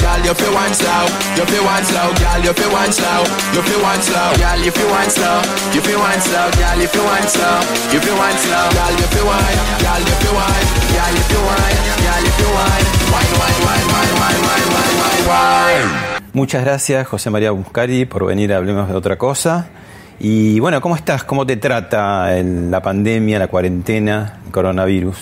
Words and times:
Girl, 0.00 0.24
you 0.24 0.34
feel 0.34 0.52
one. 0.52 0.66
Muchas 16.32 16.64
gracias, 16.64 17.06
José 17.06 17.30
María 17.30 17.52
Buscari, 17.52 18.04
por 18.04 18.26
venir 18.26 18.52
a 18.52 18.56
Hablemos 18.56 18.88
de 18.88 18.94
otra 18.94 19.16
cosa. 19.16 19.68
Y 20.18 20.58
bueno, 20.60 20.80
¿cómo 20.80 20.96
estás? 20.96 21.24
¿Cómo 21.24 21.46
te 21.46 21.56
trata 21.56 22.36
el- 22.36 22.70
la 22.70 22.80
pandemia, 22.80 23.38
la 23.38 23.48
cuarentena, 23.48 24.38
el 24.46 24.52
coronavirus? 24.52 25.18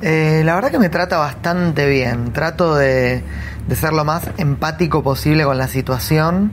Eh, 0.00 0.42
la 0.44 0.54
verdad 0.54 0.70
que 0.70 0.78
me 0.78 0.88
trata 0.88 1.18
bastante 1.18 1.86
bien. 1.88 2.32
Trato 2.32 2.74
de, 2.74 3.22
de 3.68 3.76
ser 3.76 3.92
lo 3.92 4.04
más 4.04 4.28
empático 4.38 5.02
posible 5.02 5.44
con 5.44 5.58
la 5.58 5.68
situación. 5.68 6.50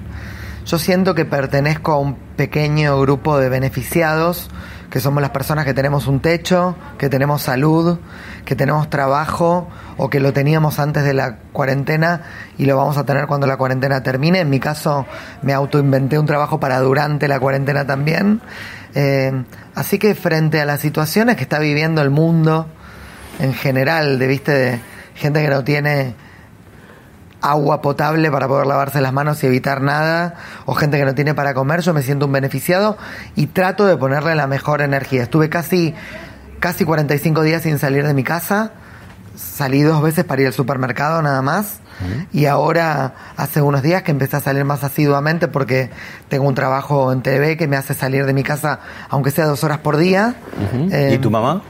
Yo 0.65 0.77
siento 0.77 1.15
que 1.15 1.25
pertenezco 1.25 1.93
a 1.93 1.99
un 1.99 2.15
pequeño 2.35 2.99
grupo 2.99 3.39
de 3.39 3.49
beneficiados, 3.49 4.49
que 4.89 4.99
somos 4.99 5.21
las 5.21 5.31
personas 5.31 5.65
que 5.65 5.73
tenemos 5.73 6.07
un 6.07 6.19
techo, 6.19 6.75
que 6.97 7.09
tenemos 7.09 7.43
salud, 7.43 7.99
que 8.45 8.55
tenemos 8.55 8.89
trabajo 8.89 9.67
o 9.97 10.09
que 10.09 10.19
lo 10.19 10.33
teníamos 10.33 10.79
antes 10.79 11.03
de 11.03 11.13
la 11.13 11.37
cuarentena 11.51 12.21
y 12.57 12.65
lo 12.65 12.75
vamos 12.75 12.97
a 12.97 13.05
tener 13.05 13.27
cuando 13.27 13.45
la 13.45 13.57
cuarentena 13.57 14.01
termine. 14.01 14.39
En 14.39 14.49
mi 14.49 14.59
caso 14.59 15.05
me 15.41 15.53
autoinventé 15.53 16.17
un 16.17 16.25
trabajo 16.25 16.59
para 16.59 16.79
durante 16.79 17.27
la 17.27 17.39
cuarentena 17.39 17.85
también. 17.85 18.41
Eh, 18.95 19.43
así 19.75 19.99
que 19.99 20.15
frente 20.15 20.59
a 20.59 20.65
las 20.65 20.79
situaciones 20.79 21.35
que 21.35 21.43
está 21.43 21.59
viviendo 21.59 22.01
el 22.01 22.09
mundo, 22.09 22.67
en 23.39 23.53
general, 23.53 24.17
de 24.17 24.27
viste 24.27 24.51
de 24.51 24.79
gente 25.15 25.41
que 25.41 25.49
no 25.49 25.63
tiene 25.63 26.15
agua 27.41 27.81
potable 27.81 28.29
para 28.31 28.47
poder 28.47 28.67
lavarse 28.67 29.01
las 29.01 29.13
manos 29.13 29.43
y 29.43 29.47
evitar 29.47 29.81
nada, 29.81 30.35
o 30.65 30.75
gente 30.75 30.97
que 30.97 31.05
no 31.05 31.15
tiene 31.15 31.33
para 31.33 31.53
comer, 31.53 31.81
yo 31.81 31.93
me 31.93 32.01
siento 32.01 32.25
un 32.25 32.31
beneficiado 32.31 32.97
y 33.35 33.47
trato 33.47 33.85
de 33.85 33.97
ponerle 33.97 34.35
la 34.35 34.47
mejor 34.47 34.81
energía. 34.81 35.23
Estuve 35.23 35.49
casi, 35.49 35.93
casi 36.59 36.85
45 36.85 37.41
días 37.43 37.63
sin 37.63 37.79
salir 37.79 38.05
de 38.05 38.13
mi 38.13 38.23
casa, 38.23 38.73
salí 39.35 39.81
dos 39.81 40.01
veces 40.01 40.25
para 40.25 40.41
ir 40.41 40.47
al 40.47 40.53
supermercado 40.53 41.21
nada 41.21 41.41
más, 41.41 41.79
y 42.31 42.45
ahora 42.45 43.13
hace 43.35 43.61
unos 43.61 43.81
días 43.81 44.03
que 44.03 44.11
empecé 44.11 44.37
a 44.37 44.39
salir 44.39 44.63
más 44.63 44.85
asiduamente 44.85 45.49
porque 45.49 45.89
tengo 46.29 46.47
un 46.47 46.55
trabajo 46.55 47.11
en 47.11 47.21
TV 47.21 47.57
que 47.57 47.67
me 47.67 47.75
hace 47.75 47.93
salir 47.93 48.25
de 48.25 48.31
mi 48.31 48.41
casa 48.41 48.79
aunque 49.09 49.31
sea 49.31 49.45
dos 49.47 49.65
horas 49.65 49.79
por 49.79 49.97
día. 49.97 50.35
Eh, 50.91 51.15
¿Y 51.15 51.17
tu 51.17 51.29
mamá? 51.29 51.61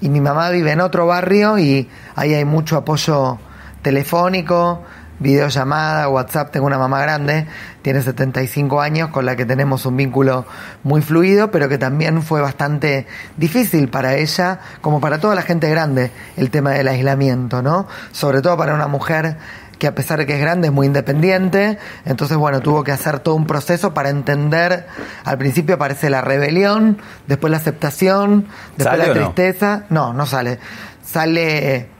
y 0.00 0.08
mi 0.08 0.20
mamá 0.20 0.50
vive 0.50 0.72
en 0.72 0.80
otro 0.80 1.06
barrio 1.06 1.58
y 1.58 1.88
ahí 2.14 2.34
hay 2.34 2.44
mucho 2.44 2.76
apoyo 2.76 3.38
telefónico, 3.82 4.82
videollamada, 5.18 6.08
WhatsApp. 6.08 6.50
Tengo 6.50 6.66
una 6.66 6.78
mamá 6.78 7.00
grande, 7.00 7.46
tiene 7.82 8.02
75 8.02 8.80
años, 8.80 9.10
con 9.10 9.26
la 9.26 9.36
que 9.36 9.44
tenemos 9.44 9.86
un 9.86 9.96
vínculo 9.96 10.46
muy 10.82 11.02
fluido, 11.02 11.50
pero 11.50 11.68
que 11.68 11.78
también 11.78 12.22
fue 12.22 12.40
bastante 12.40 13.06
difícil 13.36 13.88
para 13.88 14.16
ella, 14.16 14.60
como 14.80 15.00
para 15.00 15.18
toda 15.18 15.34
la 15.34 15.42
gente 15.42 15.68
grande, 15.70 16.10
el 16.36 16.50
tema 16.50 16.70
del 16.72 16.88
aislamiento, 16.88 17.62
¿no? 17.62 17.86
Sobre 18.12 18.42
todo 18.42 18.56
para 18.56 18.74
una 18.74 18.88
mujer 18.88 19.36
que 19.78 19.86
a 19.86 19.94
pesar 19.94 20.18
de 20.18 20.26
que 20.26 20.34
es 20.34 20.40
grande 20.40 20.68
es 20.68 20.72
muy 20.72 20.86
independiente, 20.86 21.78
entonces 22.04 22.36
bueno, 22.36 22.60
tuvo 22.60 22.82
que 22.82 22.92
hacer 22.92 23.20
todo 23.20 23.34
un 23.34 23.46
proceso 23.46 23.92
para 23.92 24.08
entender, 24.08 24.86
al 25.24 25.36
principio 25.36 25.74
aparece 25.74 26.08
la 26.08 26.22
rebelión, 26.22 26.98
después 27.26 27.50
la 27.50 27.58
aceptación, 27.58 28.46
después 28.76 28.98
¿Sale 28.98 29.14
la 29.14 29.20
no? 29.20 29.26
tristeza, 29.26 29.82
no, 29.90 30.14
no 30.14 30.24
sale, 30.24 30.58
sale 31.04 31.90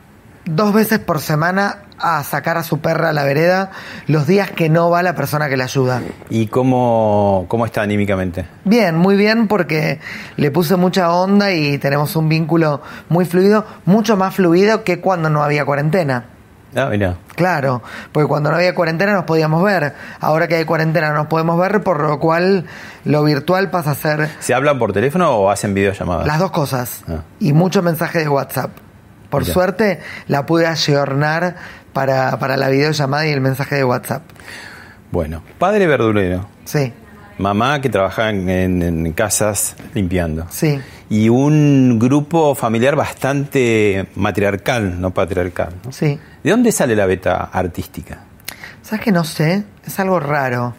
dos 0.47 0.72
veces 0.72 1.00
por 1.00 1.21
semana 1.21 1.85
a 1.98 2.22
sacar 2.24 2.56
a 2.56 2.62
su 2.62 2.78
perra 2.80 3.10
a 3.10 3.12
la 3.12 3.24
vereda 3.24 3.70
los 4.06 4.26
días 4.26 4.50
que 4.50 4.68
no 4.68 4.90
va 4.90 5.02
la 5.02 5.14
persona 5.14 5.48
que 5.48 5.56
la 5.56 5.64
ayuda. 5.64 6.02
¿Y 6.30 6.46
cómo, 6.46 7.46
cómo 7.48 7.64
está 7.66 7.82
anímicamente? 7.82 8.46
Bien, 8.64 8.96
muy 8.96 9.16
bien 9.16 9.48
porque 9.48 10.00
le 10.36 10.50
puse 10.50 10.76
mucha 10.76 11.10
onda 11.12 11.52
y 11.52 11.78
tenemos 11.78 12.16
un 12.16 12.28
vínculo 12.28 12.82
muy 13.08 13.24
fluido, 13.24 13.64
mucho 13.84 14.16
más 14.16 14.34
fluido 14.34 14.84
que 14.84 15.00
cuando 15.00 15.30
no 15.30 15.42
había 15.42 15.64
cuarentena. 15.64 16.26
Ah, 16.74 16.88
mira. 16.90 17.16
Claro, 17.36 17.82
porque 18.12 18.28
cuando 18.28 18.50
no 18.50 18.56
había 18.56 18.74
cuarentena 18.74 19.14
nos 19.14 19.24
podíamos 19.24 19.62
ver. 19.64 19.94
Ahora 20.20 20.46
que 20.46 20.56
hay 20.56 20.64
cuarentena 20.66 21.08
no 21.08 21.14
nos 21.14 21.26
podemos 21.28 21.58
ver, 21.58 21.82
por 21.82 22.02
lo 22.02 22.18
cual 22.20 22.66
lo 23.04 23.24
virtual 23.24 23.70
pasa 23.70 23.92
a 23.92 23.94
ser 23.94 24.28
¿Se 24.40 24.52
hablan 24.52 24.78
por 24.78 24.92
teléfono 24.92 25.30
o 25.30 25.50
hacen 25.50 25.72
videollamadas? 25.72 26.26
las 26.26 26.38
dos 26.38 26.50
cosas. 26.50 27.02
Ah. 27.08 27.22
Y 27.40 27.54
mucho 27.54 27.82
mensaje 27.82 28.18
de 28.18 28.28
WhatsApp. 28.28 28.70
Por 29.30 29.42
Mira. 29.42 29.54
suerte 29.54 30.00
la 30.28 30.44
pude 30.44 30.66
ayornar 30.66 31.56
para, 31.96 32.38
para 32.38 32.58
la 32.58 32.68
videollamada 32.68 33.26
y 33.26 33.30
el 33.30 33.40
mensaje 33.40 33.76
de 33.76 33.84
WhatsApp. 33.84 34.22
Bueno, 35.10 35.42
padre 35.58 35.86
verdulero, 35.86 36.46
Sí, 36.66 36.92
mamá 37.38 37.80
que 37.80 37.88
trabaja 37.88 38.28
en, 38.28 39.12
casas 39.14 39.76
limpiando. 39.94 40.46
sí. 40.50 40.78
Y 41.08 41.28
un 41.30 41.98
grupo 42.00 42.54
familiar 42.56 42.96
bastante 42.96 44.08
matriarcal, 44.16 45.00
no 45.00 45.12
patriarcal. 45.12 45.72
¿no? 45.84 45.92
Sí. 45.92 46.18
¿De 46.42 46.50
dónde 46.50 46.70
sale 46.72 46.94
la 46.96 47.06
beta 47.06 47.48
artística? 47.52 48.18
¿Sabes 48.82 49.04
que 49.04 49.12
no 49.12 49.22
sé? 49.24 49.64
Es 49.86 49.98
algo 50.00 50.18
raro. 50.18 50.74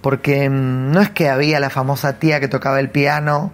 Porque 0.00 0.48
mm, 0.48 0.92
no 0.92 1.00
es 1.02 1.10
que 1.10 1.28
había 1.28 1.58
la 1.58 1.68
famosa 1.68 2.14
tía 2.20 2.38
que 2.38 2.46
tocaba 2.46 2.78
el 2.78 2.90
piano 2.90 3.50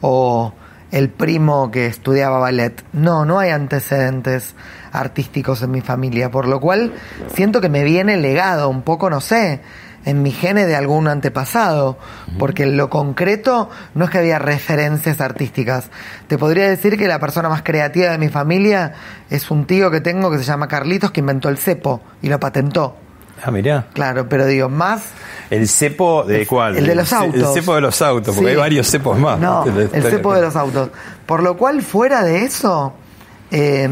o 0.00 0.54
el 0.92 1.10
primo 1.10 1.70
que 1.70 1.86
estudiaba 1.86 2.38
ballet. 2.38 2.82
No, 2.94 3.26
no 3.26 3.38
hay 3.38 3.50
antecedentes 3.50 4.54
artísticos 4.96 5.62
en 5.62 5.70
mi 5.70 5.80
familia. 5.80 6.30
Por 6.30 6.48
lo 6.48 6.60
cual 6.60 6.92
siento 7.34 7.60
que 7.60 7.68
me 7.68 7.84
viene 7.84 8.16
legado 8.16 8.68
un 8.68 8.82
poco, 8.82 9.10
no 9.10 9.20
sé, 9.20 9.60
en 10.04 10.22
mi 10.22 10.30
gene 10.30 10.66
de 10.66 10.76
algún 10.76 11.08
antepasado. 11.08 11.98
Porque 12.38 12.62
en 12.64 12.76
lo 12.76 12.90
concreto 12.90 13.68
no 13.94 14.04
es 14.04 14.10
que 14.10 14.18
había 14.18 14.38
referencias 14.38 15.20
artísticas. 15.20 15.90
Te 16.28 16.38
podría 16.38 16.68
decir 16.68 16.96
que 16.98 17.08
la 17.08 17.18
persona 17.18 17.48
más 17.48 17.62
creativa 17.62 18.10
de 18.10 18.18
mi 18.18 18.28
familia 18.28 18.92
es 19.30 19.50
un 19.50 19.66
tío 19.66 19.90
que 19.90 20.00
tengo 20.00 20.30
que 20.30 20.38
se 20.38 20.44
llama 20.44 20.68
Carlitos 20.68 21.10
que 21.10 21.20
inventó 21.20 21.48
el 21.48 21.58
cepo 21.58 22.00
y 22.22 22.28
lo 22.28 22.38
patentó. 22.40 22.96
Ah, 23.44 23.50
mirá. 23.50 23.86
Claro, 23.92 24.28
pero 24.30 24.46
digo, 24.46 24.70
más 24.70 25.02
¿El 25.50 25.68
cepo 25.68 26.24
de 26.24 26.46
cuál? 26.46 26.76
el 26.78 26.86
de 26.86 26.94
los 26.94 27.12
autos. 27.12 27.34
El 27.34 27.60
cepo 27.62 27.74
de 27.74 27.82
los 27.82 28.00
autos, 28.00 28.34
porque 28.34 28.48
Sí. 28.48 28.50
hay 28.52 28.56
varios 28.56 28.90
cepos 28.90 29.18
más. 29.18 29.38
No, 29.38 29.62
el 29.64 30.02
cepo 30.02 30.34
de 30.34 30.40
los 30.40 30.56
autos. 30.56 30.88
Por 31.26 31.42
lo 31.42 31.56
cual, 31.58 31.82
fuera 31.82 32.24
de 32.24 32.44
eso, 32.44 32.94
eh, 33.50 33.88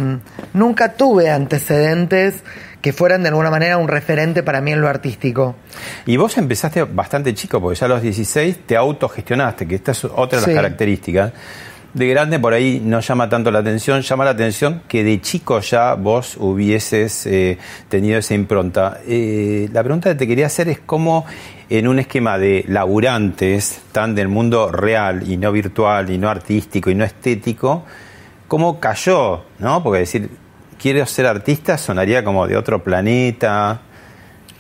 nunca 0.53 0.93
tuve 0.95 1.31
antecedentes 1.31 2.43
que 2.81 2.93
fueran 2.93 3.23
de 3.23 3.29
alguna 3.31 3.51
manera 3.51 3.79
un 3.79 3.89
referente 3.89 4.43
para 4.43 4.61
mí 4.61 4.73
en 4.73 4.81
lo 4.81 4.89
artístico. 4.89 5.57
Y 6.05 6.19
vos 6.19 6.37
empezaste 6.37 6.83
bastante 6.85 7.33
chico, 7.33 7.61
porque 7.61 7.79
ya 7.79 7.87
a 7.87 7.89
los 7.89 8.03
16 8.03 8.67
te 8.67 8.77
autogestionaste, 8.77 9.67
que 9.67 9.77
esta 9.77 9.93
es 9.93 10.05
otra 10.05 10.39
de 10.39 10.43
las 10.43 10.45
Sí. 10.45 10.55
características. 10.55 11.33
De 11.95 12.09
grande 12.09 12.41
por 12.41 12.53
ahí 12.53 12.83
no 12.85 12.99
llama 13.01 13.29
tanto 13.29 13.51
la 13.53 13.61
atención, 13.61 14.03
llama 14.03 14.25
la 14.25 14.33
atención 14.33 14.83
que 14.89 15.05
de 15.05 15.21
chico 15.21 15.61
ya 15.61 15.95
vos 15.95 16.37
hubieses 16.39 17.25
eh, 17.25 17.57
tenido 17.89 18.19
esa 18.19 18.35
impronta. 18.35 18.99
Eh, 19.07 19.69
la 19.73 19.83
pregunta 19.83 20.11
que 20.11 20.17
te 20.17 20.27
quería 20.27 20.47
hacer 20.47 20.69
es 20.69 20.81
cómo 20.85 21.25
en 21.71 21.87
un 21.87 22.01
esquema 22.01 22.37
de 22.37 22.65
laburantes, 22.69 23.81
tan 23.93 24.15
del 24.17 24.27
mundo 24.29 24.73
real 24.73 25.23
y 25.31 25.37
no 25.37 25.53
virtual 25.53 26.11
y 26.11 26.19
no 26.19 26.29
artístico 26.29 26.91
y 26.91 26.97
no 26.97 27.05
estético, 27.05 27.85
cómo 28.55 28.79
cayó, 28.79 29.43
¿no? 29.59 29.83
Porque 29.83 29.99
decir, 29.99 30.31
quiero 30.81 31.05
ser 31.07 31.27
artista 31.27 31.77
sonaría 31.77 32.23
como 32.23 32.47
de 32.47 32.57
otro 32.57 32.85
planeta. 32.85 33.81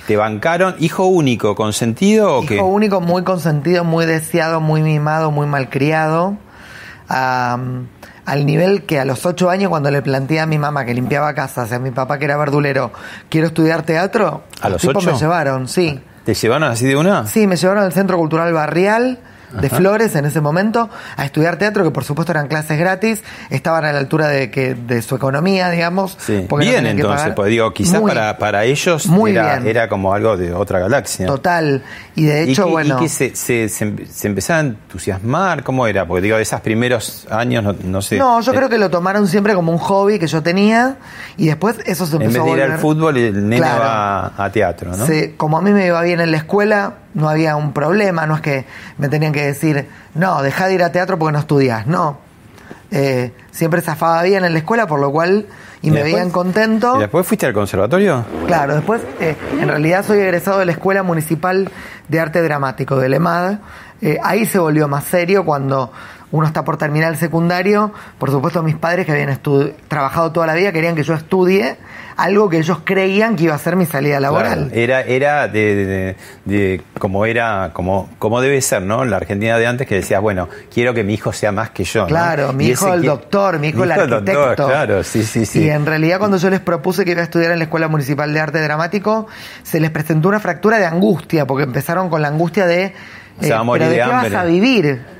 ¿Te 0.08 0.16
bancaron? 0.16 0.74
¿Hijo 0.80 1.06
único, 1.06 1.54
consentido 1.54 2.38
o 2.38 2.42
Hijo 2.42 2.48
qué? 2.48 2.60
único, 2.60 3.00
muy 3.00 3.22
consentido, 3.22 3.84
muy 3.84 4.04
deseado, 4.04 4.60
muy 4.60 4.82
mimado, 4.82 5.30
muy 5.30 5.46
malcriado. 5.46 6.36
Am, 7.06 7.86
al 8.26 8.44
nivel 8.46 8.82
que 8.82 8.98
a 8.98 9.04
los 9.04 9.24
ocho 9.26 9.48
años, 9.48 9.68
cuando 9.70 9.92
le 9.92 10.02
planteé 10.02 10.40
a 10.40 10.46
mi 10.46 10.58
mamá 10.58 10.84
que 10.84 10.92
limpiaba 10.92 11.32
casas, 11.32 11.70
y 11.70 11.74
a 11.76 11.78
mi 11.78 11.92
papá 11.92 12.18
que 12.18 12.24
era 12.24 12.36
verdulero, 12.36 12.90
quiero 13.28 13.46
estudiar 13.46 13.84
teatro, 13.84 14.42
¿A 14.60 14.70
los 14.70 14.80
tipos 14.80 15.04
ocho? 15.04 15.12
me 15.12 15.18
llevaron, 15.20 15.68
sí. 15.68 16.00
¿Te 16.24 16.34
llevaron 16.34 16.68
así 16.68 16.84
de 16.84 16.96
una? 16.96 17.28
Sí, 17.28 17.46
me 17.46 17.54
llevaron 17.54 17.84
al 17.84 17.92
Centro 17.92 18.18
Cultural 18.18 18.52
Barrial 18.52 19.20
de 19.60 19.70
Flores 19.70 20.14
en 20.16 20.24
ese 20.24 20.40
momento 20.40 20.88
a 21.16 21.24
estudiar 21.24 21.56
teatro, 21.56 21.84
que 21.84 21.90
por 21.90 22.04
supuesto 22.04 22.32
eran 22.32 22.48
clases 22.48 22.78
gratis, 22.78 23.22
estaban 23.50 23.84
a 23.84 23.92
la 23.92 23.98
altura 23.98 24.28
de 24.28 24.50
que 24.50 24.74
de 24.74 25.02
su 25.02 25.14
economía, 25.16 25.70
digamos. 25.70 26.16
Sí. 26.20 26.46
no 26.50 26.56
Bien 26.56 26.86
entonces, 26.86 27.32
pues 27.34 27.48
digo, 27.50 27.72
quizás 27.72 28.00
Muy- 28.00 28.10
para, 28.10 28.38
para 28.38 28.64
ellos 28.64 29.06
muy 29.06 29.32
era, 29.32 29.56
bien. 29.56 29.68
era 29.68 29.88
como 29.88 30.12
algo 30.14 30.36
de 30.36 30.52
otra 30.52 30.78
galaxia. 30.78 31.26
Total. 31.26 31.82
Y 32.16 32.24
de 32.24 32.44
¿Y 32.46 32.50
hecho, 32.52 32.66
que, 32.66 32.70
bueno. 32.70 32.96
y 32.98 33.02
que 33.02 33.08
se, 33.08 33.34
se, 33.34 33.68
se, 33.68 33.84
em- 33.84 33.98
se 34.10 34.26
empezaba 34.28 34.60
a 34.60 34.62
entusiasmar? 34.62 35.62
¿Cómo 35.64 35.86
era? 35.86 36.06
Porque 36.06 36.22
digo, 36.22 36.36
de 36.36 36.42
esos 36.42 36.60
primeros 36.60 37.26
años, 37.30 37.62
no, 37.64 37.74
no 37.84 38.02
sé. 38.02 38.16
No, 38.18 38.40
yo 38.40 38.52
Eh, 38.52 38.56
creo 38.56 38.68
que 38.68 38.78
lo 38.78 38.90
tomaron 38.90 39.26
siempre 39.28 39.54
como 39.54 39.72
un 39.72 39.78
hobby 39.78 40.18
que 40.18 40.26
yo 40.26 40.42
tenía 40.42 40.96
y 41.36 41.46
después 41.46 41.76
eso 41.86 42.06
se 42.06 42.16
En 42.16 42.22
empezó 42.22 42.44
vez 42.44 42.52
de 42.54 42.58
ir 42.58 42.70
a 42.70 42.74
al 42.74 42.78
fútbol, 42.80 43.16
el 43.16 43.34
nene 43.48 43.56
Claro. 43.58 43.80
va 43.80 44.32
a 44.44 44.50
teatro, 44.50 44.96
¿no? 44.96 45.06
Se- 45.06 45.34
como 45.36 45.58
a 45.58 45.62
mí 45.62 45.70
me 45.72 45.86
iba 45.86 46.00
bien 46.02 46.20
en 46.20 46.30
la 46.30 46.36
escuela, 46.36 46.94
no 47.14 47.28
había 47.28 47.56
un 47.56 47.72
problema, 47.72 48.26
no 48.26 48.34
es 48.36 48.40
que 48.40 48.64
me 48.98 49.08
tenían 49.08 49.32
que 49.32 49.44
decir, 49.44 49.88
no, 50.14 50.42
deja 50.42 50.66
de 50.66 50.74
ir 50.74 50.82
a 50.82 50.92
teatro 50.92 51.18
porque 51.18 51.32
no 51.32 51.38
estudias, 51.38 51.86
no. 51.86 52.18
Eh, 52.90 53.32
siempre 53.50 53.80
zafaba 53.80 54.22
bien 54.22 54.44
en 54.44 54.52
la 54.52 54.58
escuela, 54.58 54.86
por 54.86 55.00
lo 55.00 55.10
cual, 55.10 55.46
y, 55.82 55.90
me 55.90 55.96
después- 55.96 56.12
veían 56.14 56.30
contento. 56.30 56.96
¿Y 56.96 57.00
después 57.00 57.26
fuiste 57.26 57.46
al 57.46 57.52
conservatorio? 57.52 58.24
Claro, 58.46 58.74
después, 58.76 59.00
eh, 59.20 59.36
en 59.60 59.68
realidad 59.68 60.04
soy 60.04 60.18
egresado 60.18 60.58
de 60.60 60.66
la 60.66 60.72
Escuela 60.72 61.02
Municipal 61.02 61.70
de 62.08 62.20
Arte 62.20 62.40
Dramático 62.42 62.96
de 62.98 63.08
LEMAD. 63.08 63.58
Eh, 64.00 64.18
ahí 64.22 64.44
se 64.46 64.58
volvió 64.58 64.86
más 64.86 65.04
serio 65.04 65.44
cuando 65.44 65.90
uno 66.32 66.46
está 66.46 66.64
por 66.64 66.76
terminar 66.76 67.12
el 67.12 67.18
secundario. 67.18 67.92
Por 68.18 68.30
supuesto, 68.30 68.62
mis 68.62 68.76
padres 68.76 69.06
que 69.06 69.12
habían 69.12 69.38
trabajado 69.88 70.32
toda 70.32 70.46
la 70.46 70.54
vida 70.54 70.72
querían 70.72 70.94
que 70.96 71.02
yo 71.02 71.14
estudie 71.14 71.76
algo 72.16 72.48
que 72.48 72.58
ellos 72.58 72.78
creían 72.84 73.34
que 73.34 73.42
iba 73.44 73.56
a 73.56 73.58
ser 73.58 73.74
mi 73.74 73.86
salida 73.86 74.20
laboral. 74.20 74.68
Claro, 74.68 74.74
era 74.80 75.00
era 75.02 75.48
de, 75.48 76.16
de- 76.44 76.82
como 77.00 77.26
era 77.26 77.70
como 77.72 78.08
como 78.20 78.40
debe 78.40 78.60
ser, 78.62 78.82
¿no? 78.82 79.04
La 79.04 79.16
Argentina 79.16 79.58
de 79.58 79.66
antes 79.66 79.86
que 79.88 79.96
decías, 79.96 80.20
bueno, 80.20 80.48
quiero 80.72 80.94
que 80.94 81.02
mi 81.02 81.14
hijo 81.14 81.32
sea 81.32 81.50
más 81.50 81.70
que 81.70 81.82
yo. 81.82 82.02
¿no? 82.02 82.06
Claro, 82.06 82.52
mi 82.52 82.66
hijo 82.68 82.86
ese 82.86 82.94
el 82.96 83.00
que- 83.02 83.06
doctor, 83.08 83.58
mi 83.58 83.68
hijo 83.68 83.82
el 83.82 83.88
doctor, 83.88 84.12
arquitecto. 84.14 84.66
claro, 84.66 85.02
sí, 85.02 85.24
sí, 85.24 85.44
sí. 85.44 85.64
Y 85.64 85.70
en 85.70 85.84
realidad 85.86 86.18
cuando 86.20 86.36
yo 86.36 86.50
les 86.50 86.60
propuse 86.60 87.04
que 87.04 87.10
iba 87.12 87.20
a 87.20 87.24
estudiar 87.24 87.50
en 87.50 87.58
la 87.58 87.64
Escuela 87.64 87.88
Municipal 87.88 88.32
de 88.32 88.38
Arte 88.40 88.60
Dramático, 88.60 89.26
se 89.64 89.80
les 89.80 89.90
presentó 89.90 90.28
una 90.28 90.38
fractura 90.38 90.78
de 90.78 90.86
angustia, 90.86 91.46
porque 91.48 91.64
empezaron 91.64 92.08
con 92.10 92.22
la 92.22 92.28
angustia 92.28 92.64
de... 92.66 92.84
eh, 92.84 92.94
Se 93.40 93.50
va 93.52 93.58
a 93.58 93.62
morir 93.64 93.88
¿pero 93.88 93.90
de 93.90 93.96
de 93.96 94.04
qué 94.04 94.12
hambre". 94.12 94.30
vas 94.30 94.40
a 94.40 94.44
vivir? 94.44 95.13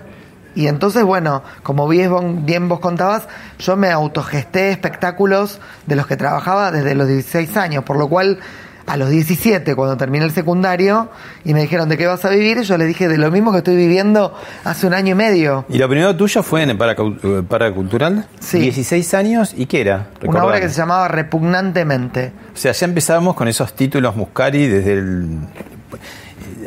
Y 0.54 0.68
entonces, 0.68 1.02
bueno, 1.04 1.42
como 1.62 1.88
bien, 1.88 2.68
vos 2.68 2.80
contabas, 2.80 3.28
yo 3.58 3.76
me 3.76 3.90
autogesté 3.90 4.70
espectáculos 4.70 5.60
de 5.86 5.96
los 5.96 6.06
que 6.06 6.16
trabajaba 6.16 6.70
desde 6.70 6.94
los 6.94 7.08
16 7.08 7.56
años, 7.56 7.84
por 7.84 7.96
lo 7.96 8.08
cual 8.08 8.38
a 8.86 8.98
los 8.98 9.08
17, 9.08 9.74
cuando 9.74 9.96
terminé 9.96 10.26
el 10.26 10.30
secundario, 10.30 11.08
y 11.44 11.54
me 11.54 11.62
dijeron, 11.62 11.88
¿de 11.88 11.96
qué 11.96 12.06
vas 12.06 12.24
a 12.24 12.28
vivir? 12.28 12.60
Yo 12.62 12.76
les 12.76 12.86
dije, 12.86 13.08
de 13.08 13.16
lo 13.16 13.30
mismo 13.30 13.50
que 13.50 13.58
estoy 13.58 13.76
viviendo 13.76 14.34
hace 14.62 14.86
un 14.86 14.94
año 14.94 15.12
y 15.12 15.14
medio. 15.14 15.64
¿Y 15.70 15.78
lo 15.78 15.88
primero 15.88 16.14
tuyo 16.14 16.42
fue 16.42 16.62
en 16.62 16.70
el 16.70 16.78
eh, 16.80 17.42
Paracultural? 17.48 18.26
Sí. 18.40 18.58
16 18.58 19.14
años, 19.14 19.54
¿y 19.56 19.66
qué 19.66 19.80
era? 19.80 20.08
Una 20.24 20.44
obra 20.44 20.60
que 20.60 20.68
se 20.68 20.76
llamaba 20.76 21.08
Repugnantemente. 21.08 22.32
O 22.54 22.56
sea, 22.56 22.72
ya 22.72 22.84
empezamos 22.84 23.34
con 23.34 23.48
esos 23.48 23.72
títulos 23.74 24.16
Muscari 24.16 24.68
desde 24.68 24.92
el 24.92 25.38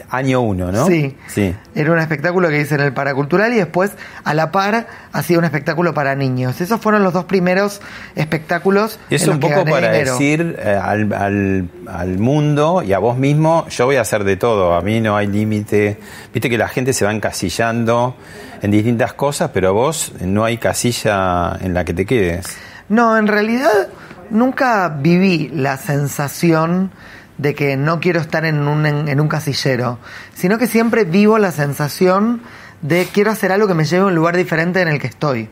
año 0.09 0.41
uno, 0.41 0.71
¿no? 0.71 0.85
Sí. 0.87 1.15
Sí. 1.27 1.53
Era 1.75 1.91
un 1.91 1.99
espectáculo 1.99 2.49
que 2.49 2.61
hice 2.61 2.75
en 2.75 2.81
el 2.81 2.93
Paracultural 2.93 3.53
y 3.53 3.57
después, 3.57 3.91
a 4.23 4.33
la 4.33 4.51
par, 4.51 4.87
hacía 5.11 5.37
un 5.37 5.45
espectáculo 5.45 5.93
para 5.93 6.15
niños. 6.15 6.59
Esos 6.61 6.79
fueron 6.81 7.03
los 7.03 7.13
dos 7.13 7.25
primeros 7.25 7.81
espectáculos. 8.15 8.99
Y 9.09 9.15
en 9.15 9.21
eso 9.21 9.25
los 9.27 9.35
un 9.35 9.39
que 9.41 9.47
poco 9.49 9.65
para 9.69 9.91
dinero. 9.91 10.11
decir 10.13 10.55
eh, 10.59 10.79
al, 10.81 11.13
al- 11.13 11.69
al 11.87 12.17
mundo 12.19 12.83
y 12.85 12.93
a 12.93 12.99
vos 12.99 13.17
mismo, 13.17 13.65
yo 13.69 13.85
voy 13.85 13.95
a 13.97 14.01
hacer 14.01 14.23
de 14.23 14.35
todo, 14.37 14.73
a 14.75 14.81
mí 14.81 14.99
no 15.01 15.15
hay 15.15 15.27
límite. 15.27 15.99
Viste 16.33 16.49
que 16.49 16.57
la 16.57 16.67
gente 16.67 16.93
se 16.93 17.05
va 17.05 17.11
encasillando 17.13 18.15
en 18.61 18.71
distintas 18.71 19.13
cosas, 19.13 19.51
pero 19.53 19.73
vos 19.73 20.13
no 20.21 20.43
hay 20.43 20.57
casilla 20.57 21.57
en 21.61 21.73
la 21.73 21.85
que 21.85 21.93
te 21.93 22.05
quedes. 22.05 22.45
No, 22.89 23.17
en 23.17 23.27
realidad 23.27 23.87
nunca 24.29 24.89
viví 24.89 25.49
la 25.53 25.77
sensación 25.77 26.91
de 27.37 27.53
que 27.55 27.77
no 27.77 27.99
quiero 27.99 28.19
estar 28.19 28.45
en 28.45 28.67
un, 28.67 28.85
en, 28.85 29.07
en 29.07 29.19
un 29.21 29.27
casillero, 29.27 29.99
sino 30.33 30.57
que 30.57 30.67
siempre 30.67 31.03
vivo 31.03 31.37
la 31.37 31.51
sensación 31.51 32.41
de 32.81 33.07
quiero 33.11 33.31
hacer 33.31 33.51
algo 33.51 33.67
que 33.67 33.73
me 33.73 33.85
lleve 33.85 34.03
a 34.03 34.07
un 34.07 34.15
lugar 34.15 34.35
diferente 34.37 34.81
en 34.81 34.87
el 34.87 34.99
que 34.99 35.07
estoy. 35.07 35.49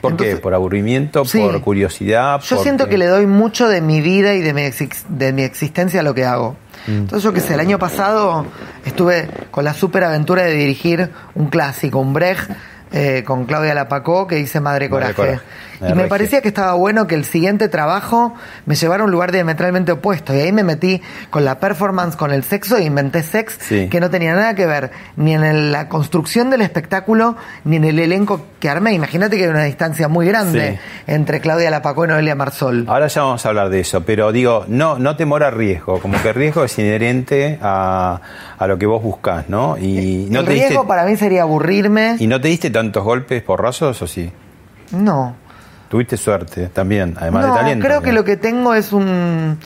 ¿Por 0.00 0.12
Entonces- 0.12 0.36
qué? 0.36 0.40
¿Por 0.42 0.52
aburrimiento? 0.54 1.24
Sí. 1.24 1.38
¿Por 1.40 1.60
curiosidad? 1.62 2.40
Yo 2.40 2.56
porque- 2.56 2.62
siento 2.62 2.88
que 2.88 2.98
le 2.98 3.06
doy 3.06 3.26
mucho 3.26 3.68
de 3.68 3.80
mi 3.80 4.00
vida 4.02 4.34
y 4.34 4.40
de 4.42 4.52
mi, 4.52 4.62
exis- 4.62 5.04
de 5.08 5.32
mi 5.32 5.42
existencia 5.42 6.00
a 6.00 6.02
lo 6.02 6.14
que 6.14 6.24
hago. 6.24 6.56
Entonces 6.86 7.22
yo 7.22 7.32
que 7.32 7.40
sé, 7.40 7.54
el 7.54 7.60
año 7.60 7.78
pasado 7.78 8.44
estuve 8.84 9.28
con 9.50 9.64
la 9.64 9.72
super 9.72 10.04
aventura 10.04 10.42
de 10.42 10.52
dirigir 10.52 11.10
un 11.34 11.46
clásico, 11.48 11.98
un 11.98 12.12
Brecht, 12.12 12.50
eh, 12.92 13.24
con 13.24 13.46
Claudia 13.46 13.72
Lapacó, 13.74 14.26
que 14.26 14.38
hice 14.38 14.60
Madre 14.60 14.90
Madre 14.90 15.14
Coraje. 15.14 15.40
Y 15.90 15.94
me 15.94 16.06
parecía 16.08 16.40
que 16.40 16.48
estaba 16.48 16.74
bueno 16.74 17.06
que 17.06 17.14
el 17.14 17.24
siguiente 17.24 17.68
trabajo 17.68 18.34
me 18.66 18.74
llevara 18.74 19.02
a 19.02 19.06
un 19.06 19.10
lugar 19.12 19.32
diametralmente 19.32 19.92
opuesto. 19.92 20.34
Y 20.34 20.40
ahí 20.40 20.52
me 20.52 20.62
metí 20.64 21.00
con 21.30 21.44
la 21.44 21.58
performance, 21.60 22.16
con 22.16 22.30
el 22.32 22.44
sexo, 22.44 22.76
e 22.76 22.84
inventé 22.84 23.22
sex, 23.22 23.56
Sí. 23.60 23.88
que 23.88 24.00
no 24.00 24.10
tenía 24.10 24.34
nada 24.34 24.54
que 24.54 24.66
ver 24.66 24.90
ni 25.16 25.34
en 25.34 25.44
el- 25.44 25.72
la 25.72 25.88
construcción 25.88 26.50
del 26.50 26.60
espectáculo, 26.62 27.36
ni 27.64 27.76
en 27.76 27.84
el 27.84 27.98
elenco 27.98 28.40
que 28.60 28.68
armé. 28.68 28.92
Imagínate 28.94 29.36
que 29.36 29.44
hay 29.44 29.50
una 29.50 29.64
distancia 29.64 30.08
muy 30.08 30.26
grande 30.26 30.78
Sí. 30.78 31.02
entre 31.12 31.40
Claudia 31.40 31.70
Lapacó 31.70 32.04
y 32.04 32.08
Noelia 32.08 32.34
Marsol. 32.34 32.84
Ahora 32.88 33.06
ya 33.08 33.22
vamos 33.22 33.44
a 33.44 33.48
hablar 33.48 33.68
de 33.70 33.80
eso, 33.80 34.02
pero 34.04 34.32
digo, 34.32 34.64
no, 34.68 34.98
no 34.98 35.16
temor 35.16 35.42
a 35.44 35.50
riesgo, 35.50 36.00
como 36.00 36.20
que 36.22 36.28
el 36.30 36.34
riesgo 36.34 36.64
es 36.64 36.78
inherente 36.78 37.58
a, 37.62 38.20
a 38.58 38.66
lo 38.66 38.78
que 38.78 38.86
vos 38.86 39.02
buscás, 39.02 39.48
¿no? 39.48 39.76
Y 39.78 40.28
no 40.30 40.40
el 40.40 40.46
te 40.46 40.52
riesgo 40.52 40.70
diste, 40.70 40.86
para 40.88 41.04
mí 41.04 41.16
sería 41.16 41.42
aburrirme. 41.42 42.16
¿Y 42.18 42.26
no 42.26 42.40
te 42.40 42.48
diste 42.48 42.70
tantos 42.70 43.02
golpes 43.04 43.42
porrazos 43.42 44.00
o 44.02 44.06
sí? 44.06 44.30
No. 44.92 45.36
Tuviste 45.94 46.16
suerte 46.16 46.66
también, 46.66 47.14
además 47.20 47.46
no, 47.46 47.52
de 47.52 47.60
talento. 47.60 47.86
creo 47.86 48.02
que 48.02 48.10
lo 48.10 48.24
que 48.24 48.36
tengo 48.36 48.74
es 48.74 48.92
un, 48.92 49.56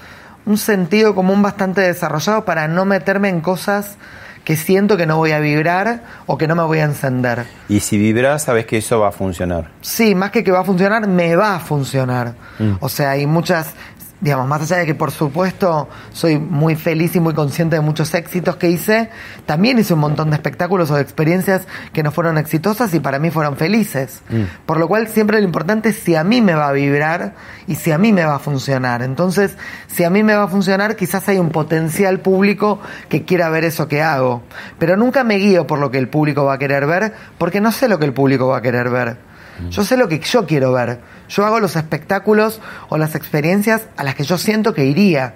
un 0.45 0.59
sentido 0.59 1.15
común 1.15 1.41
bastante 1.41 1.81
desarrollado 1.81 2.45
para 2.45 2.69
no 2.69 2.85
meterme 2.85 3.31
en 3.31 3.41
cosas 3.41 3.97
que 4.45 4.55
siento 4.55 4.99
que 4.99 5.07
no 5.07 5.17
voy 5.17 5.33
a 5.33 5.41
vibrar 5.41 6.03
o 6.27 6.37
que 6.37 6.47
no 6.47 6.55
me 6.55 6.65
voy 6.65 6.81
a 6.81 6.85
encender. 6.85 7.47
Y 7.71 7.81
si 7.81 7.97
vibras, 7.97 8.43
sabes 8.43 8.67
que 8.67 8.77
eso 8.77 9.01
va 9.01 9.09
a 9.09 9.13
funcionar. 9.13 9.71
Sí, 9.81 10.15
más 10.15 10.31
que 10.31 10.45
que 10.45 10.51
va 10.51 10.61
a 10.61 10.65
funcionar, 10.65 11.09
me 11.09 11.35
va 11.35 11.57
a 11.57 11.61
funcionar. 11.61 12.35
O 12.81 12.91
sea, 12.91 13.13
hay 13.13 13.27
muchas, 13.27 13.73
digamos, 14.21 14.49
más 14.49 14.63
allá 14.63 14.79
de 14.79 14.87
que 14.87 14.95
por 14.95 15.11
supuesto 15.11 15.89
soy 16.13 16.39
muy 16.39 16.75
feliz 16.75 17.15
y 17.15 17.21
muy 17.21 17.35
consciente 17.35 17.77
de 17.77 17.81
muchos 17.81 18.13
éxitos 18.15 18.57
que 18.57 18.69
hice, 18.69 19.11
también 19.47 19.79
hice 19.79 19.95
un 19.95 20.01
montón 20.01 20.31
de 20.31 20.37
espectáculos 20.37 20.91
o 20.91 20.97
de 20.97 21.03
experiencias 21.03 21.67
que 21.93 22.03
no 22.03 22.11
fueron 22.11 22.39
exitosas 22.39 22.93
y 22.95 23.01
para 23.01 23.19
mí 23.19 23.31
fueron 23.31 23.57
felices. 23.57 24.23
Por 24.67 24.79
lo 24.79 24.89
cual 24.89 25.09
siempre 25.09 25.39
lo 25.39 25.45
importante 25.45 25.91
es 25.91 25.97
si 25.97 26.15
a 26.15 26.25
mí 26.25 26.43
me 26.43 26.55
va 26.55 26.69
a 26.69 26.73
vibrar 26.73 27.35
y 27.67 27.77
si 27.77 27.93
a 27.93 27.99
mí 27.99 28.13
me 28.13 28.25
va 28.25 28.37
a 28.37 28.39
funcionar. 28.39 29.03
Entonces, 29.03 29.57
si 29.87 30.05
a 30.05 30.11
mí 30.11 30.23
me 30.23 30.35
va 30.35 30.45
a 30.45 30.49
funcionar, 30.49 30.97
quizás 30.97 31.29
hay 31.29 31.39
un 31.39 31.51
potencial 31.51 32.21
público 32.21 32.81
que 33.09 33.25
quiera 33.25 33.49
ver 33.51 33.65
eso 33.65 33.89
que 33.89 34.03
hago. 34.03 34.43
Pero 34.79 34.97
nunca 34.97 35.25
me 35.25 35.37
guío 35.37 35.67
por 35.67 35.79
lo 35.79 35.91
que 35.91 35.99
el 35.99 36.09
público 36.09 36.45
va 36.45 36.55
a 36.55 36.59
querer 36.59 36.87
ver, 36.87 37.15
porque 37.39 37.61
no 37.61 37.73
sé 37.73 37.89
lo 37.89 37.99
que 37.99 38.07
el 38.07 38.13
público 38.13 38.49
va 38.49 38.59
a 38.59 38.63
querer 38.63 38.91
ver. 38.91 39.28
Yo 39.71 39.85
sé 39.85 39.97
lo 39.97 40.09
que 40.09 40.21
yo 40.21 40.47
quiero 40.47 40.73
ver. 40.73 41.01
Yo 41.29 41.45
hago 41.45 41.61
los 41.61 41.77
espectáculos 41.77 42.61
o 42.89 42.97
las 42.97 43.15
experiencias 43.15 43.87
a 43.97 44.05
las 44.05 44.15
que 44.15 44.25
yo 44.25 44.39
siento 44.39 44.75
que 44.75 44.85
iría. 44.85 45.35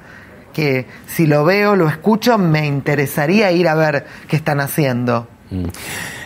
Que 0.52 0.87
si 1.07 1.26
lo 1.26 1.45
veo, 1.45 1.76
lo 1.76 1.88
escucho, 1.88 2.38
me 2.38 2.67
interesaría 2.67 3.50
ir 3.52 3.69
a 3.69 3.75
ver 3.75 4.07
qué 4.29 4.37
están 4.37 4.61
haciendo. 4.61 5.29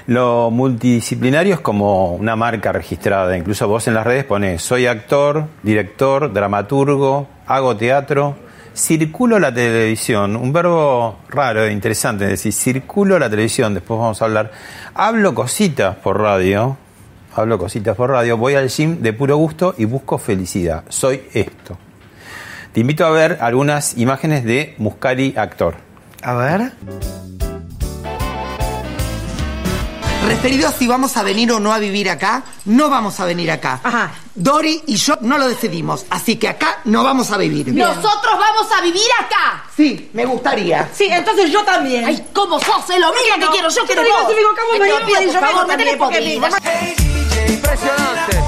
Lo 0.06 0.50
multidisciplinario 0.50 1.54
es 1.54 1.60
como 1.60 2.14
una 2.14 2.36
marca 2.36 2.72
registrada. 2.72 3.36
Incluso 3.36 3.66
vos 3.66 3.88
en 3.88 3.94
las 3.94 4.04
redes 4.04 4.24
pones, 4.24 4.62
soy 4.62 4.86
actor, 4.86 5.46
director, 5.62 6.32
dramaturgo, 6.32 7.28
hago 7.46 7.76
teatro, 7.76 8.36
circulo 8.72 9.38
la 9.38 9.52
televisión. 9.52 10.36
Un 10.36 10.52
verbo 10.52 11.18
raro 11.28 11.64
e 11.64 11.72
interesante, 11.72 12.24
es 12.24 12.30
decir, 12.30 12.52
circulo 12.52 13.18
la 13.18 13.28
televisión, 13.28 13.74
después 13.74 13.98
vamos 13.98 14.22
a 14.22 14.26
hablar. 14.26 14.52
Hablo 14.94 15.34
cositas 15.34 15.96
por 15.96 16.20
radio, 16.20 16.76
hablo 17.36 17.58
cositas 17.58 17.96
por 17.96 18.10
radio, 18.10 18.36
voy 18.36 18.54
al 18.54 18.68
gym 18.68 19.00
de 19.02 19.12
puro 19.12 19.36
gusto 19.36 19.74
y 19.76 19.84
busco 19.84 20.18
felicidad. 20.18 20.84
Soy 20.88 21.22
esto. 21.34 21.76
Te 22.72 22.80
invito 22.80 23.04
a 23.06 23.10
ver 23.10 23.38
algunas 23.40 23.96
imágenes 23.96 24.44
de 24.44 24.74
Muscari 24.78 25.34
actor. 25.36 25.76
A 26.22 26.34
ver. 26.34 26.72
Referido 30.26 30.68
a 30.68 30.72
si 30.72 30.86
vamos 30.88 31.16
a 31.16 31.22
venir 31.22 31.52
o 31.52 31.60
no 31.60 31.72
a 31.72 31.78
vivir 31.78 32.10
acá, 32.10 32.42
no 32.64 32.90
vamos 32.90 33.20
a 33.20 33.24
venir 33.24 33.48
acá. 33.50 33.80
Ajá. 33.82 34.12
Dori 34.34 34.82
y 34.86 34.96
yo 34.96 35.16
no 35.20 35.38
lo 35.38 35.48
decidimos, 35.48 36.04
así 36.10 36.34
que 36.36 36.48
acá 36.48 36.80
no 36.84 37.04
vamos 37.04 37.30
a 37.30 37.38
vivir. 37.38 37.72
Nosotros 37.72 38.34
vamos 38.38 38.66
a 38.76 38.80
vivir 38.82 39.06
acá. 39.20 39.64
Sí, 39.76 40.10
me 40.12 40.24
gustaría. 40.24 40.90
Sí, 40.92 41.06
entonces 41.10 41.52
yo 41.52 41.62
también. 41.62 42.04
Ay, 42.04 42.26
¿cómo 42.32 42.58
sos? 42.58 42.90
Es 42.90 42.98
lo 42.98 43.12
mismo 43.12 43.36
que 43.38 43.46
quiero 43.52 43.70
yo. 43.70 43.86
Bueno. 48.26 48.45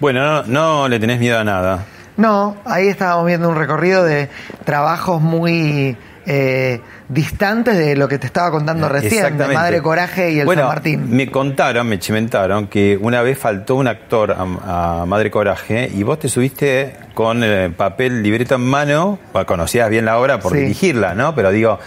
Bueno, 0.00 0.42
no, 0.42 0.42
no 0.44 0.88
le 0.88 0.98
tenés 0.98 1.20
miedo 1.20 1.38
a 1.38 1.44
nada. 1.44 1.84
No, 2.16 2.56
ahí 2.64 2.88
estábamos 2.88 3.26
viendo 3.26 3.48
un 3.48 3.56
recorrido 3.56 4.04
de 4.04 4.28
trabajos 4.64 5.22
muy 5.22 5.96
eh, 6.26 6.80
distantes 7.08 7.76
de 7.78 7.96
lo 7.96 8.08
que 8.08 8.18
te 8.18 8.26
estaba 8.26 8.50
contando 8.50 8.88
recién, 8.88 9.38
de. 9.38 9.46
Madre 9.48 9.80
Coraje 9.80 10.30
y 10.32 10.40
el 10.40 10.46
bueno, 10.46 10.62
San 10.62 10.68
Martín. 10.68 11.16
Me 11.16 11.30
contaron, 11.30 11.86
me 11.88 11.98
chimentaron 11.98 12.66
que 12.66 12.98
una 13.00 13.22
vez 13.22 13.38
faltó 13.38 13.76
un 13.76 13.88
actor 13.88 14.32
a, 14.32 15.02
a 15.02 15.06
Madre 15.06 15.30
Coraje 15.30 15.90
y 15.94 16.02
vos 16.02 16.18
te 16.18 16.28
subiste 16.28 16.94
con 17.14 17.42
el 17.42 17.72
papel 17.72 18.22
libreto 18.22 18.54
en 18.56 18.62
mano, 18.62 19.18
bueno, 19.32 19.46
conocías 19.46 19.88
bien 19.88 20.04
la 20.04 20.18
obra 20.18 20.40
por 20.40 20.52
Sí. 20.52 20.58
dirigirla, 20.58 21.14
¿no? 21.14 21.34
Pero 21.34 21.50
digo, 21.50 21.78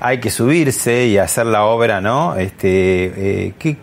hay 0.00 0.18
que 0.18 0.30
subirse 0.30 1.06
y 1.06 1.18
hacer 1.18 1.46
la 1.46 1.64
obra, 1.64 2.00
¿no? 2.00 2.36
Este, 2.36 2.66
eh, 3.48 3.54
¿qué- 3.58 3.76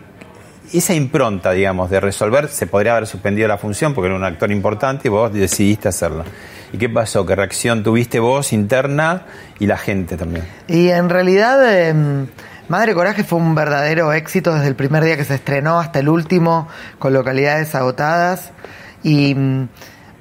esa 0.78 0.94
impronta, 0.94 1.52
digamos, 1.52 1.90
de 1.90 2.00
resolver, 2.00 2.48
se 2.48 2.66
podría 2.66 2.92
haber 2.92 3.06
suspendido 3.06 3.48
la 3.48 3.58
función 3.58 3.94
porque 3.94 4.08
era 4.08 4.16
un 4.16 4.24
actor 4.24 4.50
importante 4.50 5.08
y 5.08 5.10
vos 5.10 5.32
decidiste 5.32 5.88
hacerla. 5.88 6.24
¿Y 6.72 6.78
qué 6.78 6.88
pasó? 6.88 7.26
¿Qué 7.26 7.36
reacción 7.36 7.82
tuviste 7.82 8.18
vos 8.18 8.52
interna 8.52 9.26
y 9.58 9.66
la 9.66 9.76
gente 9.76 10.16
también? 10.16 10.46
Y 10.68 10.88
en 10.88 11.10
realidad, 11.10 11.60
eh, 11.70 11.94
Madre 12.68 12.94
Coraje 12.94 13.24
fue 13.24 13.38
un 13.38 13.54
verdadero 13.54 14.12
éxito 14.12 14.54
desde 14.54 14.68
el 14.68 14.74
primer 14.74 15.04
día 15.04 15.16
que 15.16 15.24
se 15.24 15.34
estrenó 15.34 15.78
hasta 15.78 15.98
el 15.98 16.08
último, 16.08 16.68
con 16.98 17.12
localidades 17.12 17.74
agotadas. 17.74 18.52
Y 19.02 19.34
mm, 19.34 19.68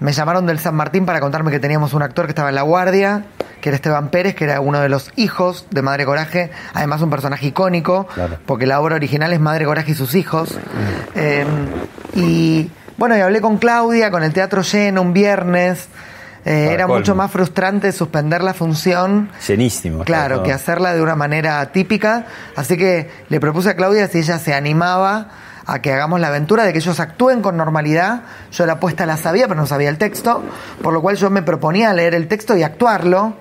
me 0.02 0.12
llamaron 0.12 0.46
del 0.46 0.60
San 0.60 0.76
Martín 0.76 1.06
para 1.06 1.20
contarme 1.22 1.50
que 1.52 1.60
teníamos 1.60 1.94
un 1.94 2.02
actor 2.04 2.26
que 2.26 2.32
estaba 2.32 2.50
en 2.50 2.56
la 2.56 2.64
guardia, 2.64 3.24
que 3.62 3.70
era 3.70 3.76
Esteban 3.78 4.10
Pérez, 4.10 4.36
que 4.36 4.44
era 4.44 4.60
uno 4.60 4.80
de 4.82 4.90
los 4.90 5.12
hijos 5.16 5.68
de 5.70 5.82
Madre 5.82 6.06
Coraje, 6.06 6.52
además 6.74 7.02
un 7.02 7.10
personaje 7.12 7.46
icónico, 7.48 8.08
Claro. 8.14 8.38
porque 8.46 8.66
la 8.66 8.82
obra 8.82 8.96
original 8.96 9.32
es 9.32 9.40
Madre 9.40 9.64
Coraje 9.66 9.92
y 9.92 9.96
sus 9.96 10.14
hijos. 10.16 10.58
Eh, 11.16 11.46
y 12.16 12.70
bueno, 12.98 13.16
y 13.18 13.22
hablé 13.22 13.42
con 13.42 13.58
Claudia, 13.58 14.12
con 14.12 14.24
el 14.24 14.34
teatro 14.34 14.62
lleno 14.64 15.02
un 15.02 15.14
viernes. 15.14 15.88
Eh, 16.44 16.70
era 16.72 16.86
colmo. 16.86 16.96
mucho 16.98 17.14
más 17.14 17.30
frustrante 17.30 17.92
suspender 17.92 18.42
la 18.44 18.56
función 18.56 19.30
Llenísimo. 19.48 20.04
Claro, 20.04 20.38
todo. 20.38 20.46
que 20.46 20.52
hacerla 20.54 20.96
de 20.96 21.02
una 21.04 21.16
manera 21.16 21.64
típica. 21.72 22.26
Así 22.56 22.78
que 22.78 23.12
le 23.30 23.40
propuse 23.40 23.70
a 23.70 23.76
Claudia 23.76 24.08
si 24.08 24.18
ella 24.18 24.40
se 24.40 24.56
animaba 24.56 25.28
a 25.66 25.80
que 25.80 25.94
hagamos 25.94 26.20
la 26.20 26.28
aventura 26.28 26.64
de 26.64 26.74
que 26.74 26.80
ellos 26.80 27.00
actúen 27.00 27.42
con 27.42 27.58
normalidad. 27.58 28.24
Yo 28.52 28.66
la 28.66 28.74
apuesta 28.74 29.06
la 29.06 29.18
sabía, 29.18 29.48
pero 29.48 29.60
no 29.60 29.68
sabía 29.68 29.90
el 29.90 29.98
texto. 29.98 30.44
Por 30.82 30.94
lo 30.94 31.02
cual 31.02 31.16
yo 31.16 31.30
me 31.30 31.42
proponía 31.42 31.94
leer 31.94 32.16
el 32.16 32.28
texto 32.28 32.56
y 32.56 32.64
actuarlo, 32.64 33.34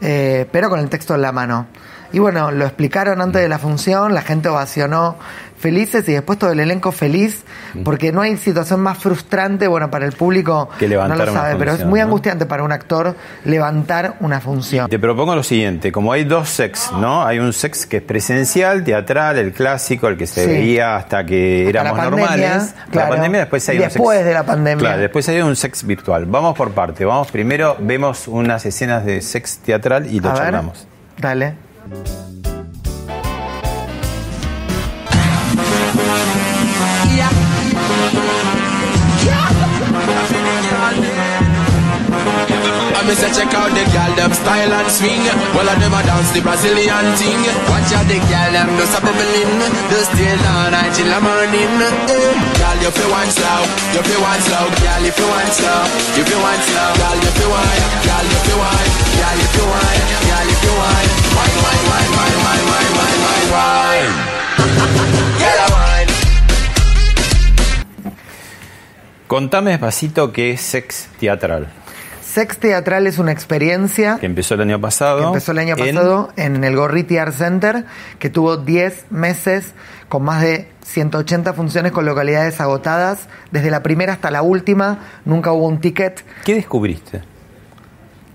eh, 0.00 0.48
pero 0.50 0.70
con 0.70 0.80
el 0.80 0.88
texto 0.88 1.14
en 1.14 1.22
la 1.22 1.32
mano. 1.32 1.66
Y 2.12 2.20
bueno, 2.20 2.52
lo 2.52 2.64
explicaron 2.64 3.20
antes 3.20 3.42
de 3.42 3.48
la 3.48 3.58
función, 3.58 4.14
la 4.14 4.22
gente 4.22 4.48
ovacionó 4.48 5.16
felices 5.56 6.06
y 6.08 6.12
después 6.12 6.38
todo 6.38 6.52
el 6.52 6.60
elenco 6.60 6.92
feliz, 6.92 7.42
porque 7.84 8.12
no 8.12 8.20
hay 8.20 8.36
situación 8.36 8.80
más 8.80 8.98
frustrante, 8.98 9.66
bueno, 9.66 9.90
para 9.90 10.04
el 10.04 10.12
público 10.12 10.68
Que 10.78 10.86
levantar 10.88 11.18
no 11.18 11.24
lo 11.26 11.32
sabe, 11.32 11.56
pero 11.56 11.72
es 11.72 11.84
muy 11.86 12.00
¿no? 12.00 12.06
angustiante 12.06 12.44
para 12.44 12.62
un 12.64 12.70
actor 12.72 13.16
levantar 13.44 14.16
una 14.20 14.40
función. 14.40 14.90
Te 14.90 14.98
propongo 14.98 15.34
lo 15.34 15.42
siguiente, 15.42 15.90
como 15.90 16.12
hay 16.12 16.24
dos 16.24 16.48
sex, 16.50 16.90
¿no? 16.92 17.24
Hay 17.24 17.38
un 17.38 17.52
sex 17.52 17.86
que 17.86 17.98
es 17.98 18.02
presencial, 18.02 18.84
teatral, 18.84 19.38
el 19.38 19.52
clásico, 19.52 20.08
el 20.08 20.16
que 20.18 20.26
se 20.26 20.44
Sí. 20.44 20.50
veía 20.50 20.96
hasta 20.96 21.24
que 21.24 21.64
Hasta 21.66 21.70
éramos 21.80 21.96
la 21.98 22.04
pandemia, 22.04 22.28
normales. 22.30 22.74
claro. 22.90 23.08
La 23.08 23.14
pandemia 23.16 23.40
después 23.40 23.68
hay 23.68 23.76
Y 23.76 23.78
un 23.78 23.84
después 23.84 24.18
sex- 24.18 24.26
de 24.26 24.34
la 24.34 24.42
pandemia. 24.44 24.78
Claro, 24.80 25.00
después 25.00 25.28
hay 25.30 25.40
un 25.40 25.56
sex 25.56 25.84
virtual. 25.86 26.26
Vamos 26.26 26.56
por 26.56 26.72
parte. 26.72 27.04
Vamos 27.04 27.30
primero, 27.30 27.76
vemos 27.80 28.28
unas 28.28 28.66
escenas 28.66 29.04
de 29.06 29.22
sex 29.22 29.58
teatral 29.64 30.06
y 30.12 30.20
lo 30.20 30.28
A 30.28 30.32
ver, 30.34 30.42
charlamos. 30.42 30.86
Dale. 31.18 31.54
I 43.04 43.06
miss 43.06 43.20
a 43.20 43.28
check 43.36 43.52
out 43.52 43.68
the 43.68 43.84
gal 43.92 44.16
them 44.16 44.32
style 44.32 44.72
and 44.72 44.88
swing. 44.88 45.20
Well, 45.52 45.68
of 45.68 45.76
them 45.76 45.92
a 45.92 46.00
dance 46.08 46.32
the 46.32 46.40
Brazilian 46.40 47.04
thing. 47.20 47.36
Watch 47.68 47.92
out 47.92 48.08
the 48.08 48.16
gal 48.16 48.48
them 48.48 48.72
do 48.80 48.84
some 48.88 49.04
bubbling. 49.04 49.60
Do 49.92 50.00
stay 50.08 50.32
all 50.40 50.72
night 50.72 50.88
till 50.96 51.12
the 51.12 51.20
morning. 51.20 51.84
Eh. 51.84 52.32
Gal, 52.56 52.80
you 52.80 52.88
feel 52.96 53.12
one 53.12 53.28
slow, 53.28 53.60
you 53.92 54.00
feel 54.08 54.24
one 54.24 54.40
slow. 54.40 54.72
Gal, 54.80 55.04
you 55.04 55.12
feel 55.12 55.28
one 55.28 55.52
slow, 55.52 55.84
you 56.16 56.24
feel 56.24 56.40
one 56.40 56.62
slow. 56.64 56.96
Gal, 56.96 57.20
you 57.20 57.32
feel 57.36 57.52
one, 57.52 57.84
gal, 58.08 58.24
you 58.24 58.40
feel 58.40 58.56
one, 58.56 58.88
gal, 59.20 59.36
you 59.36 59.48
feel 59.52 59.68
one, 59.68 60.00
gal, 60.24 60.48
you 60.48 60.56
feel 60.64 60.76
one. 60.80 61.04
Wine, 61.36 61.60
wine, 61.60 61.84
wine, 61.84 62.08
wine, 62.08 62.40
wine, 62.40 62.64
wine, 62.72 62.88
wine, 63.04 63.20
wine, 63.20 63.48
wine. 63.52 64.16
Gal, 65.44 65.60
I 65.60 65.68
wine. 65.76 66.08
Contame 69.28 69.76
despacito 69.76 70.32
qué 70.32 70.56
es 70.56 70.62
sex 70.64 71.08
teatral, 71.20 71.68
Sex 72.34 72.58
Teatral 72.58 73.06
es 73.06 73.18
una 73.18 73.30
experiencia 73.30 74.16
que 74.18 74.26
empezó 74.26 74.54
el 74.54 74.62
año 74.62 74.80
pasado. 74.80 75.20
que 75.20 75.26
empezó 75.26 75.52
el 75.52 75.58
año 75.58 75.76
pasado 75.76 76.32
en 76.36 76.64
el 76.64 76.74
Gorriti 76.74 77.16
Art 77.16 77.32
Center, 77.32 77.84
que 78.18 78.28
tuvo 78.28 78.56
10 78.56 79.06
meses 79.10 79.72
con 80.08 80.24
más 80.24 80.42
de 80.42 80.68
180 80.84 81.52
funciones 81.52 81.92
con 81.92 82.04
localidades 82.06 82.60
agotadas, 82.60 83.28
desde 83.52 83.70
la 83.70 83.84
primera 83.84 84.14
hasta 84.14 84.32
la 84.32 84.42
última, 84.42 84.98
nunca 85.24 85.52
hubo 85.52 85.68
un 85.68 85.80
ticket, 85.80 86.24
¿Qué 86.44 86.54
descubriste? 86.54 87.22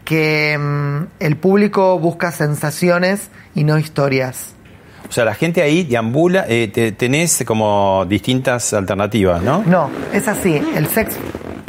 que 0.05 0.57
mm, 0.57 1.03
el 1.19 1.35
público 1.35 1.99
busca 1.99 2.31
sensaciones 2.31 3.29
y 3.53 3.65
no 3.65 3.77
historias. 3.77 4.53
O 5.09 5.11
sea, 5.11 5.25
la 5.25 5.33
gente 5.35 5.61
ahí 5.61 5.83
deambula, 5.83 6.45
eh, 6.47 6.69
te- 6.73 6.93
tenés 6.93 7.43
como 7.45 8.05
distintas 8.07 8.73
alternativas, 8.73 9.43
¿no? 9.43 9.61
No, 9.65 9.89
es 10.13 10.27
así. 10.29 10.55
El 10.75 10.87
sex 10.87 11.15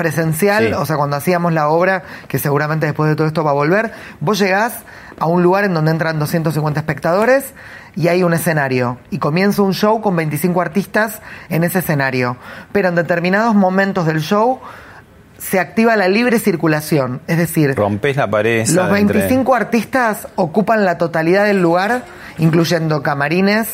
presencial, 0.00 0.69
Sí. 0.69 0.73
o 0.73 0.87
sea, 0.87 0.97
cuando 0.97 1.16
hacíamos 1.16 1.52
la 1.52 1.69
obra, 1.69 2.02
que 2.26 2.38
seguramente 2.38 2.87
después 2.87 3.11
de 3.11 3.16
todo 3.16 3.26
esto 3.26 3.45
va 3.45 3.50
a 3.50 3.54
volver, 3.54 3.92
vos 4.21 4.38
llegás 4.38 4.73
a 5.19 5.26
un 5.26 5.42
lugar 5.42 5.64
en 5.64 5.75
donde 5.75 5.90
entran 5.90 6.19
250 6.19 6.80
espectadores 6.80 7.52
y 7.95 8.09
hay 8.09 8.23
un 8.23 8.33
escenario. 8.33 8.97
Y 9.11 9.19
comienza 9.19 9.61
un 9.61 9.75
show 9.75 10.00
con 10.00 10.16
25 10.16 10.62
artistas 10.62 11.21
en 11.50 11.64
ese 11.64 11.80
escenario. 11.80 12.38
Pero 12.73 12.88
en 12.88 12.95
determinados 12.95 13.54
momentos 13.54 14.07
del 14.07 14.21
show 14.23 14.61
se 15.37 15.61
activa 15.61 15.97
la 15.97 16.09
libre 16.09 16.38
circulación. 16.38 17.21
Es 17.26 17.37
decir, 17.37 17.75
Rompés 17.75 18.16
la 18.16 18.30
pared. 18.30 18.66
los 18.69 18.97
entre- 18.99 19.19
25 19.19 19.54
artistas 19.54 20.28
ocupan 20.37 20.85
la 20.87 20.97
totalidad 20.97 21.45
del 21.45 21.61
lugar, 21.61 22.04
incluyendo 22.38 23.02
camarines, 23.02 23.69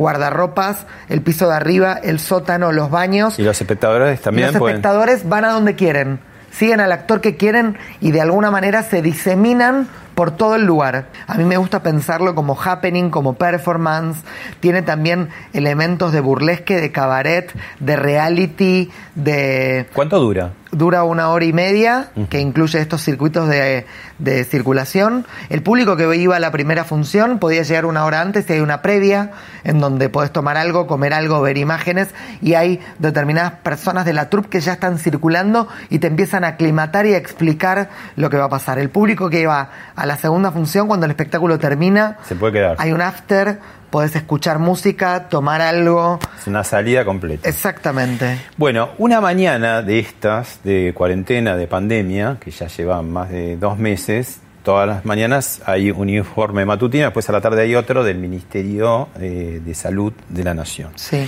guardarropas, 0.00 0.86
el 1.08 1.20
piso 1.20 1.48
de 1.48 1.54
arriba, 1.54 1.92
el 2.02 2.18
sótano, 2.18 2.72
los 2.72 2.90
baños. 2.90 3.38
Y 3.38 3.42
los 3.42 3.60
espectadores 3.60 4.18
Y 4.18 4.22
también 4.22 4.48
los 4.48 4.56
pueden... 4.56 4.76
espectadores 4.76 5.28
van 5.28 5.44
a 5.44 5.50
donde 5.50 5.76
quieren, 5.76 6.20
siguen 6.50 6.80
al 6.80 6.90
actor 6.90 7.20
que 7.20 7.36
quieren 7.36 7.76
y 8.00 8.10
de 8.10 8.22
alguna 8.22 8.50
manera 8.50 8.82
se 8.82 9.02
diseminan 9.02 9.88
por 10.14 10.30
todo 10.30 10.56
el 10.56 10.64
lugar. 10.64 11.06
A 11.26 11.34
mí 11.34 11.44
me 11.44 11.56
gusta 11.56 11.82
pensarlo 11.82 12.34
como 12.34 12.58
happening, 12.58 13.10
como 13.10 13.34
performance. 13.34 14.18
Tiene 14.60 14.82
también 14.82 15.28
elementos 15.52 16.12
de 16.12 16.20
burlesque, 16.20 16.80
de 16.80 16.90
cabaret, 16.92 17.52
de 17.78 17.96
reality, 17.96 18.90
de... 19.14 19.86
¿Cuánto 19.94 20.18
dura? 20.18 20.52
Dura 20.72 21.04
una 21.04 21.30
hora 21.30 21.44
y 21.44 21.52
media, 21.52 22.08
que 22.28 22.40
incluye 22.40 22.80
estos 22.80 23.02
circuitos 23.02 23.48
de, 23.48 23.86
de 24.18 24.44
circulación. 24.44 25.26
El 25.48 25.62
público 25.62 25.96
que 25.96 26.14
iba 26.16 26.36
a 26.36 26.40
la 26.40 26.50
primera 26.50 26.84
función 26.84 27.38
podía 27.38 27.62
llegar 27.62 27.86
una 27.86 28.04
hora 28.04 28.20
antes 28.20 28.48
y 28.48 28.52
hay 28.52 28.60
una 28.60 28.82
previa 28.82 29.32
en 29.64 29.80
donde 29.80 30.08
podés 30.08 30.30
tomar 30.32 30.56
algo, 30.56 30.86
comer 30.86 31.12
algo, 31.12 31.40
ver 31.40 31.58
imágenes 31.58 32.08
y 32.40 32.54
hay 32.54 32.80
determinadas 32.98 33.52
personas 33.62 34.04
de 34.04 34.12
la 34.12 34.30
troupe 34.30 34.48
que 34.48 34.60
ya 34.60 34.72
están 34.74 34.98
circulando 34.98 35.68
y 35.88 35.98
te 35.98 36.06
empiezan 36.06 36.44
a 36.44 36.48
aclimatar 36.48 37.06
y 37.06 37.14
a 37.14 37.18
explicar 37.18 37.88
lo 38.16 38.30
que 38.30 38.36
va 38.36 38.44
a 38.44 38.48
pasar. 38.48 38.78
El 38.78 38.90
público 38.90 39.28
que 39.30 39.40
iba 39.40 39.70
a 39.96 40.06
la 40.06 40.16
segunda 40.16 40.50
función, 40.52 40.86
cuando 40.86 41.06
el 41.06 41.10
espectáculo 41.10 41.58
termina, 41.58 42.18
Se 42.26 42.36
puede 42.36 42.52
quedar. 42.54 42.76
hay 42.78 42.92
un 42.92 43.00
after, 43.02 43.58
podés 43.90 44.14
escuchar 44.16 44.58
música, 44.58 45.28
tomar 45.28 45.60
algo. 45.60 46.18
Es 46.38 46.46
una 46.46 46.64
salida 46.64 47.04
completa. 47.04 47.48
Exactamente. 47.48 48.38
Bueno, 48.56 48.90
una 48.98 49.20
mañana 49.20 49.82
de 49.82 49.98
estas, 49.98 50.60
de 50.64 50.92
cuarentena, 50.94 51.56
de 51.56 51.66
pandemia, 51.66 52.38
que 52.40 52.50
ya 52.50 52.66
llevan 52.68 53.10
más 53.10 53.30
de 53.30 53.56
dos 53.56 53.78
meses, 53.78 54.40
todas 54.62 54.86
las 54.86 55.04
mañanas 55.04 55.62
hay 55.66 55.90
un 55.90 56.08
informe 56.08 56.64
matutino, 56.64 57.04
después 57.04 57.28
a 57.28 57.32
la 57.32 57.40
tarde 57.40 57.62
hay 57.62 57.74
otro 57.74 58.04
del 58.04 58.18
Ministerio 58.18 59.08
eh, 59.18 59.60
de 59.64 59.74
Salud 59.74 60.12
de 60.28 60.44
la 60.44 60.54
Nación. 60.54 60.92
Sí. 60.96 61.26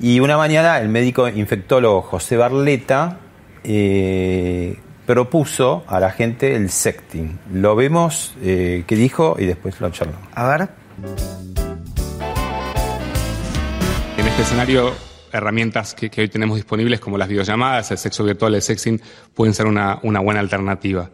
Y 0.00 0.20
una 0.20 0.36
mañana 0.36 0.78
el 0.80 0.88
médico 0.88 1.28
infectólogo 1.28 2.02
José 2.02 2.36
Barleta 2.36 3.18
eh, 3.62 4.78
propuso 5.06 5.84
a 5.86 6.00
la 6.00 6.10
gente 6.10 6.54
el 6.54 6.70
sexting. 6.70 7.38
Lo 7.52 7.76
vemos, 7.76 8.34
eh, 8.42 8.84
qué 8.86 8.96
dijo 8.96 9.36
y 9.38 9.46
después 9.46 9.80
lo 9.80 9.90
charlamos. 9.90 10.28
A 10.34 10.48
ver. 10.48 11.53
Este 14.34 14.42
escenario, 14.42 14.92
herramientas 15.30 15.94
que, 15.94 16.10
que 16.10 16.22
hoy 16.22 16.28
tenemos 16.28 16.56
disponibles 16.56 16.98
como 16.98 17.16
las 17.16 17.28
videollamadas, 17.28 17.92
el 17.92 17.98
sexo 17.98 18.24
virtual, 18.24 18.56
el 18.56 18.62
sexting, 18.62 19.00
pueden 19.32 19.54
ser 19.54 19.66
una, 19.66 20.00
una 20.02 20.18
buena 20.18 20.40
alternativa. 20.40 21.08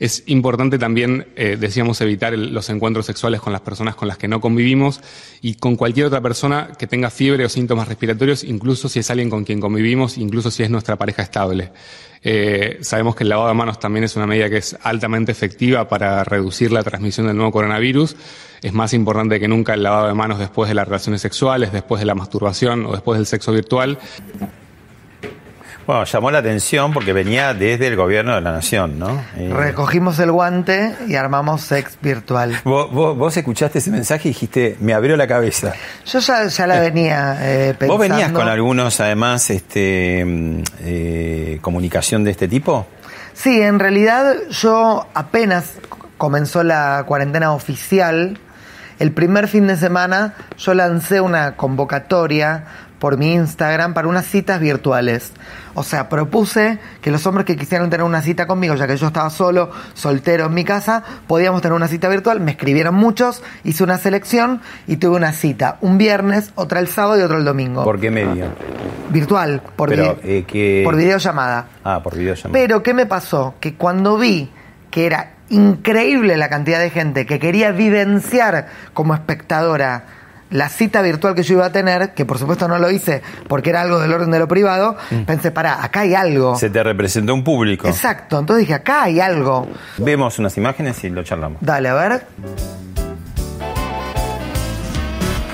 Es 0.00 0.22
importante 0.26 0.78
también, 0.78 1.26
eh, 1.36 1.58
decíamos, 1.60 2.00
evitar 2.00 2.32
los 2.32 2.70
encuentros 2.70 3.04
sexuales 3.04 3.42
con 3.42 3.52
las 3.52 3.60
personas 3.60 3.94
con 3.94 4.08
las 4.08 4.16
que 4.16 4.28
no 4.28 4.40
convivimos 4.40 5.02
y 5.42 5.56
con 5.56 5.76
cualquier 5.76 6.06
otra 6.06 6.22
persona 6.22 6.70
que 6.78 6.86
tenga 6.86 7.10
fiebre 7.10 7.44
o 7.44 7.50
síntomas 7.50 7.86
respiratorios, 7.86 8.42
incluso 8.42 8.88
si 8.88 9.00
es 9.00 9.10
alguien 9.10 9.28
con 9.28 9.44
quien 9.44 9.60
convivimos, 9.60 10.16
incluso 10.16 10.50
si 10.50 10.62
es 10.62 10.70
nuestra 10.70 10.96
pareja 10.96 11.22
estable. 11.22 11.70
Eh, 12.22 12.78
sabemos 12.80 13.14
que 13.14 13.24
el 13.24 13.28
lavado 13.28 13.48
de 13.48 13.54
manos 13.54 13.78
también 13.78 14.04
es 14.04 14.16
una 14.16 14.26
medida 14.26 14.48
que 14.48 14.56
es 14.56 14.74
altamente 14.82 15.32
efectiva 15.32 15.86
para 15.86 16.24
reducir 16.24 16.72
la 16.72 16.82
transmisión 16.82 17.26
del 17.26 17.36
nuevo 17.36 17.52
coronavirus. 17.52 18.16
Es 18.62 18.72
más 18.72 18.94
importante 18.94 19.38
que 19.38 19.48
nunca 19.48 19.74
el 19.74 19.82
lavado 19.82 20.08
de 20.08 20.14
manos 20.14 20.38
después 20.38 20.70
de 20.70 20.74
las 20.74 20.88
relaciones 20.88 21.20
sexuales, 21.20 21.72
después 21.72 22.00
de 22.00 22.06
la 22.06 22.14
masturbación 22.14 22.86
o 22.86 22.92
después 22.92 23.18
del 23.18 23.26
sexo 23.26 23.52
virtual. 23.52 23.98
Bueno, 25.90 26.04
llamó 26.04 26.30
la 26.30 26.38
atención 26.38 26.92
porque 26.92 27.12
venía 27.12 27.52
desde 27.52 27.88
el 27.88 27.96
gobierno 27.96 28.36
de 28.36 28.40
la 28.42 28.52
nación, 28.52 28.96
¿no? 29.00 29.20
Eh, 29.36 29.50
Recogimos 29.52 30.20
el 30.20 30.30
guante 30.30 30.94
y 31.08 31.16
armamos 31.16 31.62
sex 31.62 31.98
virtual. 32.00 32.60
vos, 32.62 32.92
vos- 32.92 33.16
vos 33.18 33.36
escuchaste 33.36 33.80
ese 33.80 33.90
mensaje 33.90 34.28
y 34.28 34.30
dijiste, 34.30 34.76
me 34.78 34.94
abrió 34.94 35.16
la 35.16 35.26
cabeza. 35.26 35.72
Yo 36.06 36.20
ya, 36.20 36.46
ya 36.46 36.66
la 36.68 36.78
venía 36.78 37.36
eh, 37.40 37.74
pensando. 37.76 37.94
¿Vos 37.94 38.08
venías 38.08 38.30
con 38.30 38.46
algunos, 38.46 39.00
además, 39.00 39.50
este, 39.50 40.24
mm, 40.24 40.62
eh, 40.82 41.58
comunicación 41.60 42.22
de 42.22 42.30
este 42.30 42.46
tipo? 42.46 42.86
Sí, 43.34 43.60
en 43.60 43.80
realidad 43.80 44.34
yo 44.48 45.08
apenas 45.12 45.72
comenzó 46.18 46.62
la 46.62 47.02
cuarentena 47.04 47.52
oficial, 47.52 48.38
el 49.00 49.10
primer 49.10 49.48
fin 49.48 49.66
de 49.66 49.76
semana 49.76 50.34
yo 50.56 50.72
lancé 50.72 51.20
una 51.20 51.56
convocatoria 51.56 52.62
por 53.00 53.16
mi 53.16 53.32
Instagram 53.34 53.92
para 53.94 54.06
unas 54.06 54.26
citas 54.26 54.60
virtuales. 54.60 55.32
O 55.74 55.82
sea, 55.82 56.08
propuse 56.08 56.78
que 57.00 57.10
los 57.10 57.26
hombres 57.26 57.46
que 57.46 57.56
quisieran 57.56 57.90
tener 57.90 58.04
una 58.04 58.22
cita 58.22 58.46
conmigo, 58.46 58.74
ya 58.76 58.86
que 58.86 58.96
yo 58.96 59.06
estaba 59.08 59.30
solo, 59.30 59.70
soltero 59.94 60.46
en 60.46 60.54
mi 60.54 60.64
casa, 60.64 61.02
podíamos 61.26 61.62
tener 61.62 61.74
una 61.74 61.88
cita 61.88 62.08
virtual. 62.08 62.40
Me 62.40 62.52
escribieron 62.52 62.94
muchos, 62.94 63.42
hice 63.64 63.82
una 63.82 63.96
selección 63.98 64.60
y 64.86 64.98
tuve 64.98 65.16
una 65.16 65.32
cita 65.32 65.78
un 65.80 65.96
viernes, 65.98 66.52
otra 66.56 66.78
el 66.80 66.88
sábado 66.88 67.18
y 67.18 67.22
otra 67.22 67.38
el 67.38 67.44
domingo. 67.44 67.82
¿Por 67.84 67.98
qué 67.98 68.10
medio? 68.10 68.46
Virtual, 69.08 69.62
por, 69.76 69.88
Pero, 69.88 70.18
vi- 70.22 70.30
eh, 70.38 70.44
que- 70.46 70.82
por 70.84 70.96
videollamada. 70.96 71.66
Ah, 71.84 72.00
por 72.02 72.16
videollamada. 72.16 72.52
Pero, 72.52 72.82
¿qué 72.82 72.94
me 72.94 73.06
pasó? 73.06 73.54
Que 73.60 73.74
cuando 73.74 74.18
vi 74.18 74.50
que 74.90 75.06
era 75.06 75.32
increíble 75.48 76.36
la 76.36 76.48
cantidad 76.48 76.78
de 76.78 76.90
gente 76.90 77.26
que 77.26 77.38
quería 77.38 77.72
vivenciar 77.72 78.68
como 78.92 79.14
espectadora 79.14 80.04
la 80.50 80.68
cita 80.68 81.02
virtual 81.02 81.34
que 81.34 81.42
yo 81.42 81.54
iba 81.54 81.66
a 81.66 81.72
tener, 81.72 82.12
que 82.14 82.24
por 82.24 82.38
supuesto 82.38 82.68
no 82.68 82.78
lo 82.78 82.90
hice 82.90 83.22
porque 83.48 83.70
era 83.70 83.82
algo 83.82 83.98
del 84.00 84.12
orden 84.12 84.30
de 84.30 84.38
lo 84.38 84.48
privado, 84.48 84.96
pensé, 85.26 85.50
pará, 85.50 85.82
acá 85.82 86.00
hay 86.00 86.14
algo. 86.14 86.54
Mm. 86.54 86.56
Se 86.56 86.70
te 86.70 86.82
representó 86.82 87.34
un 87.34 87.44
público. 87.44 87.88
Exacto, 87.88 88.38
entonces 88.38 88.66
dije, 88.66 88.74
acá 88.74 89.04
hay 89.04 89.20
algo. 89.20 89.68
Vemos 89.98 90.38
unas 90.38 90.56
imágenes 90.56 91.02
y 91.04 91.10
lo 91.10 91.22
charlamos. 91.22 91.58
Dale, 91.60 91.88
a 91.88 91.94
ver. 91.94 92.26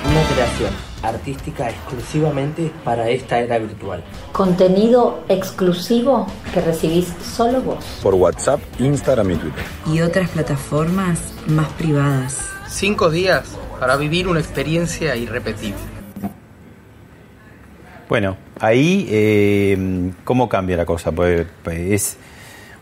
Una 0.09 0.23
creación 0.33 0.87
artística 1.03 1.69
exclusivamente 1.69 2.73
para 2.85 3.09
esta 3.09 3.39
era 3.39 3.59
virtual. 3.59 4.03
Contenido 4.33 5.25
exclusivo 5.29 6.27
que 6.53 6.61
recibís 6.61 7.13
solo 7.23 7.61
vos. 7.61 7.85
Por 8.03 8.15
WhatsApp, 8.15 8.61
Instagram 8.79 9.31
y 9.33 9.37
Twitter. 9.37 9.65
y 9.93 10.01
otras 10.01 10.31
plataformas 10.31 11.21
más 11.47 11.69
privadas. 11.75 12.56
Cinco 12.69 13.11
días 13.11 13.57
para 13.79 13.97
vivir 13.97 14.29
una 14.29 14.41
experiencia 14.41 15.17
irrepetible. 15.17 15.79
Bueno, 18.09 18.37
ahí, 18.61 19.07
eh, 19.11 20.13
¿cómo 20.25 20.49
cambia 20.49 20.77
la 20.77 20.87
cosa? 20.87 21.11
Pues, 21.13 21.47
pues, 21.63 21.79
es 21.79 22.17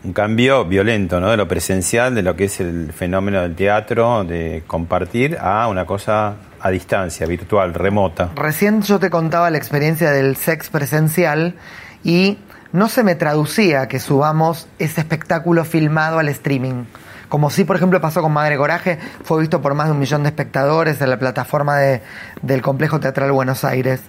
un 0.03 0.13
cambio 0.13 0.65
violento, 0.65 1.19
¿no? 1.19 1.31
De 1.31 1.37
lo 1.37 1.47
presencial, 1.47 2.13
de 2.13 2.21
lo 2.21 2.35
que 2.35 2.45
es 2.45 2.59
el 2.59 2.93
fenómeno 2.93 3.41
del 3.41 3.55
teatro, 3.55 4.23
de 4.23 4.63
compartir, 4.67 5.37
a 5.39 5.67
una 5.67 5.85
cosa 5.85 6.35
a 6.59 6.69
distancia, 6.69 7.25
virtual, 7.25 7.73
remota. 7.73 8.31
Recién 8.35 8.81
yo 8.81 8.99
te 8.99 9.09
contaba 9.09 9.49
la 9.49 9.57
experiencia 9.57 10.11
del 10.11 10.35
sex 10.35 10.69
presencial 10.69 11.55
y 12.03 12.37
no 12.71 12.87
se 12.87 13.03
me 13.03 13.15
traducía 13.15 13.87
que 13.87 13.99
subamos 13.99 14.67
ese 14.77 15.01
espectáculo 15.01 15.65
filmado 15.65 16.19
al 16.19 16.29
streaming. 16.29 16.85
Como 17.29 17.49
si, 17.49 17.63
por 17.63 17.75
ejemplo, 17.75 17.99
pasó 18.01 18.21
con 18.21 18.31
Madre 18.33 18.57
Coraje, 18.57 18.99
fue 19.23 19.39
visto 19.39 19.61
por 19.61 19.73
más 19.73 19.87
de 19.87 19.93
un 19.93 19.99
millón 19.99 20.23
de 20.23 20.29
espectadores 20.29 21.01
en 21.01 21.09
la 21.09 21.17
plataforma 21.17 21.77
de- 21.77 22.01
del 22.41 22.61
Complejo 22.61 22.99
Teatral 22.99 23.31
Buenos 23.31 23.63
Aires. 23.63 24.01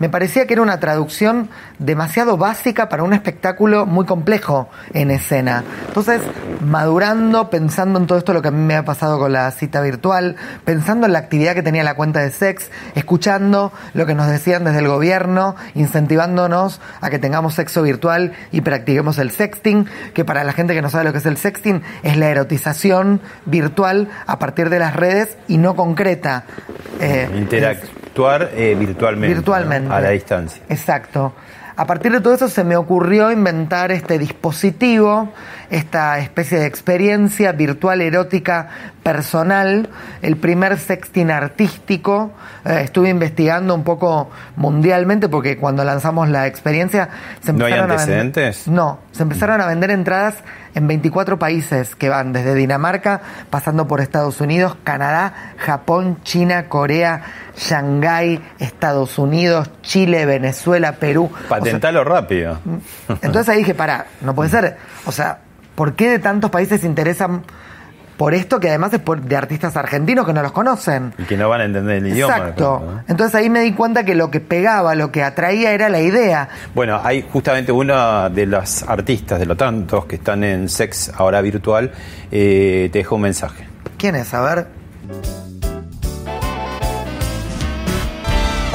Me 0.00 0.08
parecía 0.08 0.46
que 0.46 0.54
era 0.54 0.62
una 0.62 0.80
traducción 0.80 1.48
demasiado 1.78 2.36
básica 2.36 2.88
para 2.88 3.04
un 3.04 3.12
espectáculo 3.12 3.86
muy 3.86 4.04
complejo 4.06 4.68
en 4.92 5.12
escena. 5.12 5.62
Entonces, 5.86 6.20
madurando, 6.60 7.48
pensando 7.48 8.00
en 8.00 8.08
todo 8.08 8.18
esto, 8.18 8.32
lo 8.32 8.42
que 8.42 8.48
a 8.48 8.50
mí 8.50 8.60
me 8.60 8.74
ha 8.74 8.84
pasado 8.84 9.20
con 9.20 9.32
la 9.32 9.48
cita 9.52 9.80
virtual, 9.80 10.34
pensando 10.64 11.06
en 11.06 11.12
la 11.12 11.20
actividad 11.20 11.54
que 11.54 11.62
tenía 11.62 11.84
la 11.84 11.94
cuenta 11.94 12.18
de 12.20 12.32
sex, 12.32 12.70
escuchando 12.96 13.72
lo 13.92 14.04
que 14.04 14.16
nos 14.16 14.26
decían 14.26 14.64
desde 14.64 14.80
el 14.80 14.88
gobierno, 14.88 15.54
incentivándonos 15.74 16.80
a 17.00 17.08
que 17.10 17.20
tengamos 17.20 17.54
sexo 17.54 17.82
virtual 17.82 18.32
y 18.50 18.62
practiquemos 18.62 19.18
el 19.18 19.30
sexting, 19.30 19.86
que 20.12 20.24
para 20.24 20.42
la 20.42 20.52
gente 20.52 20.74
que 20.74 20.82
no 20.82 20.90
sabe 20.90 21.04
lo 21.04 21.12
que 21.12 21.18
es 21.18 21.26
el 21.26 21.36
sexting, 21.36 21.82
es 22.02 22.16
la 22.16 22.28
erotización 22.30 22.63
virtual 23.44 24.08
a 24.26 24.38
partir 24.38 24.70
de 24.70 24.78
las 24.78 24.96
redes 24.96 25.36
y 25.48 25.58
no 25.58 25.76
concreta. 25.76 26.44
Eh, 27.00 27.28
Interactuar 27.36 28.50
eh, 28.54 28.76
virtualmente. 28.78 29.34
Virtualmente. 29.34 29.88
¿no? 29.88 29.94
A 29.94 30.00
la 30.00 30.10
distancia. 30.10 30.62
Exacto. 30.68 31.34
A 31.76 31.86
partir 31.86 32.12
de 32.12 32.20
todo 32.20 32.34
eso 32.34 32.48
se 32.48 32.62
me 32.62 32.76
ocurrió 32.76 33.32
inventar 33.32 33.90
este 33.90 34.16
dispositivo, 34.16 35.32
esta 35.70 36.18
especie 36.18 36.58
de 36.58 36.66
experiencia 36.66 37.52
virtual 37.52 38.00
erótica 38.00 38.68
personal, 39.02 39.88
el 40.22 40.36
primer 40.36 40.78
sexting 40.78 41.30
artístico. 41.30 42.32
Eh, 42.64 42.80
estuve 42.84 43.10
investigando 43.10 43.74
un 43.74 43.84
poco 43.84 44.30
mundialmente 44.56 45.28
porque 45.28 45.58
cuando 45.58 45.84
lanzamos 45.84 46.28
la 46.28 46.46
experiencia 46.46 47.08
se 47.42 47.52
¿No 47.52 47.66
hay 47.66 47.72
empezaron 47.72 47.90
a 47.90 47.94
antecedentes? 47.94 48.68
no, 48.68 48.98
se 49.12 49.22
empezaron 49.22 49.60
a 49.60 49.66
vender 49.66 49.90
entradas 49.90 50.36
en 50.74 50.86
24 50.88 51.38
países 51.38 51.94
que 51.94 52.08
van 52.08 52.32
desde 52.32 52.54
Dinamarca, 52.54 53.20
pasando 53.50 53.86
por 53.86 54.00
Estados 54.00 54.40
Unidos, 54.40 54.76
Canadá, 54.82 55.52
Japón, 55.58 56.18
China, 56.24 56.68
Corea, 56.68 57.22
Shanghái, 57.56 58.40
Estados 58.58 59.18
Unidos, 59.18 59.70
Chile, 59.82 60.26
Venezuela, 60.26 60.92
Perú. 60.92 61.30
O 61.32 61.38
sea, 61.38 61.48
Patentalo 61.48 62.02
rápido. 62.02 62.58
entonces 63.22 63.48
ahí 63.50 63.58
dije, 63.58 63.74
pará, 63.74 64.06
no 64.20 64.34
puede 64.34 64.50
ser. 64.50 64.76
O 65.06 65.12
sea, 65.12 65.38
¿por 65.74 65.94
qué 65.94 66.10
de 66.10 66.18
tantos 66.18 66.50
países 66.50 66.80
se 66.80 66.86
interesan 66.86 67.42
por 68.16 68.32
esto 68.32 68.60
que 68.60 68.68
además 68.68 68.92
es 68.94 69.00
por- 69.00 69.20
de 69.22 69.36
artistas 69.36 69.76
argentinos 69.76 70.24
que 70.24 70.32
no 70.32 70.40
los 70.42 70.52
conocen? 70.52 71.12
Y 71.18 71.24
que 71.24 71.36
no 71.36 71.48
van 71.48 71.62
a 71.62 71.64
entender 71.64 71.96
el 71.96 72.06
idioma. 72.06 72.36
Exacto. 72.36 73.00
Entonces 73.08 73.34
ahí 73.34 73.50
me 73.50 73.60
di 73.60 73.72
cuenta 73.72 74.04
que 74.04 74.14
lo 74.14 74.30
que 74.30 74.40
pegaba, 74.40 74.94
lo 74.94 75.10
que 75.10 75.22
atraía 75.22 75.72
era 75.72 75.88
la 75.88 76.00
idea. 76.00 76.48
Bueno, 76.74 77.00
hay 77.02 77.26
justamente 77.30 77.72
uno 77.72 78.30
de 78.30 78.46
los 78.46 78.82
artistas, 78.84 79.38
de 79.40 79.46
los 79.46 79.56
tantos 79.56 80.06
que 80.06 80.16
están 80.16 80.44
en 80.44 80.68
Sex 80.68 81.10
ahora 81.16 81.40
virtual, 81.40 81.90
eh, 82.30 82.88
te 82.92 82.98
dejó 83.00 83.16
un 83.16 83.22
mensaje. 83.22 83.66
¿Quién 83.98 84.14
es? 84.14 84.32
A 84.32 84.40
ver. 84.42 84.66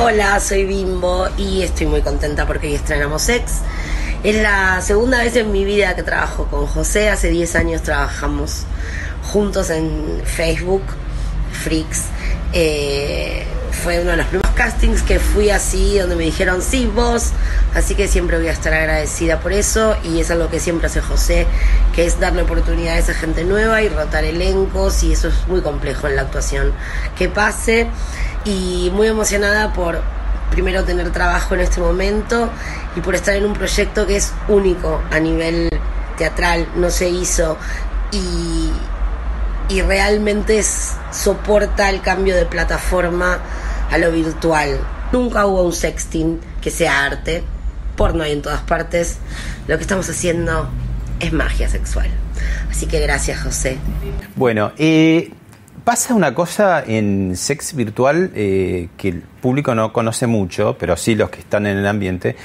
Hola, 0.01 0.39
soy 0.39 0.63
Bimbo 0.65 1.27
y 1.37 1.61
estoy 1.61 1.85
muy 1.87 2.01
contenta 2.01 2.45
porque 2.45 2.67
hoy 2.67 2.75
estrenamos 2.75 3.21
Sex. 3.21 3.61
Es 4.21 4.35
la 4.35 4.81
segunda 4.81 5.19
vez 5.19 5.37
en 5.37 5.49
mi 5.49 5.63
vida 5.63 5.95
que 5.95 6.03
trabajo 6.03 6.45
con 6.47 6.65
José. 6.67 7.09
Hace 7.09 7.29
10 7.29 7.55
años 7.55 7.83
trabajamos 7.83 8.65
juntos 9.31 9.69
en 9.69 10.21
Facebook, 10.25 10.83
Freaks. 11.53 12.03
Eh, 12.51 13.45
fue 13.81 14.01
uno 14.01 14.11
de 14.11 14.17
los 14.17 14.25
primeros 14.25 14.51
castings 14.55 15.03
que 15.03 15.19
fui 15.19 15.51
así, 15.51 15.97
donde 15.97 16.17
me 16.17 16.25
dijeron, 16.25 16.61
sí, 16.61 16.91
vos. 16.93 17.29
Así 17.73 17.95
que 17.95 18.09
siempre 18.09 18.37
voy 18.37 18.49
a 18.49 18.51
estar 18.51 18.73
agradecida 18.73 19.39
por 19.39 19.53
eso. 19.53 19.95
Y 20.03 20.19
es 20.19 20.29
algo 20.31 20.49
que 20.49 20.59
siempre 20.59 20.87
hace 20.87 20.99
José, 20.99 21.47
que 21.95 22.05
es 22.05 22.19
darle 22.19 22.41
oportunidades 22.41 23.07
a 23.07 23.13
gente 23.13 23.45
nueva 23.45 23.81
y 23.83 23.87
rotar 23.87 24.25
elencos. 24.25 25.01
Y 25.01 25.13
eso 25.13 25.29
es 25.29 25.47
muy 25.47 25.61
complejo 25.61 26.09
en 26.09 26.17
la 26.17 26.23
actuación. 26.23 26.73
Que 27.17 27.29
pase. 27.29 27.87
Y 28.43 28.91
muy 28.93 29.07
emocionada 29.07 29.71
por 29.71 30.01
primero 30.49 30.83
tener 30.83 31.09
trabajo 31.11 31.55
en 31.55 31.61
este 31.61 31.79
momento 31.79 32.49
y 32.99 33.01
por 33.01 33.15
estar 33.15 33.33
en 33.33 33.45
un 33.45 33.53
proyecto 33.53 34.05
que 34.05 34.17
es 34.17 34.33
único 34.49 35.01
a 35.09 35.19
nivel 35.19 35.69
teatral, 36.17 36.67
no 36.75 36.89
se 36.89 37.07
hizo 37.09 37.57
y, 38.11 38.69
y 39.73 39.81
realmente 39.81 40.59
es, 40.59 40.95
soporta 41.11 41.89
el 41.89 42.01
cambio 42.01 42.35
de 42.35 42.45
plataforma 42.45 43.39
a 43.89 43.97
lo 43.97 44.11
virtual. 44.11 44.79
Nunca 45.13 45.45
hubo 45.45 45.63
un 45.63 45.71
sexting 45.71 46.41
que 46.61 46.71
sea 46.71 47.05
arte, 47.05 47.41
porno 47.95 48.23
hay 48.23 48.33
en 48.33 48.41
todas 48.41 48.61
partes. 48.61 49.17
Lo 49.67 49.77
que 49.77 49.83
estamos 49.83 50.09
haciendo 50.09 50.69
es 51.21 51.31
magia 51.31 51.69
sexual. 51.69 52.09
Así 52.69 52.85
que 52.85 52.99
gracias, 52.99 53.41
José. 53.41 53.77
Bueno, 54.35 54.73
eh, 54.77 55.31
pasa 55.85 56.13
una 56.13 56.35
cosa 56.35 56.83
en 56.85 57.37
sex 57.37 57.73
virtual 57.75 58.31
eh, 58.35 58.89
que 58.97 59.07
el 59.07 59.21
público 59.21 59.73
no 59.73 59.93
conoce 59.93 60.27
mucho, 60.27 60.75
pero 60.77 60.97
sí 60.97 61.15
los 61.15 61.29
que 61.29 61.39
están 61.39 61.65
en 61.65 61.77
el 61.77 61.87
ambiente, 61.87 62.35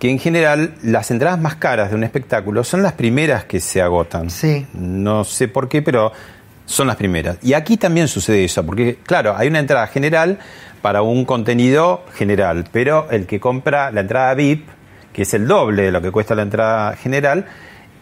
que 0.00 0.10
en 0.10 0.18
general 0.18 0.72
las 0.82 1.10
entradas 1.10 1.38
más 1.38 1.56
caras 1.56 1.90
de 1.90 1.94
un 1.94 2.04
espectáculo 2.04 2.64
son 2.64 2.82
las 2.82 2.94
primeras 2.94 3.44
que 3.44 3.60
se 3.60 3.82
agotan. 3.82 4.30
Sí. 4.30 4.66
No 4.72 5.24
sé 5.24 5.46
por 5.46 5.68
qué, 5.68 5.82
pero 5.82 6.10
son 6.64 6.86
las 6.86 6.96
primeras. 6.96 7.36
Y 7.42 7.52
aquí 7.52 7.76
también 7.76 8.08
sucede 8.08 8.42
eso, 8.42 8.64
porque 8.64 8.98
claro, 9.04 9.36
hay 9.36 9.48
una 9.48 9.58
entrada 9.58 9.86
general 9.88 10.38
para 10.80 11.02
un 11.02 11.26
contenido 11.26 12.02
general, 12.14 12.64
pero 12.72 13.08
el 13.10 13.26
que 13.26 13.40
compra 13.40 13.90
la 13.90 14.00
entrada 14.00 14.32
VIP, 14.32 14.66
que 15.12 15.22
es 15.22 15.34
el 15.34 15.46
doble 15.46 15.82
de 15.82 15.92
lo 15.92 16.00
que 16.00 16.10
cuesta 16.10 16.34
la 16.34 16.42
entrada 16.42 16.96
general, 16.96 17.44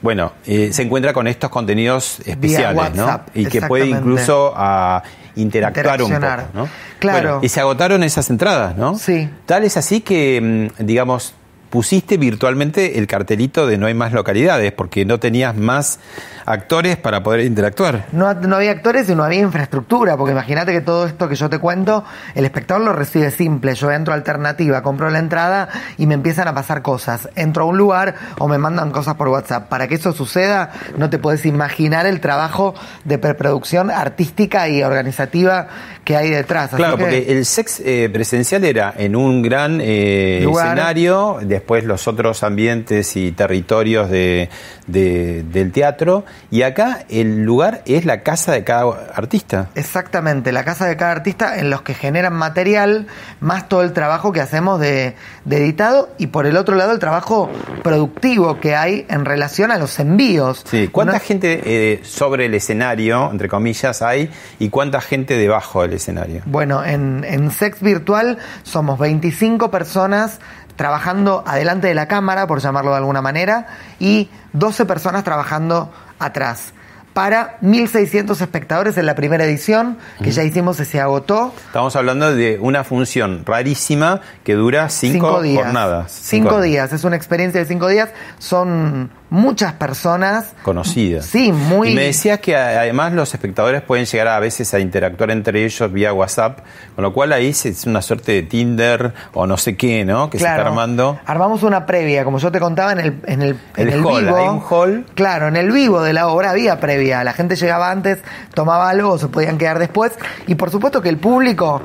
bueno, 0.00 0.34
eh, 0.46 0.72
se 0.72 0.82
encuentra 0.82 1.12
con 1.12 1.26
estos 1.26 1.50
contenidos 1.50 2.20
especiales, 2.24 2.76
WhatsApp, 2.76 3.30
¿no? 3.34 3.40
Y 3.42 3.46
que 3.46 3.62
puede 3.62 3.86
incluso 3.86 4.52
a 4.54 5.02
interactuar 5.34 6.00
un 6.02 6.12
poco. 6.12 6.68
Claro. 7.00 7.28
Bueno, 7.28 7.40
y 7.42 7.48
se 7.48 7.58
agotaron 7.58 8.04
esas 8.04 8.30
entradas, 8.30 8.76
¿no? 8.76 8.96
Sí. 8.96 9.28
Tal 9.46 9.64
es 9.64 9.76
así 9.76 10.00
que, 10.00 10.70
mm, 10.78 10.84
digamos, 10.84 11.34
pusiste 11.70 12.16
virtualmente 12.16 12.98
el 12.98 13.06
cartelito 13.06 13.66
de 13.66 13.78
no 13.78 13.86
hay 13.86 13.94
más 13.94 14.12
localidades, 14.12 14.72
porque 14.72 15.04
no 15.04 15.18
tenías 15.20 15.54
más 15.56 15.98
actores 16.46 16.96
para 16.96 17.22
poder 17.22 17.40
interactuar. 17.40 18.06
No, 18.12 18.32
no 18.32 18.56
había 18.56 18.70
actores 18.70 19.08
y 19.10 19.14
no 19.14 19.22
había 19.22 19.40
infraestructura, 19.40 20.16
porque 20.16 20.32
imagínate 20.32 20.72
que 20.72 20.80
todo 20.80 21.06
esto 21.06 21.28
que 21.28 21.34
yo 21.34 21.50
te 21.50 21.58
cuento, 21.58 22.04
el 22.34 22.46
espectador 22.46 22.82
lo 22.84 22.92
recibe 22.94 23.30
simple. 23.30 23.74
Yo 23.74 23.90
entro 23.92 24.14
a 24.14 24.16
alternativa, 24.16 24.82
compro 24.82 25.10
la 25.10 25.18
entrada 25.18 25.68
y 25.98 26.06
me 26.06 26.14
empiezan 26.14 26.48
a 26.48 26.54
pasar 26.54 26.80
cosas. 26.80 27.28
Entro 27.36 27.64
a 27.64 27.66
un 27.66 27.76
lugar 27.76 28.14
o 28.38 28.48
me 28.48 28.56
mandan 28.56 28.90
cosas 28.90 29.14
por 29.16 29.28
WhatsApp. 29.28 29.68
Para 29.68 29.88
que 29.88 29.96
eso 29.96 30.12
suceda, 30.12 30.70
no 30.96 31.10
te 31.10 31.18
puedes 31.18 31.44
imaginar 31.44 32.06
el 32.06 32.20
trabajo 32.20 32.74
de 33.04 33.18
preproducción 33.18 33.90
artística 33.90 34.68
y 34.70 34.82
organizativa 34.82 35.68
que 36.04 36.16
hay 36.16 36.30
detrás. 36.30 36.68
Así 36.68 36.76
Claro, 36.76 36.96
que- 36.96 37.02
porque 37.02 37.26
el 37.32 37.44
sex 37.44 37.80
eh, 37.84 38.08
presencial 38.10 38.64
era 38.64 38.94
en 38.96 39.14
un 39.16 39.42
gran 39.42 39.80
eh, 39.82 40.40
Lugar. 40.42 40.68
escenario, 40.68 41.38
después 41.58 41.84
los 41.84 42.06
otros 42.08 42.42
ambientes 42.42 43.16
y 43.16 43.32
territorios 43.32 44.08
de, 44.10 44.48
de- 44.86 45.42
del 45.42 45.72
teatro, 45.72 46.24
y 46.50 46.62
acá 46.62 47.04
el 47.08 47.42
lugar 47.44 47.82
es 47.86 48.04
la 48.04 48.22
casa 48.22 48.52
de 48.52 48.64
cada 48.64 48.84
artista. 49.14 49.68
Exactamente, 49.74 50.52
la 50.52 50.64
casa 50.64 50.86
de 50.86 50.96
cada 50.96 51.12
artista 51.12 51.58
en 51.58 51.70
los 51.70 51.82
que 51.82 51.94
generan 51.94 52.32
material, 52.34 53.06
más 53.40 53.68
todo 53.68 53.82
el 53.82 53.92
trabajo 53.92 54.32
que 54.32 54.40
hacemos 54.40 54.78
de, 54.80 55.14
de 55.44 55.56
editado 55.58 56.08
y 56.18 56.28
por 56.28 56.46
el 56.46 56.56
otro 56.56 56.74
lado 56.76 56.92
el 56.92 56.98
trabajo 56.98 57.50
productivo 57.82 58.60
que 58.60 58.76
hay 58.76 59.06
en 59.08 59.24
relación 59.24 59.70
a 59.70 59.78
los 59.78 59.98
envíos. 59.98 60.64
Sí, 60.68 60.88
¿Cuánta 60.88 61.18
gente 61.20 61.60
eh, 61.64 62.00
sobre 62.04 62.46
el 62.46 62.54
escenario, 62.54 63.30
entre 63.30 63.48
comillas, 63.48 64.02
hay 64.02 64.30
y 64.58 64.68
cuánta 64.68 65.00
gente 65.00 65.36
debajo 65.36 65.82
del 65.82 65.94
escenario? 65.94 66.42
Bueno, 66.46 66.84
en, 66.84 67.24
en 67.28 67.50
Sex 67.50 67.80
Virtual 67.82 68.38
somos 68.62 68.98
25 68.98 69.70
personas 69.70 70.38
trabajando 70.78 71.42
adelante 71.44 71.88
de 71.88 71.94
la 71.94 72.06
cámara, 72.06 72.46
por 72.46 72.60
llamarlo 72.60 72.92
de 72.92 72.98
alguna 72.98 73.20
manera, 73.20 73.66
y 73.98 74.30
12 74.52 74.86
personas 74.86 75.24
trabajando 75.24 75.92
atrás. 76.20 76.72
Para 77.12 77.58
1.600 77.62 78.40
espectadores 78.40 78.96
en 78.96 79.04
la 79.04 79.16
primera 79.16 79.44
edición, 79.44 79.98
que 80.22 80.30
ya 80.30 80.44
hicimos 80.44 80.78
y 80.78 80.84
se 80.84 81.00
agotó. 81.00 81.52
Estamos 81.66 81.96
hablando 81.96 82.32
de 82.32 82.58
una 82.60 82.84
función 82.84 83.42
rarísima 83.44 84.20
que 84.44 84.54
dura 84.54 84.88
cinco, 84.88 85.42
días. 85.42 85.64
jornadas. 85.64 86.12
Cinco, 86.12 86.60
días. 86.60 86.92
Es 86.92 87.02
una 87.02 87.16
experiencia 87.16 87.58
de 87.60 87.66
cinco 87.66 87.88
días. 87.88 88.10
Son 88.38 89.10
muchas 89.30 89.72
personas. 89.74 90.52
Conocidas. 90.62 91.26
Sí, 91.26 91.52
muy. 91.52 91.90
Y 91.90 91.94
me 91.94 92.02
decías 92.04 92.38
que 92.40 92.56
además 92.56 93.12
los 93.12 93.32
espectadores 93.34 93.82
pueden 93.82 94.06
llegar 94.06 94.28
a 94.28 94.38
veces 94.40 94.72
a 94.74 94.78
interactuar 94.80 95.30
entre 95.30 95.64
ellos 95.64 95.92
vía 95.92 96.12
WhatsApp, 96.12 96.60
con 96.94 97.02
lo 97.04 97.12
cual 97.12 97.32
ahí 97.32 97.48
es 97.48 97.84
una 97.86 98.02
suerte 98.02 98.32
de 98.32 98.42
Tinder 98.42 99.12
o 99.34 99.46
no 99.46 99.56
sé 99.56 99.76
qué, 99.76 100.04
¿no? 100.04 100.30
Que 100.30 100.38
se 100.38 100.44
está 100.46 100.66
armando. 100.66 101.18
Armamos 101.26 101.62
una 101.62 101.84
previa, 101.86 102.24
como 102.24 102.38
yo 102.38 102.50
te 102.50 102.60
contaba 102.60 102.92
en 102.92 103.00
el, 103.00 103.20
en 103.26 103.42
el, 103.42 103.56
en 103.76 103.88
El 103.88 104.04
hall, 104.04 104.24
vivo. 104.24 104.36
hay 104.36 104.48
un 104.48 104.62
hall. 104.68 105.06
Claro, 105.14 105.48
en 105.48 105.56
el 105.56 105.70
vivo 105.70 106.02
de 106.02 106.12
la 106.12 106.28
obra 106.28 106.50
había 106.50 106.80
previa. 106.80 107.22
La 107.24 107.32
gente 107.32 107.56
llegaba 107.56 107.90
antes, 107.90 108.18
tomaba 108.54 108.88
algo, 108.90 109.18
se 109.18 109.28
podían 109.28 109.58
quedar 109.58 109.78
después. 109.78 110.12
Y 110.46 110.54
por 110.54 110.70
supuesto 110.70 111.02
que 111.02 111.08
el 111.08 111.18
público 111.18 111.82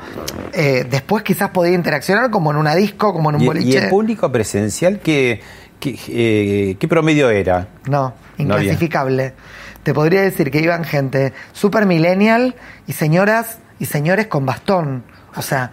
eh, 0.52 0.86
después 0.88 1.22
quizás 1.22 1.50
podía 1.50 1.74
interaccionar 1.74 2.30
como 2.30 2.50
en 2.50 2.56
una 2.56 2.74
disco, 2.74 3.12
como 3.12 3.30
en 3.30 3.36
un 3.36 3.42
Y, 3.42 3.46
boliche. 3.46 3.68
y 3.68 3.76
el 3.76 3.88
público 3.88 4.30
presencial, 4.32 5.00
¿qué, 5.00 5.42
qué, 5.84 5.98
eh, 6.08 6.76
qué 6.78 6.88
promedio 6.88 7.28
era? 7.28 7.68
No, 7.88 8.14
inclasificable. 8.38 9.34
Te 9.82 9.92
podría 9.92 10.22
decir 10.22 10.50
que 10.50 10.60
iban 10.60 10.84
gente 10.84 11.34
super 11.52 11.84
millennial 11.84 12.54
y 12.86 12.94
señoras 12.94 13.58
y 13.78 13.84
señores 13.84 14.28
con 14.28 14.46
bastón. 14.46 15.04
O 15.36 15.42
sea, 15.42 15.72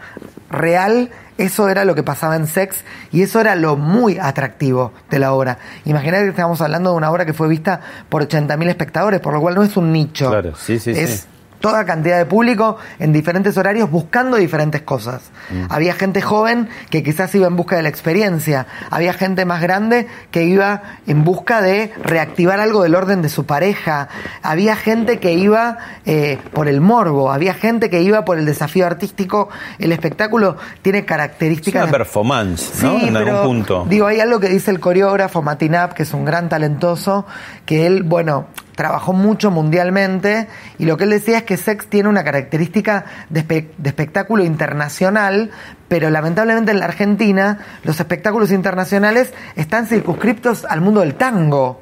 real, 0.49 1.11
eso 1.37 1.69
era 1.69 1.85
lo 1.85 1.95
que 1.95 2.03
pasaba 2.03 2.35
en 2.35 2.47
Sex 2.47 2.83
y 3.11 3.21
eso 3.21 3.39
era 3.39 3.55
lo 3.55 3.77
muy 3.77 4.17
atractivo 4.17 4.91
de 5.09 5.19
la 5.19 5.33
obra. 5.33 5.59
Imagínate 5.85 6.23
que 6.23 6.29
estamos 6.31 6.59
hablando 6.61 6.91
de 6.91 6.97
una 6.97 7.09
obra 7.09 7.25
que 7.25 7.33
fue 7.33 7.47
vista 7.47 7.79
por 8.09 8.27
80.000 8.27 8.67
espectadores, 8.67 9.21
por 9.21 9.33
lo 9.33 9.39
cual 9.39 9.55
no 9.55 9.63
es 9.63 9.77
un 9.77 9.93
nicho. 9.93 10.29
Claro, 10.29 10.55
sí, 10.55 10.77
sí, 10.79 10.91
es 10.91 11.11
sí. 11.11 11.27
Toda 11.61 11.85
cantidad 11.85 12.17
de 12.17 12.25
público 12.25 12.77
en 12.99 13.13
diferentes 13.13 13.57
horarios 13.57 13.89
buscando 13.89 14.35
diferentes 14.35 14.81
cosas. 14.81 15.21
Mm. 15.49 15.65
Había 15.69 15.93
gente 15.93 16.21
joven 16.21 16.67
que 16.89 17.03
quizás 17.03 17.33
iba 17.35 17.47
en 17.47 17.55
busca 17.55 17.77
de 17.77 17.83
la 17.83 17.89
experiencia. 17.89 18.67
Había 18.89 19.13
gente 19.13 19.45
más 19.45 19.61
grande 19.61 20.07
que 20.31 20.43
iba 20.43 20.81
en 21.07 21.23
busca 21.23 21.61
de 21.61 21.93
reactivar 22.03 22.59
algo 22.59 22.83
del 22.83 22.95
orden 22.95 23.21
de 23.21 23.29
su 23.29 23.45
pareja. 23.45 24.09
Había 24.41 24.75
gente 24.75 25.19
que 25.19 25.33
iba 25.33 25.77
eh, 26.05 26.39
por 26.51 26.67
el 26.67 26.81
morbo. 26.81 27.31
Había 27.31 27.53
gente 27.53 27.89
que 27.89 28.01
iba 28.01 28.25
por 28.25 28.37
el 28.37 28.45
desafío 28.45 28.85
artístico. 28.85 29.49
El 29.79 29.91
espectáculo 29.91 30.57
tiene 30.81 30.99
Es 30.99 31.05
características... 31.05 31.83
una 31.83 31.91
performance, 31.91 32.83
¿no? 32.83 32.99
Sí, 32.99 33.07
en 33.07 33.15
algún 33.15 33.33
pero, 33.33 33.43
punto. 33.43 33.85
Digo, 33.87 34.07
hay 34.07 34.19
algo 34.19 34.39
que 34.39 34.49
dice 34.49 34.71
el 34.71 34.79
coreógrafo 34.79 35.41
Matinap, 35.41 35.93
que 35.93 36.03
es 36.03 36.13
un 36.13 36.25
gran 36.25 36.49
talentoso, 36.49 37.25
que 37.65 37.85
él, 37.85 38.03
bueno, 38.03 38.47
trabajó 38.81 39.13
mucho 39.13 39.51
mundialmente 39.51 40.47
y 40.79 40.85
lo 40.85 40.97
que 40.97 41.03
él 41.03 41.11
decía 41.11 41.37
es 41.37 41.43
que 41.43 41.55
Sex 41.55 41.85
tiene 41.85 42.09
una 42.09 42.23
característica 42.23 43.05
de, 43.29 43.43
de 43.43 43.89
espectáculo 43.89 44.43
internacional, 44.43 45.51
pero 45.87 46.09
lamentablemente 46.09 46.71
en 46.71 46.79
la 46.79 46.85
Argentina 46.85 47.59
los 47.83 47.99
espectáculos 47.99 48.51
internacionales 48.51 49.35
están 49.55 49.85
circunscriptos 49.85 50.65
al 50.65 50.81
mundo 50.81 51.01
del 51.01 51.13
tango. 51.13 51.79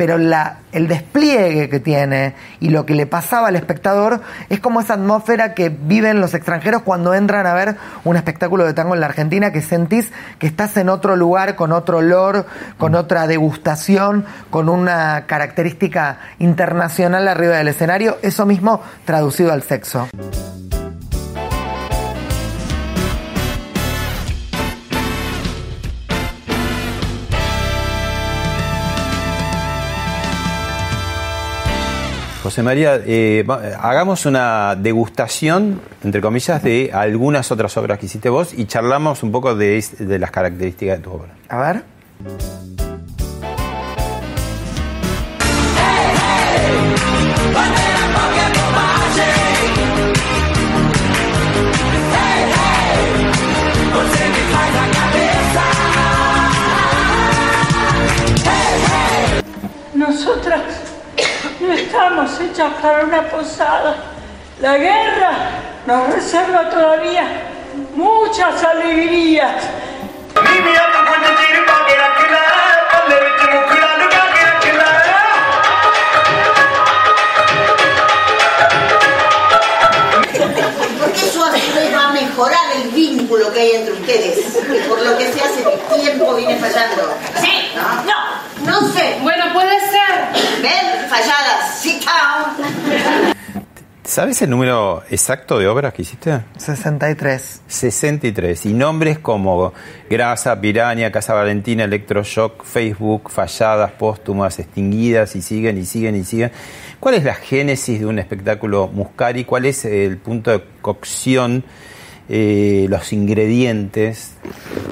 Pero 0.00 0.16
la, 0.16 0.60
el 0.72 0.88
despliegue 0.88 1.68
que 1.68 1.78
tiene 1.78 2.34
y 2.58 2.70
lo 2.70 2.86
que 2.86 2.94
le 2.94 3.04
pasaba 3.04 3.48
al 3.48 3.56
espectador 3.56 4.22
es 4.48 4.58
como 4.58 4.80
esa 4.80 4.94
atmósfera 4.94 5.52
que 5.52 5.68
viven 5.68 6.22
los 6.22 6.32
extranjeros 6.32 6.80
cuando 6.80 7.12
entran 7.12 7.46
a 7.46 7.52
ver 7.52 7.76
un 8.04 8.16
espectáculo 8.16 8.64
de 8.64 8.72
tango 8.72 8.94
en 8.94 9.00
la 9.00 9.08
Argentina, 9.08 9.52
que 9.52 9.60
sentís 9.60 10.10
que 10.38 10.46
estás 10.46 10.78
en 10.78 10.88
otro 10.88 11.16
lugar, 11.16 11.54
con 11.54 11.70
otro 11.72 11.98
olor, 11.98 12.46
con 12.78 12.94
otra 12.94 13.26
degustación, 13.26 14.24
con 14.48 14.70
una 14.70 15.26
característica 15.26 16.18
internacional 16.38 17.28
arriba 17.28 17.58
del 17.58 17.68
escenario. 17.68 18.16
Eso 18.22 18.46
mismo 18.46 18.80
traducido 19.04 19.52
al 19.52 19.62
sexo. 19.62 20.08
José 32.42 32.62
María, 32.62 32.98
eh, 33.04 33.44
hagamos 33.80 34.24
una 34.24 34.74
degustación, 34.74 35.82
entre 36.02 36.22
comillas, 36.22 36.62
de 36.62 36.90
algunas 36.92 37.52
otras 37.52 37.76
obras 37.76 37.98
que 37.98 38.06
hiciste 38.06 38.30
vos 38.30 38.54
y 38.56 38.64
charlamos 38.64 39.22
un 39.22 39.30
poco 39.30 39.54
de, 39.54 39.84
de 39.98 40.18
las 40.18 40.30
características 40.30 40.98
de 40.98 41.04
tu 41.04 41.10
obra. 41.12 41.34
A 41.50 41.58
ver. 41.58 42.79
Estamos 61.90 62.40
hechas 62.40 62.72
para 62.80 63.04
una 63.04 63.28
posada. 63.28 63.96
La 64.60 64.76
guerra 64.76 65.32
nos 65.86 66.14
reserva 66.14 66.70
todavía 66.70 67.24
muchas 67.96 68.62
alegrías. 68.62 69.56
Porque 81.00 81.26
eso 81.26 81.40
va 81.40 82.08
a 82.08 82.12
mejorar 82.12 82.76
el 82.76 82.90
vínculo 82.90 83.52
que 83.52 83.60
hay 83.60 83.70
entre 83.72 83.94
ustedes. 83.94 84.54
Que 84.54 84.80
por 84.88 85.02
lo 85.02 85.18
que 85.18 85.32
sea 85.32 85.44
hace 85.44 85.64
tiempo 86.00 86.36
viene 86.36 86.56
fallando. 86.56 87.16
Sí. 87.40 87.72
No. 87.74 88.04
No 88.04 88.29
sé. 88.92 89.18
Bueno, 89.22 89.52
puede 89.52 89.78
ser. 89.80 90.62
¿Ven? 90.62 91.08
Falladas. 91.08 91.80
Sit 91.80 92.04
down. 92.04 93.34
¿Sabes 94.10 94.42
el 94.42 94.50
número 94.50 95.04
exacto 95.08 95.58
de 95.58 95.68
obras 95.68 95.94
que 95.94 96.02
hiciste? 96.02 96.40
63. 96.56 97.62
63. 97.68 98.66
Y 98.66 98.72
nombres 98.72 99.20
como 99.20 99.72
Grasa, 100.08 100.60
Piranha, 100.60 101.12
Casa 101.12 101.34
Valentina, 101.34 101.84
Electroshock, 101.84 102.64
Facebook, 102.64 103.30
Falladas, 103.30 103.92
Póstumas, 103.92 104.58
Extinguidas, 104.58 105.36
y 105.36 105.42
siguen, 105.42 105.78
y 105.78 105.84
siguen, 105.84 106.16
y 106.16 106.24
siguen. 106.24 106.50
¿Cuál 106.98 107.14
es 107.14 107.24
la 107.24 107.34
génesis 107.34 108.00
de 108.00 108.06
un 108.06 108.18
espectáculo 108.18 108.88
Muscari? 108.88 109.44
¿Cuál 109.44 109.66
es 109.66 109.84
el 109.84 110.18
punto 110.18 110.50
de 110.50 110.64
cocción? 110.82 111.62
Eh, 112.32 112.86
los 112.88 113.12
ingredientes. 113.12 114.34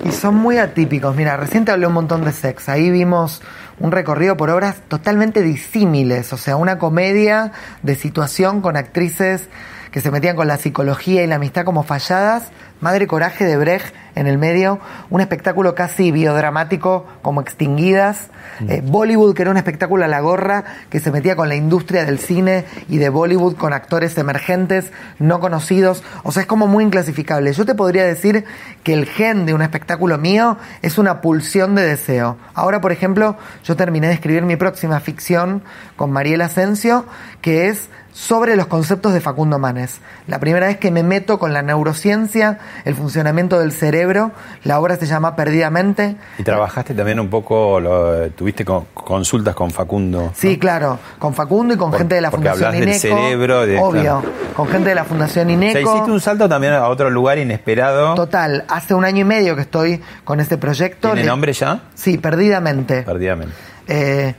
Y 0.04 0.10
son 0.10 0.34
muy 0.34 0.58
atípicos. 0.58 1.14
Mira, 1.14 1.36
recién 1.36 1.64
te 1.64 1.70
hablé 1.70 1.86
un 1.86 1.92
montón 1.92 2.24
de 2.24 2.32
sex. 2.32 2.68
Ahí 2.68 2.90
vimos 2.90 3.42
un 3.78 3.92
recorrido 3.92 4.36
por 4.36 4.50
obras 4.50 4.80
totalmente 4.88 5.40
disímiles. 5.42 6.32
O 6.32 6.36
sea, 6.36 6.56
una 6.56 6.78
comedia 6.78 7.52
de 7.84 7.94
situación 7.94 8.60
con 8.60 8.76
actrices 8.76 9.48
que 9.92 10.00
se 10.00 10.10
metían 10.10 10.34
con 10.34 10.48
la 10.48 10.56
psicología 10.56 11.22
y 11.22 11.28
la 11.28 11.36
amistad 11.36 11.64
como 11.64 11.84
falladas. 11.84 12.50
Madre 12.80 13.06
Coraje 13.06 13.44
de 13.44 13.56
Brecht 13.56 13.94
en 14.14 14.26
el 14.26 14.38
medio. 14.38 14.78
Un 15.10 15.20
espectáculo 15.20 15.74
casi 15.74 16.12
biodramático 16.12 17.06
como 17.22 17.40
Extinguidas. 17.40 18.28
Eh, 18.68 18.82
Bollywood, 18.84 19.34
que 19.34 19.42
era 19.42 19.50
un 19.50 19.56
espectáculo 19.56 20.04
a 20.04 20.08
la 20.08 20.20
gorra, 20.20 20.64
que 20.90 21.00
se 21.00 21.10
metía 21.10 21.36
con 21.36 21.48
la 21.48 21.54
industria 21.54 22.04
del 22.04 22.18
cine 22.18 22.64
y 22.88 22.98
de 22.98 23.08
Bollywood 23.08 23.56
con 23.56 23.72
actores 23.72 24.16
emergentes, 24.18 24.92
no 25.18 25.40
conocidos. 25.40 26.02
O 26.22 26.32
sea, 26.32 26.42
es 26.42 26.48
como 26.48 26.66
muy 26.66 26.84
inclasificable. 26.84 27.52
Yo 27.52 27.64
te 27.64 27.74
podría 27.74 28.04
decir 28.04 28.44
que 28.82 28.94
el 28.94 29.06
gen 29.06 29.46
de 29.46 29.54
un 29.54 29.62
espectáculo 29.62 30.18
mío 30.18 30.56
es 30.82 30.98
una 30.98 31.20
pulsión 31.20 31.74
de 31.74 31.82
deseo. 31.82 32.36
Ahora, 32.54 32.80
por 32.80 32.92
ejemplo, 32.92 33.36
yo 33.64 33.76
terminé 33.76 34.08
de 34.08 34.14
escribir 34.14 34.42
mi 34.42 34.56
próxima 34.56 35.00
ficción 35.00 35.62
con 35.96 36.10
Mariela 36.10 36.46
Asensio, 36.46 37.04
que 37.40 37.68
es 37.68 37.88
sobre 38.12 38.56
los 38.56 38.66
conceptos 38.66 39.14
de 39.14 39.20
Facundo 39.20 39.60
Manes. 39.60 40.00
La 40.26 40.40
primera 40.40 40.66
vez 40.66 40.78
que 40.78 40.90
me 40.90 41.04
meto 41.04 41.38
con 41.38 41.52
la 41.52 41.62
neurociencia, 41.62 42.58
el 42.84 42.94
funcionamiento 42.94 43.58
del 43.58 43.72
cerebro, 43.72 44.32
la 44.64 44.80
obra 44.80 44.96
se 44.96 45.06
llama 45.06 45.36
Perdidamente. 45.36 46.16
Y 46.38 46.42
trabajaste 46.44 46.94
también 46.94 47.20
un 47.20 47.28
poco, 47.28 47.80
lo- 47.80 48.30
tuviste 48.30 48.64
co- 48.64 48.86
consultas 48.94 49.54
con 49.54 49.70
Facundo. 49.70 50.32
Sí, 50.34 50.58
claro, 50.58 50.98
con 51.18 51.34
Facundo 51.34 51.74
y 51.74 51.76
con 51.76 51.90
Por- 51.90 51.98
gente 52.00 52.14
de 52.14 52.20
la 52.20 52.30
Fundación 52.30 52.66
hablas 52.66 52.80
del 52.80 52.88
INECO. 52.88 53.00
cerebro, 53.00 53.66
de- 53.66 53.78
obvio, 53.78 54.02
claro. 54.02 54.22
con 54.54 54.68
gente 54.68 54.88
de 54.90 54.94
la 54.94 55.04
Fundación 55.04 55.46
O 55.46 55.48
sea, 55.50 55.54
INECO. 55.54 55.90
hiciste 55.92 56.10
un 56.10 56.20
salto 56.20 56.48
también 56.48 56.72
a 56.74 56.88
otro 56.88 57.10
lugar 57.10 57.38
inesperado. 57.38 58.14
Total, 58.14 58.64
hace 58.68 58.94
un 58.94 59.04
año 59.04 59.20
y 59.20 59.24
medio 59.24 59.54
que 59.56 59.62
estoy 59.62 60.00
con 60.24 60.40
este 60.40 60.58
proyecto. 60.58 61.08
¿Tiene 61.08 61.22
Le- 61.22 61.26
nombre 61.28 61.52
ya? 61.52 61.80
Sí, 61.94 62.18
Perdidamente. 62.18 63.02
Perdidamente. 63.02 63.54
Eh, 63.90 64.34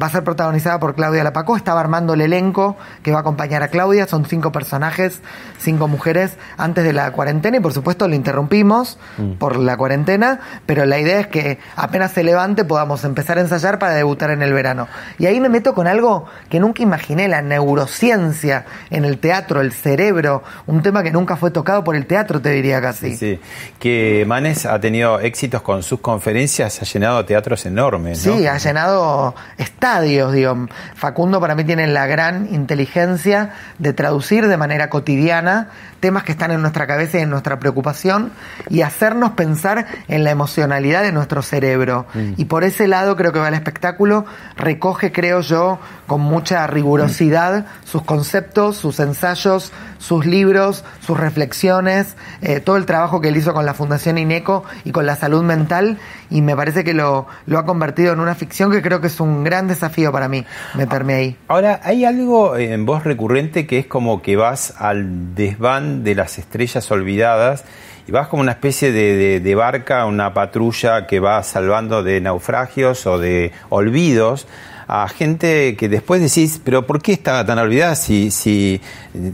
va 0.00 0.06
a 0.06 0.10
ser 0.10 0.22
protagonizada 0.24 0.78
por 0.80 0.94
Claudia 0.94 1.24
Lapacó. 1.24 1.56
Estaba 1.56 1.80
armando 1.80 2.14
el 2.14 2.20
elenco 2.20 2.76
que 3.02 3.10
va 3.10 3.18
a 3.18 3.20
acompañar 3.20 3.62
a 3.62 3.68
Claudia. 3.68 4.06
Son 4.06 4.24
cinco 4.26 4.52
personajes, 4.52 5.20
cinco 5.58 5.88
mujeres 5.88 6.36
antes 6.56 6.84
de 6.84 6.92
la 6.92 7.10
cuarentena 7.12 7.56
y 7.56 7.60
por 7.60 7.72
supuesto 7.72 8.06
lo 8.08 8.14
interrumpimos 8.14 8.98
Mm. 9.18 9.32
por 9.32 9.56
la 9.56 9.76
cuarentena, 9.76 10.40
pero 10.66 10.84
la 10.86 10.98
idea 10.98 11.20
es 11.20 11.26
que 11.26 11.58
apenas 11.76 12.12
se 12.12 12.22
levante 12.22 12.64
podamos 12.64 13.04
empezar 13.04 13.38
a 13.38 13.40
ensayar 13.40 13.78
para 13.78 13.94
debutar 13.94 14.30
en 14.30 14.42
el 14.42 14.52
verano. 14.52 14.88
Y 15.18 15.26
ahí 15.26 15.40
me 15.40 15.48
meto 15.48 15.74
con 15.74 15.86
algo 15.86 16.26
que 16.48 16.60
nunca 16.60 16.82
imaginé, 16.82 17.28
la 17.28 17.42
neurociencia 17.42 18.64
en 18.90 19.04
el 19.04 19.18
teatro, 19.18 19.60
el 19.60 19.72
cerebro, 19.72 20.42
un 20.66 20.82
tema 20.82 21.02
que 21.02 21.10
nunca 21.10 21.36
fue 21.36 21.50
tocado 21.50 21.84
por 21.84 21.96
el 21.96 22.06
teatro, 22.06 22.40
te 22.40 22.50
diría 22.50 22.80
casi. 22.80 23.16
Sí, 23.16 23.40
que 23.78 24.24
Manes 24.26 24.66
ha 24.66 24.78
tenido 24.80 25.20
éxitos 25.20 25.62
con 25.62 25.82
sus 25.82 26.00
conferencias, 26.00 26.80
ha 26.82 26.84
llenado 26.84 27.24
teatros 27.24 27.66
enormes, 27.66 28.24
¿no? 28.26 28.36
Sí, 28.36 28.46
ha 28.46 28.58
llenado 28.58 29.34
estadios, 29.78 30.32
digo. 30.32 30.66
Facundo 30.96 31.40
para 31.40 31.54
mí 31.54 31.62
tiene 31.62 31.86
la 31.86 32.08
gran 32.08 32.52
inteligencia 32.52 33.50
de 33.78 33.92
traducir 33.92 34.48
de 34.48 34.56
manera 34.56 34.90
cotidiana 34.90 35.68
temas 36.00 36.24
que 36.24 36.32
están 36.32 36.50
en 36.50 36.60
nuestra 36.62 36.86
cabeza 36.86 37.18
y 37.18 37.22
en 37.22 37.30
nuestra 37.30 37.58
preocupación 37.58 38.32
y 38.68 38.82
hacernos 38.82 39.32
pensar 39.32 39.86
en 40.08 40.24
la 40.24 40.30
emocionalidad 40.30 41.02
de 41.02 41.12
nuestro 41.12 41.42
cerebro. 41.42 42.06
Mm. 42.14 42.32
Y 42.36 42.44
por 42.46 42.64
ese 42.64 42.88
lado 42.88 43.16
creo 43.16 43.32
que 43.32 43.38
va 43.38 43.48
el 43.48 43.54
espectáculo, 43.54 44.24
recoge, 44.56 45.12
creo 45.12 45.40
yo, 45.40 45.78
con 46.06 46.20
mucha 46.20 46.66
rigurosidad 46.66 47.66
sus 47.84 48.02
conceptos, 48.02 48.76
sus 48.76 48.98
ensayos, 49.00 49.72
sus 49.98 50.26
libros, 50.26 50.84
sus 51.00 51.18
reflexiones, 51.18 52.16
eh, 52.42 52.60
todo 52.60 52.76
el 52.76 52.86
trabajo 52.86 53.20
que 53.20 53.28
él 53.28 53.36
hizo 53.36 53.52
con 53.52 53.66
la 53.66 53.74
Fundación 53.74 54.18
INECO 54.18 54.64
y 54.84 54.92
con 54.92 55.06
la 55.06 55.16
salud 55.16 55.42
mental 55.42 55.98
y 56.30 56.42
me 56.42 56.54
parece 56.54 56.84
que 56.84 56.94
lo, 56.94 57.26
lo 57.46 57.58
ha 57.58 57.64
convertido 57.64 58.12
en 58.12 58.20
una 58.20 58.34
ficción 58.34 58.70
que 58.70 58.82
creo 58.82 59.00
que 59.00 59.06
es 59.06 59.20
un 59.20 59.44
gran 59.44 59.67
desafío 59.68 60.10
para 60.12 60.28
mí 60.28 60.44
meterme 60.74 61.14
ahí. 61.14 61.36
Ahora, 61.48 61.80
hay 61.82 62.04
algo 62.04 62.56
en 62.56 62.84
voz 62.86 63.04
recurrente 63.04 63.66
que 63.66 63.78
es 63.78 63.86
como 63.86 64.22
que 64.22 64.36
vas 64.36 64.74
al 64.78 65.34
desván 65.34 66.04
de 66.04 66.14
las 66.14 66.38
estrellas 66.38 66.90
olvidadas 66.90 67.64
y 68.06 68.12
vas 68.12 68.28
como 68.28 68.40
una 68.42 68.52
especie 68.52 68.90
de, 68.90 69.54
barca, 69.54 70.06
una 70.06 70.32
patrulla 70.32 71.06
que 71.06 71.20
va 71.20 71.42
salvando 71.42 72.02
de 72.02 72.20
naufragios 72.20 73.06
o 73.06 73.18
de 73.18 73.52
olvidos 73.68 74.46
a 74.90 75.06
gente 75.08 75.76
que 75.76 75.90
después 75.90 76.22
decís, 76.22 76.58
pero 76.64 76.86
¿por 76.86 77.02
qué 77.02 77.12
estaba 77.12 77.44
tan 77.44 77.58
olvidada 77.58 77.94
si, 77.94 78.30
si, 78.30 78.80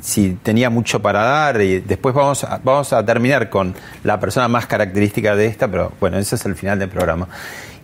si 0.02 0.30
tenía 0.42 0.68
mucho 0.68 1.00
para 1.00 1.22
dar? 1.22 1.62
Y 1.62 1.78
después 1.78 2.12
vamos 2.12 2.42
a, 2.42 2.60
vamos 2.64 2.92
a 2.92 3.06
terminar 3.06 3.48
con 3.48 3.72
la 4.02 4.18
persona 4.18 4.48
más 4.48 4.66
característica 4.66 5.36
de 5.36 5.46
esta, 5.46 5.68
pero 5.68 5.92
bueno, 6.00 6.18
ese 6.18 6.34
es 6.34 6.44
el 6.44 6.56
final 6.56 6.80
del 6.80 6.88
programa. 6.88 7.28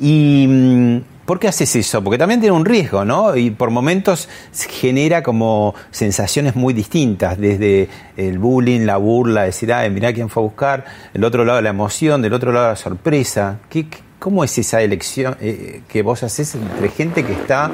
Y 0.01 0.47
mm, 0.49 1.01
¿por 1.31 1.39
qué 1.39 1.47
haces 1.47 1.77
eso? 1.77 2.03
Porque 2.03 2.19
también 2.19 2.41
tiene 2.41 2.57
un 2.57 2.65
riesgo, 2.65 3.05
¿no? 3.05 3.37
Y 3.37 3.53
por 3.53 3.71
momentos 3.71 4.29
genera 4.69 5.23
como 5.23 5.77
sensaciones 5.93 6.57
muy 6.57 6.75
distintas, 6.75 7.39
desde 7.39 7.89
el 8.17 8.41
bullying, 8.41 8.81
la 8.81 8.97
burla, 8.97 9.45
decir, 9.45 9.73
ay, 9.73 9.91
mirá 9.91 10.13
quién 10.13 10.29
fue 10.29 10.43
a 10.43 10.47
buscar, 10.47 10.85
el 11.15 11.23
otro 11.23 11.45
lado 11.45 11.63
la 11.63 11.71
emoción, 11.71 12.21
del 12.21 12.33
otro 12.33 12.51
lado 12.51 12.71
la 12.71 12.75
sorpresa. 12.75 13.61
¿Qué, 13.69 13.87
¿Cómo 14.19 14.43
es 14.43 14.59
esa 14.59 14.83
elección 14.83 15.37
eh, 15.41 15.83
que 15.87 16.03
vos 16.03 16.21
haces 16.25 16.57
entre 16.57 16.89
gente 16.89 17.25
que 17.25 17.35
está 17.35 17.71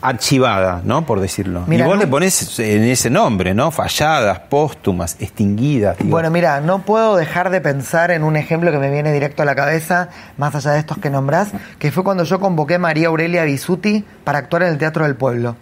archivada, 0.00 0.80
¿no? 0.84 1.04
Por 1.06 1.20
decirlo. 1.20 1.64
Mira, 1.66 1.84
y 1.84 1.88
vos 1.88 1.96
no- 1.96 2.02
le 2.02 2.06
pones 2.06 2.58
en 2.58 2.84
ese 2.84 3.10
nombre, 3.10 3.54
¿no? 3.54 3.70
Falladas, 3.70 4.38
póstumas, 4.40 5.16
extinguidas. 5.20 5.98
digo. 5.98 6.10
Bueno, 6.10 6.30
mira, 6.30 6.60
no 6.60 6.80
puedo 6.82 7.16
dejar 7.16 7.50
de 7.50 7.60
pensar 7.60 8.10
en 8.10 8.22
un 8.22 8.36
ejemplo 8.36 8.70
que 8.70 8.78
me 8.78 8.90
viene 8.90 9.12
directo 9.12 9.42
a 9.42 9.44
la 9.44 9.54
cabeza, 9.54 10.08
más 10.38 10.54
allá 10.54 10.72
de 10.72 10.78
estos 10.80 10.98
que 10.98 11.10
nombrás, 11.10 11.50
que 11.78 11.90
fue 11.92 12.04
cuando 12.04 12.24
yo 12.24 12.40
convoqué 12.40 12.74
a 12.76 12.78
María 12.78 13.08
Aurelia 13.08 13.44
Bisuti 13.44 14.04
para 14.24 14.38
actuar 14.38 14.62
en 14.62 14.68
el 14.70 14.78
Teatro 14.78 15.04
del 15.04 15.16
Pueblo. 15.16 15.56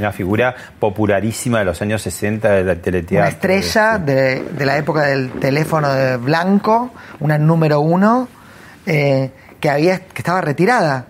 Una 0.00 0.10
figura 0.10 0.56
popularísima 0.80 1.60
de 1.60 1.64
los 1.64 1.80
años 1.80 2.02
60 2.02 2.50
del 2.50 2.80
teleteatro. 2.80 3.18
Una 3.18 3.28
estrella 3.28 3.98
de, 3.98 4.42
de 4.42 4.66
la 4.66 4.76
época 4.76 5.02
del 5.02 5.30
teléfono 5.32 5.88
de 5.92 6.16
blanco, 6.16 6.90
una 7.20 7.38
número 7.38 7.78
uno, 7.80 8.26
eh, 8.86 9.30
que, 9.60 9.70
había, 9.70 10.00
que 10.00 10.18
estaba 10.18 10.40
retirada. 10.40 11.06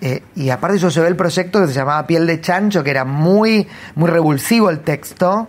Eh, 0.00 0.22
y 0.36 0.50
aparte 0.50 0.78
yo 0.78 0.88
llevé 0.88 1.08
el 1.08 1.16
proyecto 1.16 1.60
que 1.60 1.68
se 1.68 1.74
llamaba 1.74 2.06
Piel 2.06 2.26
de 2.26 2.40
Chancho, 2.40 2.82
que 2.82 2.90
era 2.90 3.04
muy, 3.04 3.66
muy 3.94 4.10
revulsivo 4.10 4.70
el 4.70 4.80
texto, 4.80 5.48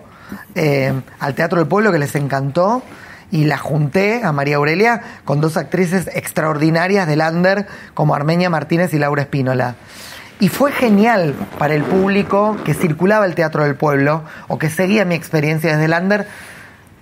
eh, 0.56 0.94
al 1.20 1.36
Teatro 1.36 1.60
del 1.60 1.68
Pueblo, 1.68 1.92
que 1.92 2.00
les 2.00 2.16
encantó. 2.16 2.84
Y 3.32 3.46
la 3.46 3.58
junté 3.58 4.24
a 4.24 4.32
María 4.32 4.58
Aurelia 4.58 5.02
con 5.26 5.42
dos 5.42 5.58
actrices 5.58 6.10
extraordinarias 6.14 7.08
del 7.08 7.22
Under, 7.22 7.68
como 7.94 8.16
Armenia 8.16 8.50
Martínez 8.50 8.94
y 8.94 9.00
Laura 9.00 9.24
Espínola. 9.24 9.76
Y 10.40 10.50
fue 10.50 10.72
genial 10.72 11.34
para 11.58 11.74
el 11.74 11.84
público 11.84 12.58
que 12.64 12.74
circulaba 12.74 13.26
el 13.26 13.36
Teatro 13.36 13.64
del 13.64 13.76
Pueblo 13.76 14.24
o 14.48 14.58
que 14.58 14.70
seguía 14.70 15.06
mi 15.06 15.16
experiencia 15.16 15.72
desde 15.72 15.86
el 15.86 16.02
Under 16.02 16.28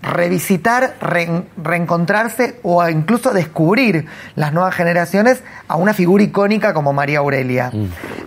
revisitar, 0.03 0.95
reen- 1.01 1.45
reencontrarse 1.57 2.59
o 2.61 2.87
incluso 2.89 3.31
descubrir 3.33 4.05
las 4.35 4.51
nuevas 4.53 4.75
generaciones 4.75 5.41
a 5.67 5.75
una 5.77 5.93
figura 5.93 6.23
icónica 6.23 6.73
como 6.73 6.91
María 6.93 7.19
Aurelia. 7.19 7.71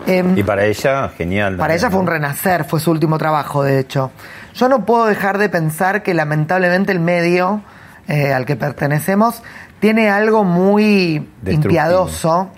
Em, 0.06 0.36
Y 0.38 0.42
para 0.42 0.64
ella, 0.64 1.10
genial. 1.16 1.56
para 1.56 1.74
ella 1.74 1.90
fue 1.90 2.00
un 2.00 2.06
renacer, 2.06 2.64
fue 2.64 2.80
su 2.80 2.90
último 2.90 3.18
trabajo, 3.18 3.62
de 3.62 3.78
hecho. 3.78 4.10
Yo 4.54 4.68
no 4.68 4.84
puedo 4.86 5.04
dejar 5.06 5.36
de 5.38 5.48
pensar 5.50 6.02
que 6.02 6.14
lamentablemente 6.14 6.92
el 6.92 7.00
medio 7.00 7.60
eh, 8.08 8.32
al 8.32 8.46
que 8.46 8.56
pertenecemos 8.56 9.42
tiene 9.78 10.08
algo 10.08 10.44
muy 10.44 11.28
impiadoso 11.44 12.50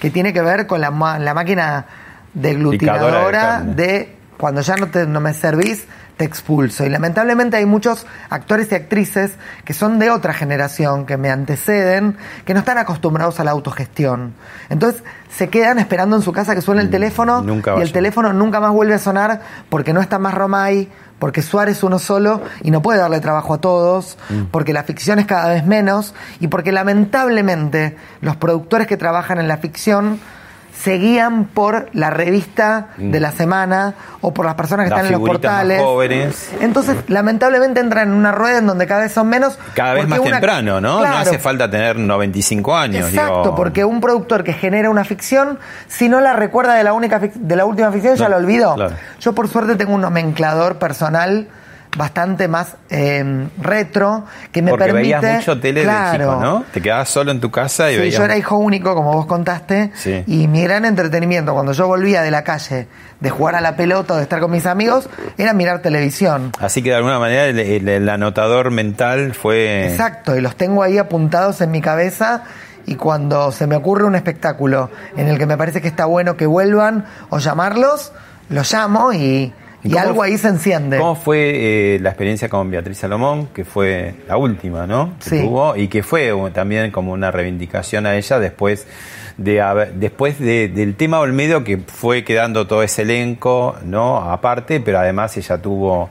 que 0.00 0.10
tiene 0.10 0.34
que 0.34 0.42
ver 0.42 0.66
con 0.66 0.82
la, 0.82 0.90
la 1.18 1.32
máquina 1.34 1.86
deglutinadora 2.34 3.40
carne. 3.40 3.74
de 3.74 4.16
cuando 4.36 4.60
ya 4.60 4.76
no, 4.76 4.88
te, 4.88 5.06
no 5.06 5.20
me 5.20 5.32
servís, 5.32 5.84
te 6.16 6.24
expulso. 6.24 6.84
Y 6.84 6.88
lamentablemente 6.88 7.58
hay 7.58 7.66
muchos 7.66 8.06
actores 8.30 8.72
y 8.72 8.74
actrices 8.74 9.32
que 9.64 9.74
son 9.74 9.98
de 9.98 10.10
otra 10.10 10.32
generación, 10.32 11.04
que 11.04 11.16
me 11.18 11.30
anteceden, 11.30 12.16
que 12.44 12.54
no 12.54 12.60
están 12.60 12.78
acostumbrados 12.78 13.38
a 13.38 13.44
la 13.44 13.50
autogestión. 13.50 14.32
Entonces 14.70 15.02
se 15.34 15.48
quedan 15.48 15.78
esperando 15.78 16.16
en 16.16 16.22
su 16.22 16.32
casa 16.32 16.54
que 16.54 16.62
suene 16.62 16.80
el 16.80 16.88
teléfono 16.90 17.42
Mm, 17.42 17.46
nunca 17.46 17.74
y 17.78 17.82
el 17.82 17.92
teléfono 17.92 18.32
nunca 18.32 18.60
más 18.60 18.72
vuelve 18.72 18.94
a 18.94 18.98
sonar 18.98 19.42
porque 19.68 19.92
no 19.92 20.00
está 20.00 20.18
más 20.18 20.32
Romay, 20.32 20.88
porque 21.18 21.42
Suárez 21.42 21.82
uno 21.82 21.98
solo 21.98 22.40
y 22.62 22.70
no 22.70 22.80
puede 22.80 22.98
darle 22.98 23.20
trabajo 23.20 23.54
a 23.54 23.58
todos, 23.60 24.16
Mm. 24.30 24.44
porque 24.50 24.72
la 24.72 24.84
ficción 24.84 25.18
es 25.18 25.26
cada 25.26 25.48
vez 25.48 25.66
menos 25.66 26.14
y 26.40 26.48
porque 26.48 26.72
lamentablemente 26.72 27.96
los 28.20 28.36
productores 28.36 28.86
que 28.86 28.96
trabajan 28.96 29.38
en 29.38 29.48
la 29.48 29.58
ficción 29.58 30.18
se 30.82 30.98
guían 30.98 31.44
por 31.46 31.88
la 31.94 32.10
revista 32.10 32.88
Mm. 32.98 33.10
de 33.10 33.20
la 33.20 33.32
semana 33.32 33.94
o 34.20 34.32
por 34.34 34.44
las 34.44 34.54
personas 34.54 34.84
que 34.84 34.90
Las 34.90 34.98
están 35.00 35.06
en 35.06 35.12
los 35.12 35.20
más 35.22 35.28
portales. 35.30 35.82
jóvenes. 35.82 36.50
Entonces, 36.60 36.96
lamentablemente 37.08 37.80
entran 37.80 38.08
en 38.08 38.14
una 38.14 38.30
rueda 38.32 38.58
en 38.58 38.66
donde 38.66 38.86
cada 38.86 39.00
vez 39.02 39.12
son 39.12 39.28
menos. 39.28 39.58
Cada 39.74 39.94
vez 39.94 40.06
más 40.06 40.18
una- 40.18 40.32
temprano, 40.32 40.80
¿no? 40.80 41.00
No 41.00 41.16
hace 41.16 41.38
falta 41.38 41.70
tener 41.70 41.96
95 41.98 42.76
años. 42.76 43.08
Exacto, 43.08 43.42
digo. 43.42 43.54
porque 43.54 43.84
un 43.84 44.00
productor 44.00 44.44
que 44.44 44.52
genera 44.52 44.90
una 44.90 45.04
ficción, 45.04 45.58
si 45.88 46.08
no 46.08 46.20
la 46.20 46.34
recuerda 46.34 46.74
de 46.74 46.84
la 46.84 46.92
única 46.92 47.18
de 47.18 47.56
la 47.56 47.64
última 47.64 47.90
ficción, 47.90 48.16
ya 48.16 48.28
la 48.28 48.36
olvidó. 48.36 48.74
claro. 48.74 48.94
Yo 49.20 49.34
por 49.34 49.48
suerte 49.48 49.76
tengo 49.76 49.94
un 49.94 50.02
nomenclador 50.02 50.76
personal 50.78 51.48
bastante 51.96 52.46
más 52.48 52.76
eh, 52.90 53.48
retro 53.60 54.24
que 54.52 54.62
me 54.62 54.70
Porque 54.70 54.84
permite. 54.86 55.16
veías 55.18 55.36
mucho 55.38 55.58
tele 55.60 55.82
Claro. 55.82 56.12
de 56.12 56.18
chico, 56.18 56.40
¿no? 56.40 56.64
Te 56.72 56.80
quedabas 56.82 57.08
solo 57.08 57.30
en 57.30 57.40
tu 57.40 57.50
casa 57.50 57.90
y 57.90 57.94
Sí, 57.94 58.00
veías. 58.00 58.18
yo 58.18 58.24
era 58.24 58.36
hijo 58.36 58.56
único, 58.56 58.94
como 58.94 59.12
vos 59.12 59.26
contaste, 59.26 59.90
Sí. 59.94 60.22
y 60.26 60.46
mi 60.48 60.62
gran 60.62 60.84
entretenimiento 60.84 61.54
cuando 61.54 61.72
yo 61.72 61.86
volvía 61.86 62.22
de 62.22 62.30
la 62.30 62.44
calle, 62.44 62.86
de 63.20 63.30
jugar 63.30 63.54
a 63.54 63.60
la 63.60 63.76
pelota 63.76 64.14
o 64.14 64.16
de 64.18 64.22
estar 64.24 64.40
con 64.40 64.50
mis 64.50 64.66
amigos, 64.66 65.08
era 65.38 65.52
mirar 65.54 65.80
televisión. 65.80 66.52
Así 66.60 66.82
que 66.82 66.90
de 66.90 66.96
alguna 66.96 67.18
manera 67.18 67.44
el, 67.46 67.58
el- 67.58 67.88
el 67.88 68.08
anotador 68.08 68.70
mental 68.70 69.32
fue. 69.34 69.88
Exacto, 69.88 70.36
y 70.36 70.40
los 70.40 70.54
tengo 70.56 70.82
ahí 70.82 70.98
apuntados 70.98 71.60
en 71.62 71.70
mi 71.70 71.80
cabeza 71.80 72.42
y 72.84 72.96
cuando 72.96 73.50
se 73.52 73.66
me 73.66 73.74
ocurre 73.74 74.04
un 74.04 74.14
espectáculo 74.16 74.90
en 75.16 75.28
el 75.28 75.38
que 75.38 75.46
me 75.46 75.56
parece 75.56 75.80
que 75.80 75.88
está 75.88 76.04
bueno 76.04 76.36
que 76.36 76.46
vuelvan 76.46 77.06
o 77.30 77.38
llamarlos, 77.38 78.12
los 78.50 78.70
llamo 78.72 79.12
y, 79.12 79.52
y 79.88 79.96
algo 79.96 80.22
ahí 80.22 80.36
se 80.38 80.48
enciende. 80.48 80.98
¿Cómo 80.98 81.14
fue 81.14 81.94
eh, 81.94 81.98
la 82.00 82.10
experiencia 82.10 82.48
con 82.48 82.70
Beatriz 82.70 82.98
Salomón, 82.98 83.48
que 83.54 83.64
fue 83.64 84.14
la 84.28 84.36
última, 84.36 84.86
¿no? 84.86 85.14
Que 85.22 85.30
Sí. 85.30 85.40
tuvo 85.42 85.76
y 85.76 85.88
que 85.88 86.02
fue 86.02 86.32
también 86.52 86.90
como 86.90 87.12
una 87.12 87.30
reivindicación 87.30 88.06
a 88.06 88.16
ella 88.16 88.38
después 88.38 88.86
de 89.36 89.60
haber- 89.60 89.92
después 89.94 90.38
de- 90.38 90.68
del 90.68 90.94
tema 90.94 91.20
Olmedo 91.20 91.62
que 91.62 91.78
fue 91.78 92.24
quedando 92.24 92.66
todo 92.66 92.82
ese 92.82 93.02
elenco, 93.02 93.76
¿no? 93.84 94.16
Aparte, 94.30 94.80
pero 94.80 94.98
además 94.98 95.36
ella 95.36 95.58
tuvo 95.58 96.08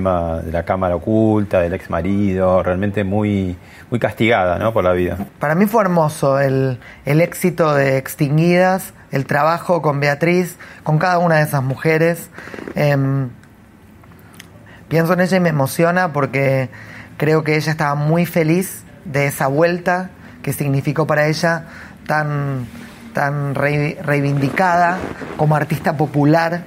tema 0.00 0.40
de 0.40 0.50
la 0.52 0.62
cámara 0.64 0.96
oculta, 0.96 1.60
del 1.60 1.74
ex 1.74 1.90
marido, 1.90 2.62
realmente 2.62 3.04
muy 3.04 3.56
muy 3.90 4.00
castigada, 4.00 4.58
¿no? 4.58 4.72
Por 4.72 4.84
la 4.84 4.92
vida. 4.92 5.18
Para 5.38 5.54
mí 5.54 5.66
fue 5.66 5.82
hermoso 5.82 6.40
el, 6.40 6.78
el 7.04 7.20
éxito 7.20 7.74
de 7.74 7.98
Extinguidas, 7.98 8.94
el 9.10 9.26
trabajo 9.26 9.82
con 9.82 10.00
Beatriz, 10.00 10.56
con 10.82 10.98
cada 10.98 11.18
una 11.18 11.36
de 11.36 11.42
esas 11.42 11.62
mujeres. 11.62 12.30
Em, 12.74 13.28
pienso 14.88 15.12
en 15.12 15.20
ella 15.20 15.36
y 15.36 15.40
me 15.40 15.50
emociona 15.50 16.12
porque 16.14 16.70
creo 17.18 17.44
que 17.44 17.56
ella 17.56 17.70
estaba 17.70 17.94
muy 17.94 18.24
feliz 18.24 18.84
de 19.04 19.26
esa 19.26 19.46
vuelta 19.46 20.08
que 20.42 20.54
significó 20.54 21.06
para 21.06 21.26
ella 21.26 21.64
tan, 22.06 22.66
tan 23.12 23.54
rei- 23.54 23.98
reivindicada 24.02 24.96
como 25.36 25.54
artista 25.54 25.98
popular. 25.98 26.62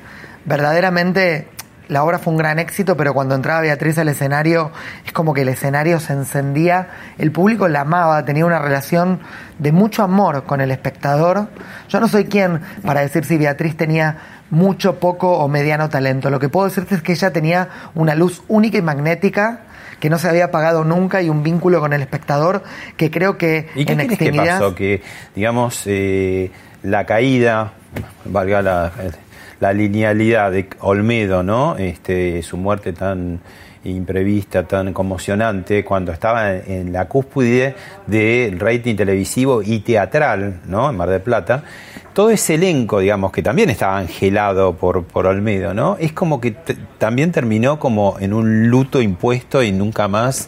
Verdaderamente 0.45 1.47
la 1.87 2.03
obra 2.03 2.19
fue 2.19 2.33
un 2.33 2.37
gran 2.37 2.59
éxito, 2.59 2.97
pero 2.97 3.13
cuando 3.13 3.35
entraba 3.35 3.61
Beatriz 3.61 3.97
al 3.97 4.09
escenario 4.09 4.71
es 5.05 5.11
como 5.11 5.33
que 5.33 5.41
el 5.41 5.49
escenario 5.49 5.99
se 5.99 6.13
encendía, 6.13 6.87
el 7.17 7.31
público 7.31 7.67
la 7.67 7.81
amaba, 7.81 8.23
tenía 8.25 8.45
una 8.45 8.59
relación 8.59 9.19
de 9.59 9.71
mucho 9.71 10.03
amor 10.03 10.43
con 10.43 10.61
el 10.61 10.71
espectador. 10.71 11.47
Yo 11.89 11.99
no 11.99 12.07
soy 12.07 12.25
quien 12.25 12.61
para 12.85 13.01
decir 13.01 13.25
si 13.25 13.37
Beatriz 13.37 13.77
tenía 13.77 14.17
mucho, 14.49 14.99
poco 14.99 15.39
o 15.39 15.47
mediano 15.47 15.89
talento. 15.89 16.29
Lo 16.29 16.39
que 16.39 16.49
puedo 16.49 16.67
decirte 16.67 16.95
es 16.95 17.01
que 17.01 17.13
ella 17.13 17.31
tenía 17.31 17.69
una 17.93 18.15
luz 18.15 18.43
única 18.47 18.77
y 18.77 18.81
magnética 18.81 19.61
que 19.99 20.09
no 20.09 20.17
se 20.17 20.27
había 20.27 20.45
apagado 20.45 20.83
nunca 20.83 21.21
y 21.21 21.29
un 21.29 21.43
vínculo 21.43 21.79
con 21.79 21.93
el 21.93 22.01
espectador 22.01 22.63
que 22.97 23.09
creo 23.09 23.37
que 23.37 23.69
¿Y 23.75 23.85
qué 23.85 23.93
en 23.93 24.07
que 24.09 24.33
pasó? 24.33 24.75
Que, 24.75 25.01
digamos, 25.35 25.83
eh, 25.85 26.51
la 26.83 27.05
caída, 27.05 27.73
valga 28.25 28.61
la, 28.61 28.91
la 29.65 29.73
linealidad 29.73 30.51
de 30.51 30.67
Olmedo, 30.81 31.41
¿no? 31.41 31.75
Este, 31.75 32.43
su 32.43 32.55
muerte 32.55 32.93
tan 32.93 33.39
imprevista, 33.83 34.67
tan 34.67 34.93
conmocionante, 34.93 35.83
cuando 35.83 36.11
estaba 36.11 36.53
en, 36.55 36.93
la 36.93 37.07
cúspide 37.07 37.73
del 38.05 38.59
rating 38.59 38.95
televisivo 38.95 39.63
y 39.63 39.79
teatral, 39.79 40.61
¿no? 40.67 40.91
En 40.91 40.95
Mar 40.95 41.09
del 41.09 41.21
Plata. 41.21 41.63
Todo 42.13 42.29
ese 42.29 42.53
elenco, 42.55 42.99
digamos, 42.99 43.31
que 43.31 43.41
también 43.41 43.71
estaba 43.71 43.97
angelado 43.97 44.75
por, 44.75 45.03
por 45.05 45.25
Olmedo, 45.25 45.73
¿no? 45.73 45.97
Es 45.99 46.13
como 46.13 46.39
que 46.39 46.51
también 46.99 47.31
terminó 47.31 47.79
como 47.79 48.17
en 48.19 48.33
un 48.33 48.67
luto 48.67 49.01
impuesto 49.01 49.63
y 49.63 49.71
nunca 49.71 50.07
más 50.07 50.47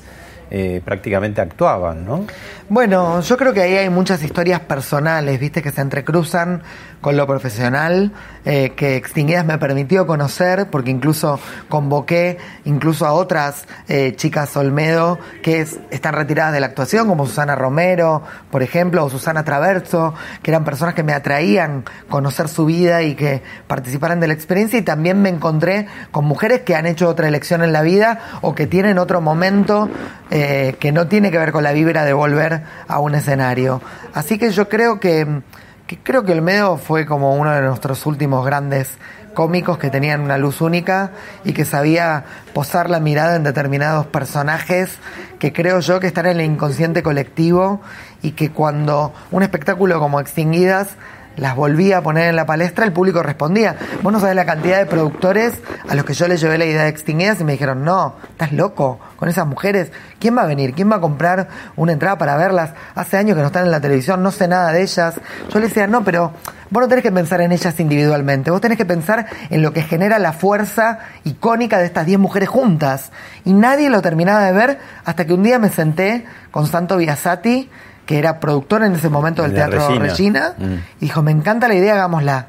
eh, 0.51 0.79
prácticamente 0.85 1.41
actuaban, 1.41 2.05
¿no? 2.05 2.25
Bueno, 2.69 3.21
yo 3.21 3.37
creo 3.37 3.53
que 3.53 3.61
ahí 3.61 3.77
hay 3.77 3.89
muchas 3.89 4.21
historias 4.23 4.59
personales, 4.59 5.39
viste, 5.39 5.61
que 5.61 5.71
se 5.71 5.79
entrecruzan 5.79 6.63
con 6.99 7.15
lo 7.15 7.25
profesional, 7.25 8.11
eh, 8.43 8.73
que 8.75 8.97
Extinguidas 8.97 9.45
me 9.45 9.57
permitió 9.57 10.05
conocer, 10.05 10.67
porque 10.69 10.91
incluso 10.91 11.39
convoqué 11.69 12.39
incluso 12.65 13.05
a 13.05 13.13
otras 13.13 13.65
eh, 13.87 14.13
chicas 14.17 14.57
Olmedo 14.57 15.17
que 15.43 15.61
es- 15.61 15.79
están 15.91 16.13
retiradas 16.15 16.51
de 16.51 16.59
la 16.59 16.65
actuación, 16.65 17.07
como 17.07 17.25
Susana 17.25 17.55
Romero, 17.55 18.23
por 18.51 18.63
ejemplo, 18.63 19.05
o 19.05 19.09
Susana 19.09 19.45
Traverso, 19.45 20.13
que 20.43 20.51
eran 20.51 20.65
personas 20.65 20.93
que 20.93 21.03
me 21.03 21.13
atraían 21.13 21.85
conocer 22.09 22.49
su 22.49 22.65
vida 22.65 23.01
y 23.01 23.15
que 23.15 23.43
participaran 23.67 24.19
de 24.19 24.27
la 24.27 24.33
experiencia, 24.33 24.77
y 24.77 24.81
también 24.81 25.21
me 25.21 25.29
encontré 25.29 25.87
con 26.11 26.25
mujeres 26.25 26.61
que 26.61 26.75
han 26.75 26.85
hecho 26.85 27.07
otra 27.07 27.29
elección 27.29 27.63
en 27.63 27.71
la 27.71 27.81
vida 27.81 28.19
o 28.41 28.55
que 28.55 28.67
tienen 28.67 28.97
otro 28.97 29.21
momento 29.21 29.89
eh, 30.31 30.75
que 30.81 30.91
no 30.91 31.07
tiene 31.07 31.31
que 31.31 31.37
ver 31.37 31.53
con 31.53 31.63
la 31.63 31.71
vibra 31.71 32.03
de 32.03 32.11
volver 32.11 32.56
a 32.87 32.99
un 32.99 33.15
escenario. 33.15 33.81
Así 34.13 34.37
que 34.37 34.51
yo 34.51 34.69
creo 34.69 34.99
que, 34.99 35.41
que 35.85 35.97
creo 35.97 36.23
que 36.23 36.33
Olmedo 36.33 36.77
fue 36.77 37.05
como 37.05 37.35
uno 37.35 37.51
de 37.51 37.61
nuestros 37.61 38.05
últimos 38.05 38.45
grandes 38.45 38.97
cómicos 39.37 39.77
que 39.77 39.91
tenían 39.91 40.21
una 40.21 40.39
luz 40.39 40.61
única 40.61 41.11
y 41.45 41.53
que 41.53 41.63
sabía 41.63 42.25
posar 42.55 42.89
la 42.89 42.99
mirada 42.99 43.35
en 43.35 43.43
determinados 43.43 44.07
personajes 44.07 44.97
que 45.37 45.53
creo 45.53 45.79
yo 45.79 45.99
que 45.99 46.07
están 46.07 46.25
en 46.25 46.39
el 46.39 46.45
inconsciente 46.47 47.03
colectivo 47.03 47.81
y 48.23 48.31
que 48.31 48.51
cuando 48.51 49.13
un 49.29 49.43
espectáculo 49.43 49.99
como 49.99 50.19
Extinguidas 50.19 50.95
las 51.37 51.55
volvía 51.55 51.99
a 51.99 52.01
poner 52.01 52.29
en 52.29 52.35
la 52.35 52.45
palestra, 52.45 52.85
el 52.85 52.91
público 52.91 53.23
respondía. 53.23 53.75
Vos 54.01 54.11
no 54.11 54.19
sabés 54.19 54.35
la 54.35 54.45
cantidad 54.45 54.77
de 54.79 54.85
productores 54.85 55.53
a 55.87 55.95
los 55.95 56.03
que 56.03 56.13
yo 56.13 56.27
les 56.27 56.41
llevé 56.41 56.57
la 56.57 56.65
idea 56.65 56.83
de 56.83 56.89
Extinguidas 56.89 57.39
y 57.39 57.43
me 57.43 57.53
dijeron, 57.53 57.83
no, 57.83 58.15
estás 58.29 58.51
loco 58.51 58.99
con 59.15 59.29
esas 59.29 59.47
mujeres. 59.47 59.91
¿Quién 60.19 60.35
va 60.35 60.41
a 60.41 60.45
venir? 60.47 60.73
¿Quién 60.73 60.91
va 60.91 60.97
a 60.97 60.99
comprar 61.01 61.47
una 61.75 61.93
entrada 61.93 62.17
para 62.17 62.35
verlas? 62.35 62.71
Hace 62.95 63.17
años 63.17 63.35
que 63.35 63.41
no 63.41 63.47
están 63.47 63.65
en 63.65 63.71
la 63.71 63.79
televisión, 63.79 64.23
no 64.23 64.31
sé 64.31 64.47
nada 64.47 64.71
de 64.71 64.81
ellas. 64.81 65.21
Yo 65.49 65.59
les 65.59 65.69
decía, 65.69 65.87
no, 65.87 66.03
pero 66.03 66.33
vos 66.69 66.81
no 66.81 66.87
tenés 66.87 67.03
que 67.03 67.11
pensar 67.11 67.41
en 67.41 67.51
ellas 67.51 67.79
individualmente, 67.79 68.51
vos 68.51 68.59
tenés 68.59 68.77
que 68.77 68.85
pensar 68.85 69.27
en 69.49 69.61
lo 69.61 69.73
que 69.73 69.83
genera 69.83 70.19
la 70.19 70.33
fuerza 70.33 70.99
icónica 71.23 71.77
de 71.77 71.85
estas 71.85 72.05
10 72.05 72.19
mujeres 72.19 72.49
juntas. 72.49 73.11
Y 73.45 73.53
nadie 73.53 73.89
lo 73.89 74.01
terminaba 74.01 74.43
de 74.43 74.51
ver 74.53 74.79
hasta 75.05 75.25
que 75.25 75.33
un 75.33 75.43
día 75.43 75.59
me 75.59 75.69
senté 75.69 76.25
con 76.51 76.65
Santo 76.65 76.97
Biasati, 76.97 77.69
que 78.07 78.17
era 78.17 78.39
productor 78.39 78.81
en 78.83 78.93
ese 78.95 79.09
momento 79.09 79.43
del 79.43 79.51
De 79.51 79.57
Teatro 79.57 79.79
Regina. 79.99 80.03
Regina, 80.07 80.53
Mm. 80.57 80.73
y 81.01 81.05
dijo, 81.05 81.21
me 81.21 81.31
encanta 81.31 81.67
la 81.67 81.75
idea, 81.75 81.93
hagámosla. 81.93 82.47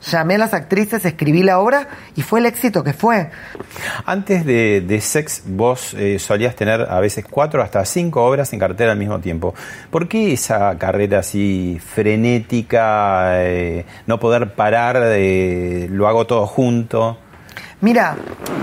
Llamé 0.00 0.36
a 0.36 0.38
las 0.38 0.54
actrices, 0.54 1.04
escribí 1.04 1.42
la 1.42 1.58
obra 1.58 1.88
y 2.14 2.22
fue 2.22 2.38
el 2.38 2.46
éxito 2.46 2.84
que 2.84 2.92
fue. 2.92 3.30
Antes 4.06 4.46
de, 4.46 4.80
de 4.80 5.00
Sex, 5.00 5.42
vos 5.44 5.92
eh, 5.94 6.20
solías 6.20 6.54
tener 6.54 6.82
a 6.88 7.00
veces 7.00 7.24
cuatro 7.28 7.62
hasta 7.64 7.84
cinco 7.84 8.24
obras 8.24 8.52
en 8.52 8.60
cartera 8.60 8.92
al 8.92 8.98
mismo 8.98 9.18
tiempo. 9.18 9.54
¿Por 9.90 10.06
qué 10.06 10.32
esa 10.32 10.78
carrera 10.78 11.18
así 11.18 11.80
frenética, 11.84 13.42
eh, 13.44 13.84
no 14.06 14.20
poder 14.20 14.54
parar, 14.54 14.98
eh, 15.02 15.88
lo 15.90 16.06
hago 16.06 16.26
todo 16.26 16.46
junto? 16.46 17.18
Mira, 17.80 18.16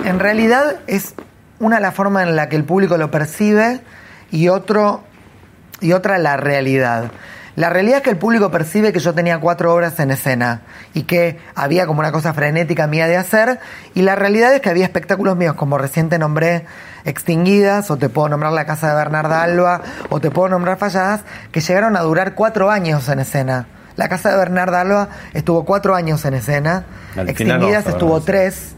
en 0.05 0.19
realidad 0.19 0.77
es 0.87 1.15
una 1.59 1.81
la 1.81 1.91
forma 1.91 2.23
en 2.23 2.35
la 2.37 2.47
que 2.47 2.55
el 2.55 2.63
público 2.63 2.97
lo 2.97 3.11
percibe 3.11 3.81
y 4.31 4.47
otro 4.47 5.03
y 5.81 5.93
otra 5.93 6.17
la 6.17 6.37
realidad. 6.37 7.11
La 7.55 7.69
realidad 7.69 7.97
es 7.97 8.03
que 8.03 8.09
el 8.09 8.17
público 8.17 8.51
percibe 8.51 8.91
que 8.91 8.99
yo 8.99 9.13
tenía 9.13 9.39
cuatro 9.39 9.73
obras 9.73 9.97
en 10.01 10.11
escena 10.11 10.61
y 10.93 11.03
que 11.03 11.39
había 11.55 11.87
como 11.87 12.01
una 12.01 12.11
cosa 12.11 12.33
frenética 12.33 12.85
mía 12.85 13.07
de 13.07 13.15
hacer 13.15 13.59
y 13.93 14.01
la 14.01 14.15
realidad 14.15 14.53
es 14.53 14.59
que 14.59 14.69
había 14.69 14.83
espectáculos 14.83 15.37
míos 15.37 15.55
como 15.55 15.77
recién 15.77 16.09
te 16.09 16.19
nombré 16.19 16.65
Extinguidas 17.05 17.91
o 17.91 17.97
te 17.97 18.09
puedo 18.09 18.27
nombrar 18.29 18.51
La 18.51 18.65
Casa 18.65 18.89
de 18.89 18.95
Bernarda 18.95 19.43
Alba 19.43 19.81
o 20.09 20.19
te 20.19 20.31
puedo 20.31 20.49
nombrar 20.49 20.77
Falladas 20.77 21.21
que 21.51 21.61
llegaron 21.61 21.95
a 21.95 22.01
durar 22.01 22.33
cuatro 22.33 22.71
años 22.71 23.07
en 23.07 23.19
escena. 23.19 23.67
La 23.95 24.09
casa 24.09 24.31
de 24.31 24.37
Bernarda 24.37 24.81
Alba 24.81 25.09
estuvo 25.33 25.63
cuatro 25.63 25.95
años 25.95 26.25
en 26.25 26.33
escena, 26.33 26.83
Extinguidas 27.15 27.85
estuvo 27.87 28.19
tres, 28.21 28.75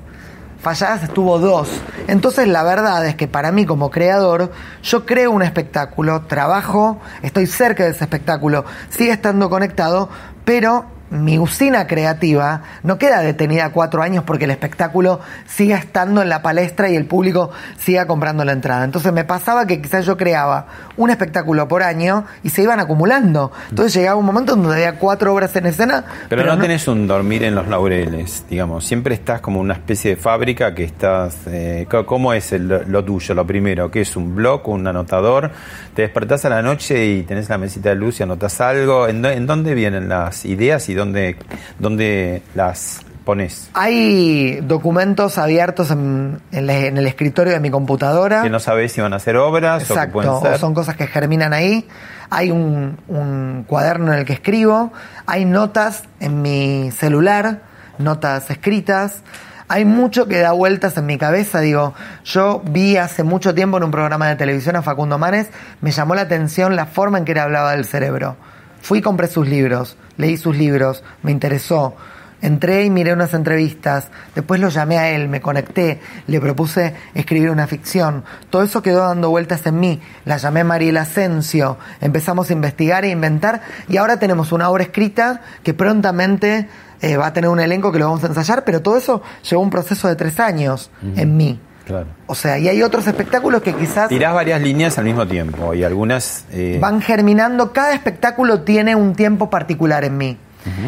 Falladas 0.60 1.03
estuvo 1.03 1.39
dos. 1.39 1.70
Entonces 2.08 2.47
la 2.47 2.64
verdad 2.64 3.05
es 3.05 3.16
que 3.16 3.28
para 3.28 3.51
mí 3.51 3.66
como 3.66 3.91
creador, 3.91 4.51
yo 4.84 5.05
creo 5.05 5.32
un 5.32 5.43
espectáculo, 5.43 6.24
trabajo, 6.24 6.99
estoy 7.22 7.47
cerca 7.47 7.84
de 7.84 7.91
ese 7.91 8.03
espectáculo, 8.03 8.66
sigue 8.89 9.12
estando 9.12 9.49
conectado, 9.49 10.10
pero 10.45 10.96
mi 11.10 11.39
usina 11.39 11.88
creativa 11.88 12.62
no 12.84 12.97
queda 12.97 13.22
detenida 13.22 13.70
cuatro 13.72 14.01
años 14.01 14.24
porque 14.26 14.45
el 14.45 14.51
espectáculo 14.51 15.20
siga 15.45 15.78
estando 15.78 16.22
en 16.22 16.30
la 16.30 16.41
palestra 16.41 16.89
y 16.89 16.95
el 16.95 17.05
público 17.05 17.49
siga 17.80 18.05
comprando 18.08 18.43
la 18.43 18.51
entrada. 18.51 18.84
Entonces 18.84 19.14
me 19.14 19.24
pasaba 19.24 19.66
que 19.66 19.82
quizás 19.82 20.05
yo 20.05 20.18
creaba 20.18 20.68
un 20.97 21.10
espectáculo 21.10 21.68
por 21.68 21.84
año 21.84 22.26
y 22.43 22.49
se 22.49 22.64
iban 22.64 22.80
acumulando. 22.80 23.51
Entonces 23.70 23.93
llegaba 23.93 24.18
un 24.20 24.26
momento 24.26 24.55
donde 24.55 24.74
había 24.74 24.99
cuatro 24.99 25.34
obras 25.34 25.55
en 25.55 25.68
escena. 25.68 26.03
Pero, 26.30 26.43
no, 26.45 26.58
tenés 26.60 26.88
un 26.88 27.08
dormir 27.08 27.43
en 27.43 27.55
los 27.55 27.68
laureles, 27.68 28.43
digamos. 28.49 28.86
Siempre 28.86 29.16
estás 29.16 29.39
como 29.41 29.60
una 29.60 29.74
especie 29.76 30.12
de 30.16 30.18
fábrica 30.22 30.74
que 30.76 30.84
estás. 30.84 31.36
eh, 31.47 31.88
¿Cómo 32.05 32.34
es 32.34 32.51
el- 32.51 32.68
lo 32.88 33.03
tuyo, 33.05 33.34
lo 33.34 33.45
primero? 33.47 33.89
¿Qué 33.91 34.01
es 34.01 34.16
un 34.16 34.36
blog, 34.36 34.68
un 34.68 34.86
anotador? 34.88 35.51
¿Te 35.93 36.01
despertás 36.03 36.43
a 36.45 36.49
la 36.49 36.62
noche 36.62 37.05
y 37.05 37.24
tenés 37.24 37.49
la 37.49 37.58
mesita 37.58 37.89
de 37.89 37.95
luz 37.95 38.20
y 38.20 38.24
anotás 38.24 38.60
algo? 38.62 39.08
¿En, 39.08 39.24
en 39.26 39.45
dónde 39.47 39.74
vienen 39.74 40.10
las 40.10 40.45
ideas 40.45 40.88
y 40.89 40.93
dónde, 40.97 41.37
dónde 41.79 42.41
las 42.55 43.01
pones? 43.23 43.69
Hay 43.73 44.59
documentos 44.61 45.37
abiertos 45.37 45.91
en, 45.91 46.39
en 46.51 46.67
la- 46.67 46.77
en 46.77 46.97
el 46.97 47.07
escritorio 47.07 47.53
de 47.53 47.59
mi 47.59 47.69
computadora. 47.69 48.41
Que 48.43 48.49
no 48.49 48.59
sabés 48.59 48.91
si 48.91 49.01
van 49.01 49.13
a 49.13 49.19
ser 49.19 49.37
obras 49.37 49.89
o 49.89 49.93
que 49.95 50.07
pueden 50.07 50.39
ser. 50.41 50.53
o 50.53 50.57
son 50.57 50.73
cosas 50.73 50.95
que 50.95 51.07
germinan 51.07 51.53
ahí. 51.53 51.87
Hay 52.29 52.51
un, 52.51 52.97
un 53.07 53.63
cuaderno 53.67 54.11
en 54.11 54.19
el 54.19 54.25
que 54.25 54.33
escribo, 54.33 54.91
hay 55.25 55.45
notas 55.45 56.03
en 56.19 56.41
mi 56.41 56.91
celular, 56.91 57.61
notas 57.99 58.49
escritas. 58.51 59.21
Hay 59.69 59.83
mucho 59.83 60.27
que 60.27 60.37
da 60.39 60.53
vueltas 60.53 60.95
en 60.95 61.05
mi 61.05 61.17
cabeza. 61.17 61.59
Digo, 61.59 61.93
yo 62.23 62.61
vi 62.69 62.95
hace 62.95 63.23
mucho 63.23 63.53
tiempo 63.53 63.77
en 63.77 63.83
un 63.83 63.91
programa 63.91 64.27
de 64.29 64.37
televisión 64.37 64.77
a 64.77 64.81
Facundo 64.81 65.17
Manes, 65.17 65.49
me 65.81 65.91
llamó 65.91 66.15
la 66.15 66.21
atención 66.21 66.77
la 66.77 66.85
forma 66.85 67.17
en 67.17 67.25
que 67.25 67.33
él 67.33 67.39
hablaba 67.39 67.71
del 67.71 67.83
cerebro. 67.83 68.37
Fui 68.82 68.99
y 68.99 69.01
compré 69.01 69.28
sus 69.28 69.47
libros, 69.47 69.97
leí 70.17 70.38
sus 70.38 70.55
libros, 70.55 71.03
me 71.23 71.32
interesó. 71.32 71.95
Entré 72.39 72.86
y 72.86 72.91
miré 72.91 73.13
unas 73.13 73.34
entrevistas, 73.34 74.09
después 74.36 74.59
lo 74.59 74.69
llamé 74.69 74.99
a 74.99 75.09
él, 75.09 75.28
me 75.28 75.41
conecté, 75.41 75.99
le 76.28 76.39
propuse 76.39 76.93
escribir 77.15 77.49
una 77.49 77.65
ficción. 77.65 78.23
Todo 78.51 78.61
eso 78.61 78.84
quedó 78.84 79.07
dando 79.07 79.32
vueltas 79.32 79.65
en 79.65 79.80
mí. 79.80 79.99
La 80.23 80.38
llamé 80.38 80.63
Mariela 80.63 81.01
Asensio, 81.01 81.78
empezamos 81.99 82.49
a 82.49 82.53
investigar 82.53 83.05
e 83.05 83.09
inventar 83.09 83.61
y 83.89 83.97
ahora 83.97 84.19
tenemos 84.19 84.51
una 84.51 84.69
obra 84.69 84.84
escrita 84.84 85.41
que 85.63 85.73
prontamente 85.73 86.69
eh, 87.01 87.17
va 87.17 87.28
a 87.28 87.34
tener 87.34 87.49
un 87.49 87.59
elenco 87.59 87.91
que 87.91 87.97
lo 87.97 88.05
vamos 88.05 88.23
a 88.23 88.28
ensayar, 88.28 88.63
pero 88.63 88.84
todo 88.84 88.97
eso 88.97 89.23
llevó 89.49 89.63
un 89.63 89.71
proceso 89.71 90.07
de 90.07 90.15
tres 90.15 90.39
años 90.39 90.91
en 91.15 91.38
mí. 91.38 91.59
Claro. 91.88 92.07
O 92.27 92.35
sea, 92.35 92.59
y 92.59 92.67
hay 92.67 92.83
otros 92.83 93.07
espectáculos 93.07 93.61
que 93.61 93.73
quizás 93.73 94.09
Tirás 94.09 94.33
varias 94.33 94.61
líneas 94.61 94.97
al 94.97 95.05
mismo 95.05 95.25
tiempo 95.25 95.73
y 95.73 95.85
algunas. 95.85 96.43
eh, 96.51 96.77
van 96.81 97.01
germinando. 97.01 97.71
Cada 97.71 97.93
espectáculo 97.93 98.61
tiene 98.61 98.93
un 98.95 99.15
tiempo 99.15 99.49
particular 99.49 100.03
en 100.03 100.17
mí. 100.17 100.38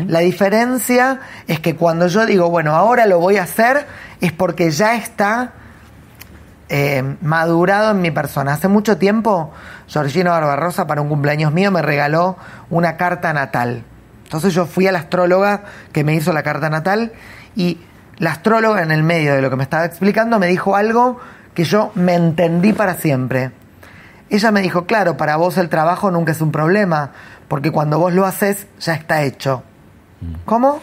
La 0.08 0.20
diferencia 0.20 1.22
es 1.48 1.62
que 1.62 1.78
cuando 1.78 2.08
yo 2.08 2.26
digo, 2.26 2.50
bueno, 2.50 2.76
ahora 2.76 3.06
lo 3.06 3.18
voy 3.18 3.38
a 3.38 3.44
hacer, 3.44 3.86
es 4.20 4.34
porque 4.34 4.72
ya 4.72 4.96
está 4.98 5.54
eh, 6.68 7.16
madurado 7.22 7.92
en 7.92 8.02
mi 8.02 8.12
persona. 8.12 8.52
Hace 8.52 8.68
mucho 8.68 8.98
tiempo, 8.98 9.54
Georgina 9.88 10.32
Barbarosa, 10.32 10.86
para 10.86 11.02
un 11.02 11.08
cumpleaños 11.08 11.54
mío, 11.54 11.72
me 11.72 11.82
regaló 11.82 12.36
una 12.70 12.98
carta 12.98 13.32
natal. 13.32 13.84
Entonces 14.26 14.54
yo 14.54 14.66
fui 14.66 14.86
a 14.86 14.92
la 14.92 15.00
astróloga 15.00 15.62
que 15.94 16.04
me 16.04 16.14
hizo 16.14 16.34
la 16.34 16.44
carta 16.44 16.70
natal 16.70 17.14
y 17.56 17.80
la 18.20 18.32
astróloga 18.32 18.84
en 18.84 18.92
el 18.92 19.04
medio 19.04 19.34
de 19.34 19.42
lo 19.42 19.50
que 19.50 19.56
me 19.56 19.64
estaba 19.64 19.86
explicando 19.86 20.40
me 20.40 20.48
dijo 20.48 20.76
algo 20.76 21.20
que 21.54 21.64
yo 21.64 21.92
me 21.96 22.16
entendí 22.16 22.74
para 22.74 22.94
siempre. 22.96 23.52
Ella 24.30 24.52
me 24.52 24.62
dijo, 24.62 24.86
claro, 24.86 25.18
para 25.18 25.38
vos 25.38 25.58
el 25.58 25.70
trabajo 25.70 26.12
nunca 26.12 26.32
es 26.32 26.42
un 26.42 26.52
problema, 26.52 27.12
porque 27.48 27.72
cuando 27.72 27.98
vos 27.98 28.14
lo 28.14 28.26
haces 28.26 28.68
ya 28.80 28.94
está 28.94 29.24
hecho. 29.24 29.64
¿Cómo? 30.46 30.82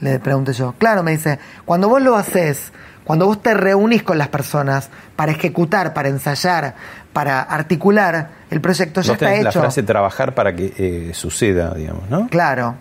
Le 0.00 0.18
pregunté 0.18 0.52
yo. 0.54 0.74
Claro, 0.78 1.02
me 1.02 1.12
dice, 1.12 1.38
cuando 1.64 1.88
vos 1.88 2.02
lo 2.02 2.16
haces, 2.16 2.72
cuando 3.04 3.26
vos 3.26 3.42
te 3.42 3.54
reunís 3.54 4.02
con 4.02 4.18
las 4.18 4.28
personas 4.28 4.90
para 5.14 5.32
ejecutar, 5.32 5.92
para 5.94 6.08
ensayar, 6.08 6.74
para 7.12 7.42
articular, 7.42 8.30
el 8.50 8.60
proyecto 8.60 9.02
ya 9.02 9.12
está 9.12 9.26
tenés 9.26 9.44
la 9.44 9.50
hecho. 9.50 9.60
frase 9.60 9.82
trabajar 9.82 10.34
para 10.34 10.56
que 10.56 10.74
eh, 10.78 11.10
suceda, 11.14 11.74
digamos, 11.74 12.08
¿no? 12.08 12.28
Claro. 12.28 12.76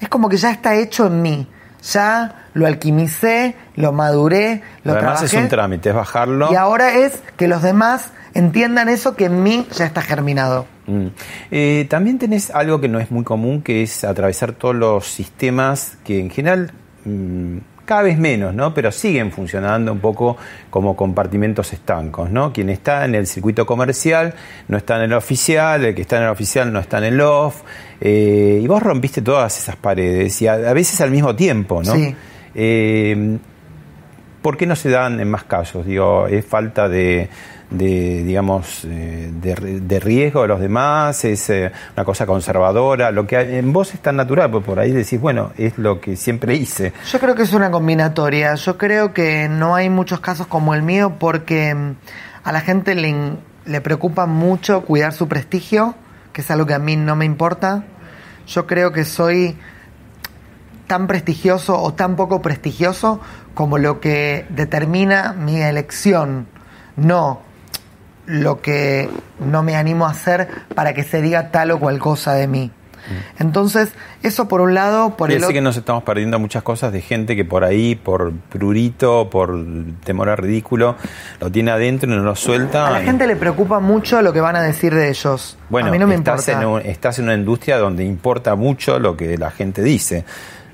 Es 0.00 0.08
como 0.08 0.28
que 0.28 0.36
ya 0.36 0.50
está 0.50 0.74
hecho 0.76 1.06
en 1.08 1.20
mí. 1.20 1.48
Ya 1.82 2.46
lo 2.54 2.66
alquimicé, 2.66 3.54
lo 3.76 3.92
maduré, 3.92 4.62
lo 4.84 4.92
Además 4.92 5.20
trabajé. 5.20 5.36
es 5.36 5.42
un 5.42 5.48
trámite, 5.48 5.88
es 5.90 5.94
bajarlo. 5.94 6.52
Y 6.52 6.56
ahora 6.56 6.94
es 6.94 7.22
que 7.36 7.48
los 7.48 7.62
demás 7.62 8.10
entiendan 8.34 8.88
eso 8.88 9.16
que 9.16 9.26
en 9.26 9.42
mí 9.42 9.66
ya 9.72 9.86
está 9.86 10.02
germinado. 10.02 10.66
Mm. 10.86 11.06
Eh, 11.50 11.86
también 11.88 12.18
tenés 12.18 12.50
algo 12.50 12.80
que 12.80 12.88
no 12.88 12.98
es 13.00 13.10
muy 13.10 13.24
común, 13.24 13.62
que 13.62 13.82
es 13.82 14.04
atravesar 14.04 14.52
todos 14.52 14.74
los 14.74 15.06
sistemas 15.06 15.96
que 16.04 16.20
en 16.20 16.30
general 16.30 16.72
mm, 17.04 17.58
cada 17.90 18.02
vez 18.02 18.18
menos, 18.18 18.54
¿no? 18.54 18.72
Pero 18.72 18.92
siguen 18.92 19.32
funcionando 19.32 19.92
un 19.92 19.98
poco 19.98 20.36
como 20.70 20.94
compartimentos 20.94 21.72
estancos, 21.72 22.30
¿no? 22.30 22.52
Quien 22.52 22.70
está 22.70 23.04
en 23.04 23.16
el 23.16 23.26
circuito 23.26 23.66
comercial 23.66 24.32
no 24.68 24.76
está 24.76 24.94
en 24.94 25.02
el 25.02 25.12
oficial, 25.12 25.84
el 25.84 25.92
que 25.92 26.02
está 26.02 26.18
en 26.18 26.22
el 26.22 26.28
oficial 26.28 26.72
no 26.72 26.78
está 26.78 26.98
en 26.98 27.04
el 27.12 27.20
off, 27.20 27.62
eh, 28.00 28.60
y 28.62 28.66
vos 28.68 28.80
rompiste 28.80 29.22
todas 29.22 29.58
esas 29.58 29.74
paredes 29.74 30.40
y 30.40 30.46
a, 30.46 30.52
a 30.52 30.72
veces 30.72 31.00
al 31.00 31.10
mismo 31.10 31.34
tiempo, 31.34 31.82
¿no? 31.82 31.92
Sí. 31.92 32.14
Eh, 32.54 33.38
¿Por 34.40 34.56
qué 34.56 34.66
no 34.66 34.76
se 34.76 34.88
dan 34.88 35.18
en 35.18 35.28
más 35.28 35.42
casos? 35.42 35.84
Digo, 35.84 36.28
es 36.28 36.44
falta 36.44 36.88
de, 36.88 37.28
de, 37.70 38.24
digamos, 38.24 38.84
eh, 38.84 39.30
de, 39.32 39.80
de 39.80 40.00
riesgo 40.00 40.42
de 40.42 40.48
los 40.48 40.60
demás, 40.60 41.24
es 41.24 41.48
eh, 41.50 41.70
una 41.96 42.04
cosa 42.04 42.26
conservadora. 42.26 43.10
Lo 43.10 43.26
que 43.26 43.58
en 43.58 43.72
vos 43.72 43.94
es 43.94 44.00
tan 44.00 44.16
natural, 44.16 44.50
pues 44.50 44.64
por 44.64 44.78
ahí 44.80 44.90
decís, 44.90 45.20
bueno, 45.20 45.52
es 45.56 45.78
lo 45.78 46.00
que 46.00 46.16
siempre 46.16 46.54
hice. 46.54 46.92
Yo 47.10 47.20
creo 47.20 47.34
que 47.34 47.42
es 47.42 47.52
una 47.52 47.70
combinatoria. 47.70 48.54
Yo 48.56 48.76
creo 48.76 49.12
que 49.12 49.48
no 49.48 49.74
hay 49.74 49.88
muchos 49.88 50.20
casos 50.20 50.46
como 50.48 50.74
el 50.74 50.82
mío 50.82 51.14
porque 51.18 51.74
mm, 51.74 51.94
a 52.42 52.52
la 52.52 52.60
gente 52.60 52.94
le, 52.94 53.36
le 53.64 53.80
preocupa 53.80 54.26
mucho 54.26 54.82
cuidar 54.82 55.12
su 55.12 55.28
prestigio, 55.28 55.94
que 56.32 56.40
es 56.40 56.50
algo 56.50 56.66
que 56.66 56.74
a 56.74 56.80
mí 56.80 56.96
no 56.96 57.14
me 57.14 57.24
importa. 57.24 57.84
Yo 58.48 58.66
creo 58.66 58.90
que 58.92 59.04
soy 59.04 59.56
tan 60.88 61.06
prestigioso 61.06 61.80
o 61.80 61.94
tan 61.94 62.16
poco 62.16 62.42
prestigioso 62.42 63.20
como 63.54 63.78
lo 63.78 64.00
que 64.00 64.44
determina 64.48 65.34
mi 65.34 65.60
elección, 65.60 66.48
no 66.96 67.49
lo 68.30 68.60
que 68.60 69.08
no 69.40 69.62
me 69.62 69.76
animo 69.76 70.06
a 70.06 70.10
hacer 70.10 70.48
para 70.74 70.94
que 70.94 71.02
se 71.04 71.20
diga 71.22 71.50
tal 71.50 71.70
o 71.72 71.78
cual 71.80 71.98
cosa 71.98 72.34
de 72.34 72.46
mí. 72.46 72.70
Entonces, 73.38 73.88
eso 74.22 74.46
por 74.46 74.60
un 74.60 74.74
lado, 74.74 75.16
por 75.16 75.28
Quiere 75.28 75.38
el 75.38 75.44
otro... 75.44 75.54
que 75.54 75.60
nos 75.62 75.76
estamos 75.76 76.04
perdiendo 76.04 76.38
muchas 76.38 76.62
cosas 76.62 76.92
de 76.92 77.00
gente 77.00 77.34
que 77.34 77.44
por 77.44 77.64
ahí, 77.64 77.96
por 77.96 78.32
prurito, 78.32 79.28
por 79.30 79.58
temor 80.04 80.28
a 80.28 80.36
ridículo, 80.36 80.96
lo 81.40 81.50
tiene 81.50 81.70
adentro 81.72 82.08
y 82.12 82.14
no 82.16 82.22
lo 82.22 82.36
suelta. 82.36 82.86
A 82.86 82.90
la 82.92 83.02
y- 83.02 83.06
gente 83.06 83.26
le 83.26 83.36
preocupa 83.36 83.80
mucho 83.80 84.22
lo 84.22 84.32
que 84.32 84.40
van 84.40 84.54
a 84.54 84.62
decir 84.62 84.94
de 84.94 85.08
ellos. 85.08 85.56
Bueno, 85.70 85.88
a 85.88 85.90
mí 85.90 85.98
no 85.98 86.06
me 86.06 86.14
estás, 86.14 86.46
importa. 86.48 86.62
En 86.62 86.68
un- 86.68 86.80
estás 86.82 87.18
en 87.18 87.24
una 87.24 87.34
industria 87.34 87.78
donde 87.78 88.04
importa 88.04 88.54
mucho 88.54 88.98
lo 89.00 89.16
que 89.16 89.36
la 89.38 89.50
gente 89.50 89.82
dice, 89.82 90.24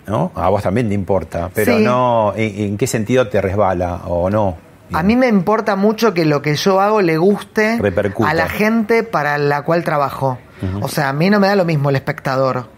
¿no? 0.06 0.32
A 0.34 0.48
vos 0.50 0.62
también 0.62 0.88
te 0.88 0.94
importa, 0.94 1.48
pero 1.54 1.78
Sí. 1.78 1.84
no, 1.84 2.34
¿en, 2.36 2.60
en 2.70 2.76
qué 2.76 2.86
sentido 2.86 3.28
te 3.28 3.40
resbala 3.40 4.02
o 4.04 4.28
no? 4.28 4.56
A 4.92 5.02
mí 5.02 5.16
me 5.16 5.28
importa 5.28 5.76
mucho 5.76 6.14
que 6.14 6.24
lo 6.24 6.42
que 6.42 6.54
yo 6.54 6.80
hago 6.80 7.00
le 7.02 7.18
guste 7.18 7.78
Repercuta. 7.80 8.30
a 8.30 8.34
la 8.34 8.48
gente 8.48 9.02
para 9.02 9.36
la 9.38 9.62
cual 9.62 9.84
trabajo. 9.84 10.38
O 10.80 10.88
sea, 10.88 11.08
a 11.10 11.12
mí 11.12 11.28
no 11.28 11.38
me 11.38 11.48
da 11.48 11.56
lo 11.56 11.64
mismo 11.64 11.90
el 11.90 11.96
espectador. 11.96 12.68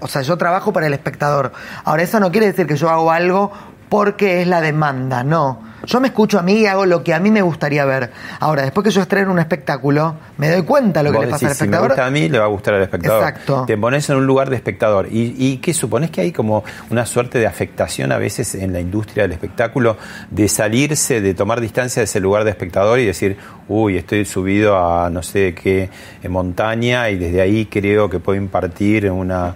O 0.00 0.06
sea, 0.06 0.22
yo 0.22 0.36
trabajo 0.36 0.72
para 0.72 0.86
el 0.86 0.92
espectador. 0.92 1.52
Ahora, 1.84 2.02
eso 2.02 2.20
no 2.20 2.30
quiere 2.30 2.46
decir 2.46 2.66
que 2.66 2.76
yo 2.76 2.90
hago 2.90 3.10
algo 3.10 3.52
porque 3.94 4.42
es 4.42 4.48
la 4.48 4.60
demanda, 4.60 5.22
no. 5.22 5.62
Yo 5.86 6.00
me 6.00 6.08
escucho 6.08 6.40
a 6.40 6.42
mí 6.42 6.54
y 6.54 6.66
hago 6.66 6.84
lo 6.84 7.04
que 7.04 7.14
a 7.14 7.20
mí 7.20 7.30
me 7.30 7.42
gustaría 7.42 7.84
ver. 7.84 8.10
Ahora, 8.40 8.62
después 8.62 8.82
que 8.82 8.90
yo 8.90 9.02
estreno 9.02 9.30
un 9.30 9.38
espectáculo, 9.38 10.16
me 10.36 10.50
doy 10.50 10.62
cuenta 10.62 11.00
lo 11.04 11.12
que 11.12 11.20
le 11.20 11.26
pasa 11.28 11.46
al 11.46 11.50
decís, 11.50 11.58
si 11.58 11.62
me 11.62 11.76
espectador. 11.76 11.88
gusta 11.90 12.06
a 12.06 12.10
mí, 12.10 12.28
le 12.28 12.40
va 12.40 12.46
a 12.46 12.48
gustar 12.48 12.74
al 12.74 12.82
espectador. 12.82 13.22
Exacto. 13.22 13.64
Te 13.68 13.78
pones 13.78 14.10
en 14.10 14.16
un 14.16 14.26
lugar 14.26 14.50
de 14.50 14.56
espectador. 14.56 15.06
¿Y, 15.12 15.36
y 15.38 15.58
qué 15.58 15.72
supones 15.72 16.10
que 16.10 16.22
hay 16.22 16.32
como 16.32 16.64
una 16.90 17.06
suerte 17.06 17.38
de 17.38 17.46
afectación 17.46 18.10
a 18.10 18.18
veces 18.18 18.56
en 18.56 18.72
la 18.72 18.80
industria 18.80 19.22
del 19.22 19.32
espectáculo 19.32 19.96
de 20.28 20.48
salirse, 20.48 21.20
de 21.20 21.32
tomar 21.34 21.60
distancia 21.60 22.00
de 22.00 22.04
ese 22.06 22.18
lugar 22.18 22.42
de 22.42 22.50
espectador 22.50 22.98
y 22.98 23.06
decir, 23.06 23.36
uy, 23.68 23.96
estoy 23.96 24.24
subido 24.24 24.76
a 24.76 25.08
no 25.08 25.22
sé 25.22 25.54
qué 25.54 25.88
eh, 26.20 26.28
montaña 26.28 27.10
y 27.10 27.16
desde 27.16 27.40
ahí 27.40 27.66
creo 27.66 28.10
que 28.10 28.18
puedo 28.18 28.36
impartir 28.36 29.08
una 29.08 29.54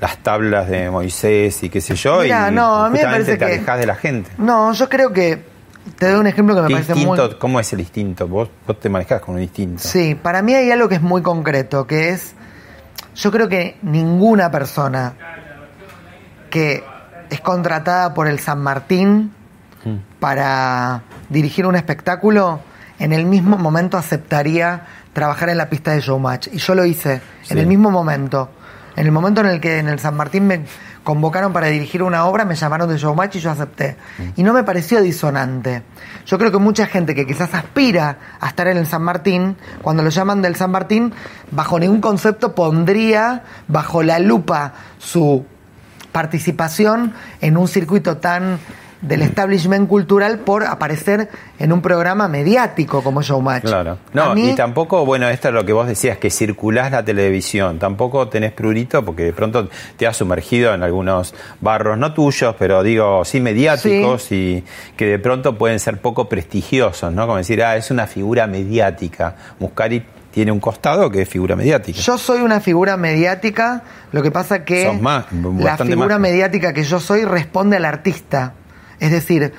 las 0.00 0.18
tablas 0.18 0.68
de 0.68 0.90
Moisés 0.90 1.62
y 1.62 1.70
qué 1.70 1.80
sé 1.80 1.94
yo 1.96 2.20
Mirá, 2.22 2.50
y 2.50 2.54
no, 2.54 2.84
a 2.84 2.88
mí 2.90 2.94
me 2.94 2.98
justamente 2.98 3.24
parece 3.24 3.32
te 3.32 3.38
que- 3.38 3.44
alejas 3.56 3.78
de 3.80 3.86
la 3.86 3.94
gente. 3.94 4.30
No, 4.38 4.72
yo 4.72 4.88
creo 4.88 5.12
que. 5.12 5.56
Te 5.98 6.10
doy 6.10 6.18
un 6.20 6.26
ejemplo 6.26 6.54
que 6.56 6.62
me 6.62 6.66
¿Qué 6.68 6.74
parece 6.74 6.92
instinto, 6.94 7.28
muy. 7.28 7.38
¿Cómo 7.38 7.60
es 7.60 7.72
el 7.72 7.78
instinto? 7.80 8.26
Vos, 8.26 8.50
vos 8.66 8.80
te 8.80 8.88
manejás 8.88 9.20
con 9.20 9.36
un 9.36 9.42
instinto. 9.42 9.80
Sí, 9.82 10.16
para 10.20 10.42
mí 10.42 10.52
hay 10.52 10.70
algo 10.72 10.88
que 10.88 10.96
es 10.96 11.00
muy 11.02 11.22
concreto, 11.22 11.86
que 11.86 12.08
es, 12.10 12.34
yo 13.14 13.30
creo 13.30 13.48
que 13.48 13.78
ninguna 13.82 14.50
persona 14.50 15.14
que 16.50 16.82
es 17.30 17.40
contratada 17.40 18.12
por 18.14 18.26
el 18.26 18.40
San 18.40 18.60
Martín 18.62 19.32
para 20.18 21.02
dirigir 21.28 21.66
un 21.66 21.76
espectáculo, 21.76 22.60
en 22.98 23.12
el 23.12 23.24
mismo 23.24 23.56
momento 23.56 23.96
aceptaría 23.96 24.82
trabajar 25.12 25.48
en 25.50 25.58
la 25.58 25.68
pista 25.70 25.92
de 25.92 26.00
Showmatch. 26.00 26.48
Y 26.52 26.58
yo 26.58 26.74
lo 26.74 26.84
hice 26.84 27.20
en 27.48 27.58
el 27.58 27.66
mismo 27.66 27.90
momento. 27.90 28.50
En 28.96 29.04
el 29.04 29.12
momento 29.12 29.42
en 29.42 29.48
el 29.48 29.60
que 29.60 29.78
en 29.78 29.88
el 29.88 29.98
San 29.98 30.16
Martín 30.16 30.46
me 30.46 30.64
convocaron 31.04 31.52
para 31.52 31.66
dirigir 31.68 32.02
una 32.02 32.24
obra, 32.24 32.44
me 32.44 32.54
llamaron 32.54 32.88
de 32.88 32.96
Showmatch 32.96 33.36
y 33.36 33.40
yo 33.40 33.50
acepté. 33.50 33.96
Y 34.36 34.42
no 34.42 34.52
me 34.52 34.64
pareció 34.64 35.02
disonante. 35.02 35.82
Yo 36.24 36.38
creo 36.38 36.50
que 36.50 36.58
mucha 36.58 36.86
gente 36.86 37.14
que 37.14 37.26
quizás 37.26 37.54
aspira 37.54 38.18
a 38.40 38.48
estar 38.48 38.66
en 38.68 38.78
el 38.78 38.86
San 38.86 39.02
Martín, 39.02 39.56
cuando 39.82 40.02
lo 40.02 40.08
llaman 40.08 40.40
del 40.40 40.56
San 40.56 40.70
Martín, 40.70 41.12
bajo 41.50 41.78
ningún 41.78 42.00
concepto 42.00 42.54
pondría 42.54 43.44
bajo 43.68 44.02
la 44.02 44.18
lupa 44.18 44.72
su 44.98 45.44
participación 46.10 47.12
en 47.42 47.58
un 47.58 47.68
circuito 47.68 48.16
tan 48.16 48.58
del 49.02 49.22
establishment 49.22 49.88
cultural 49.88 50.38
por 50.38 50.64
aparecer 50.64 51.28
en 51.58 51.72
un 51.72 51.80
programa 51.80 52.28
mediático 52.28 53.02
como 53.02 53.22
Showmatch. 53.22 53.64
Claro. 53.64 53.98
No, 54.12 54.36
y 54.36 54.54
tampoco, 54.54 55.04
bueno, 55.04 55.28
esto 55.28 55.48
es 55.48 55.54
lo 55.54 55.64
que 55.64 55.72
vos 55.72 55.86
decías, 55.86 56.18
que 56.18 56.30
circulás 56.30 56.90
la 56.90 57.04
televisión. 57.04 57.78
Tampoco 57.78 58.28
tenés 58.28 58.52
prurito 58.52 59.04
porque 59.04 59.24
de 59.24 59.32
pronto 59.32 59.68
te 59.96 60.06
has 60.06 60.16
sumergido 60.16 60.74
en 60.74 60.82
algunos 60.82 61.34
barros, 61.60 61.98
no 61.98 62.12
tuyos, 62.14 62.54
pero 62.58 62.82
digo, 62.82 63.24
sí 63.24 63.40
mediáticos 63.40 64.32
y 64.32 64.64
que 64.96 65.06
de 65.06 65.18
pronto 65.18 65.56
pueden 65.56 65.78
ser 65.78 66.00
poco 66.00 66.28
prestigiosos, 66.28 67.12
¿no? 67.12 67.26
Como 67.26 67.38
decir, 67.38 67.62
ah, 67.62 67.76
es 67.76 67.90
una 67.90 68.06
figura 68.06 68.46
mediática. 68.46 69.36
Muscari 69.58 70.04
tiene 70.36 70.52
un 70.52 70.60
costado 70.60 71.10
que 71.10 71.22
es 71.22 71.28
figura 71.28 71.56
mediática. 71.56 71.98
Yo 71.98 72.18
soy 72.18 72.42
una 72.42 72.60
figura 72.60 72.98
mediática, 72.98 73.82
lo 74.12 74.22
que 74.22 74.30
pasa 74.30 74.64
que 74.66 74.92
más, 75.00 75.24
la 75.32 75.78
figura 75.78 76.18
mediática 76.18 76.74
que 76.74 76.82
yo 76.82 77.00
soy 77.00 77.24
responde 77.24 77.76
al 77.76 77.86
artista. 77.86 78.52
Es 79.00 79.10
decir, 79.10 79.52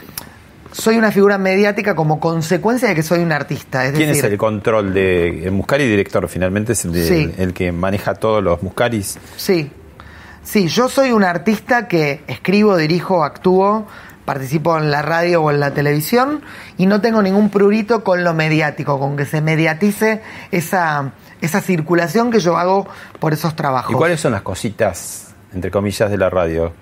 soy 0.72 0.98
una 0.98 1.12
figura 1.12 1.38
mediática 1.38 1.96
como 1.96 2.20
consecuencia 2.20 2.90
de 2.90 2.96
que 2.96 3.04
soy 3.04 3.20
un 3.20 3.32
artista. 3.32 3.86
Es 3.86 3.92
¿Quién 3.94 4.10
decir, 4.10 4.26
es 4.26 4.32
el 4.32 4.38
control 4.38 4.94
de 4.94 5.46
el 5.46 5.52
Muscari 5.52 5.88
director? 5.88 6.28
Finalmente 6.28 6.74
es 6.74 6.86
el, 6.86 6.92
de- 6.94 7.08
Sí. 7.08 7.34
el 7.38 7.54
que 7.54 7.72
maneja 7.72 8.16
todos 8.16 8.44
los 8.44 8.62
Muscaris. 8.64 9.18
Sí, 9.38 9.72
sí, 10.44 10.68
yo 10.68 10.90
soy 10.90 11.12
un 11.12 11.24
artista 11.24 11.88
que 11.88 12.22
escribo, 12.28 12.76
dirijo, 12.78 13.24
actúo, 13.24 13.88
participo 14.26 14.78
en 14.78 14.92
la 14.92 15.02
radio 15.02 15.42
o 15.44 15.52
en 15.52 15.60
la 15.62 15.74
televisión 15.74 16.42
y 16.78 16.86
no 16.86 17.00
tengo 17.00 17.22
ningún 17.22 17.50
prurito 17.50 18.04
con 18.04 18.26
lo 18.26 18.34
mediático, 18.34 19.00
con 19.00 19.16
que 19.16 19.26
se 19.26 19.40
mediatice 19.40 20.22
esa, 20.52 21.14
esa 21.40 21.62
circulación 21.62 22.30
que 22.30 22.40
yo 22.42 22.58
hago 22.58 22.88
por 23.20 23.32
esos 23.32 23.56
trabajos. 23.56 23.92
¿Y 23.94 23.96
cuáles 23.96 24.20
son 24.20 24.34
las 24.34 24.42
cositas, 24.42 25.34
entre 25.54 25.72
comillas, 25.72 26.12
de 26.12 26.18
la 26.18 26.30
radio? 26.30 26.74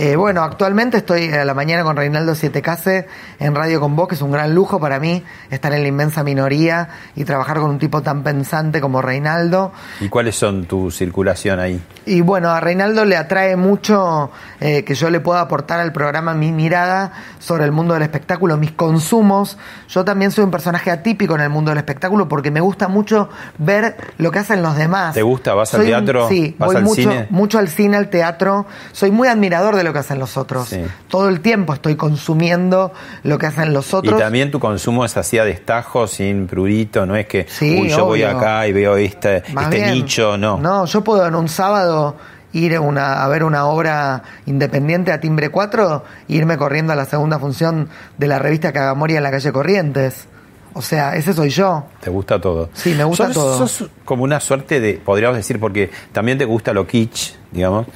Eh, 0.00 0.14
bueno, 0.14 0.44
actualmente 0.44 0.96
estoy 0.98 1.28
a 1.32 1.44
la 1.44 1.54
mañana 1.54 1.82
con 1.82 1.96
Reinaldo 1.96 2.36
Siete 2.36 2.62
Case 2.62 3.08
en 3.40 3.52
Radio 3.56 3.80
con 3.80 3.96
Vos, 3.96 4.06
que 4.06 4.14
es 4.14 4.22
un 4.22 4.30
gran 4.30 4.54
lujo 4.54 4.78
para 4.78 5.00
mí 5.00 5.24
estar 5.50 5.72
en 5.72 5.82
la 5.82 5.88
inmensa 5.88 6.22
minoría 6.22 6.88
y 7.16 7.24
trabajar 7.24 7.58
con 7.58 7.70
un 7.70 7.80
tipo 7.80 8.00
tan 8.00 8.22
pensante 8.22 8.80
como 8.80 9.02
Reinaldo. 9.02 9.72
¿Y 9.98 10.08
cuáles 10.08 10.36
son 10.36 10.66
tu 10.66 10.92
circulación 10.92 11.58
ahí? 11.58 11.82
Y 12.06 12.20
bueno, 12.20 12.50
a 12.50 12.60
Reinaldo 12.60 13.04
le 13.04 13.16
atrae 13.16 13.56
mucho 13.56 14.30
eh, 14.60 14.84
que 14.84 14.94
yo 14.94 15.10
le 15.10 15.18
pueda 15.18 15.40
aportar 15.40 15.80
al 15.80 15.90
programa 15.92 16.32
mi 16.32 16.52
mirada 16.52 17.10
sobre 17.40 17.64
el 17.64 17.72
mundo 17.72 17.94
del 17.94 18.04
espectáculo, 18.04 18.56
mis 18.56 18.70
consumos. 18.70 19.58
Yo 19.88 20.04
también 20.04 20.30
soy 20.30 20.44
un 20.44 20.52
personaje 20.52 20.92
atípico 20.92 21.34
en 21.34 21.40
el 21.40 21.50
mundo 21.50 21.72
del 21.72 21.78
espectáculo 21.78 22.28
porque 22.28 22.52
me 22.52 22.60
gusta 22.60 22.86
mucho 22.86 23.30
ver 23.58 23.96
lo 24.18 24.30
que 24.30 24.38
hacen 24.38 24.62
los 24.62 24.76
demás. 24.76 25.14
¿Te 25.14 25.22
gusta? 25.22 25.54
¿Vas 25.54 25.74
al 25.74 25.80
un- 25.80 25.86
teatro? 25.88 26.28
sí, 26.28 26.54
¿Vas 26.56 26.68
voy 26.68 26.76
al 26.76 26.82
mucho, 26.84 26.94
cine? 27.02 27.26
mucho 27.30 27.58
al 27.58 27.66
cine, 27.68 27.96
al 27.96 28.10
teatro. 28.10 28.64
Soy 28.92 29.10
muy 29.10 29.26
admirador 29.26 29.74
de 29.74 29.87
lo 29.88 29.92
que 29.92 29.98
hacen 29.98 30.18
los 30.18 30.36
otros. 30.36 30.68
Sí. 30.68 30.80
Todo 31.08 31.28
el 31.28 31.40
tiempo 31.40 31.72
estoy 31.74 31.96
consumiendo 31.96 32.92
lo 33.24 33.38
que 33.38 33.46
hacen 33.46 33.72
los 33.72 33.92
Y 33.92 33.96
otros. 33.96 34.20
también 34.20 34.50
tu 34.50 34.60
consumo 34.60 35.04
es 35.04 35.16
así 35.16 35.38
a 35.38 35.44
destajo, 35.44 36.06
sin 36.06 36.46
prurito, 36.46 37.04
no 37.06 37.16
es 37.16 37.26
que, 37.26 37.46
Sí, 37.48 37.78
uy, 37.82 37.88
yo 37.88 38.04
voy 38.04 38.22
obvio. 38.22 38.36
acá 38.38 38.66
y 38.66 38.72
veo 38.72 38.96
este, 38.96 39.42
Más 39.52 39.64
este 39.64 39.76
bien, 39.76 39.92
nicho, 39.94 40.36
no. 40.38 40.58
No, 40.58 40.84
yo 40.84 41.02
puedo 41.02 41.26
en 41.26 41.34
un 41.34 41.48
sábado 41.48 42.16
ir 42.52 42.78
una- 42.80 43.22
a 43.24 43.28
ver 43.28 43.44
una 43.44 43.66
obra 43.66 44.22
independiente 44.46 45.12
a 45.12 45.20
Timbre 45.20 45.50
4 45.50 46.04
e 46.28 46.32
irme 46.34 46.56
corriendo 46.56 46.92
a 46.92 46.96
la 46.96 47.04
segunda 47.04 47.38
función 47.38 47.88
de 48.16 48.26
la 48.26 48.38
revista 48.38 48.72
Cagamoria 48.72 49.18
en 49.18 49.22
la 49.22 49.30
calle 49.30 49.52
Corrientes. 49.52 50.26
O 50.74 50.82
sea, 50.82 51.16
ese 51.16 51.32
soy 51.32 51.50
yo. 51.50 51.86
¿Te 52.00 52.08
gusta 52.10 52.40
todo? 52.40 52.70
Sí, 52.72 52.94
me 52.94 53.02
gusta 53.04 53.26
Sos- 53.26 53.34
todo. 53.34 53.66
Sos 53.66 53.90
como 54.04 54.22
una 54.22 54.38
suerte 54.38 54.80
de, 54.80 54.94
podríamos 54.94 55.36
decir, 55.36 55.58
porque 55.58 55.90
también 56.12 56.38
te 56.38 56.44
gusta 56.44 56.72
lo 56.72 56.86
kitsch, 56.86 57.34
digamos, 57.50 57.86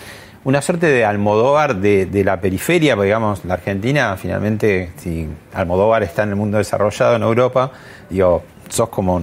una 0.45 0.61
suerte 0.61 0.87
de 0.87 1.05
Almodóvar 1.05 1.77
de, 1.77 2.07
de 2.07 2.25
la 2.25 2.41
periferia, 2.41 2.95
porque, 2.95 3.07
digamos, 3.07 3.45
la 3.45 3.55
Argentina, 3.55 4.17
finalmente, 4.17 4.93
si 4.97 5.29
Almodóvar 5.53 6.03
está 6.03 6.25
en 6.25 6.31
el 6.31 6.37
mundo 6.37 6.59
desarrollado 6.59 7.17
en 7.17 7.23
Europa, 7.23 7.71
digo, 8.11 8.43
sos 8.69 8.89
como 8.89 9.23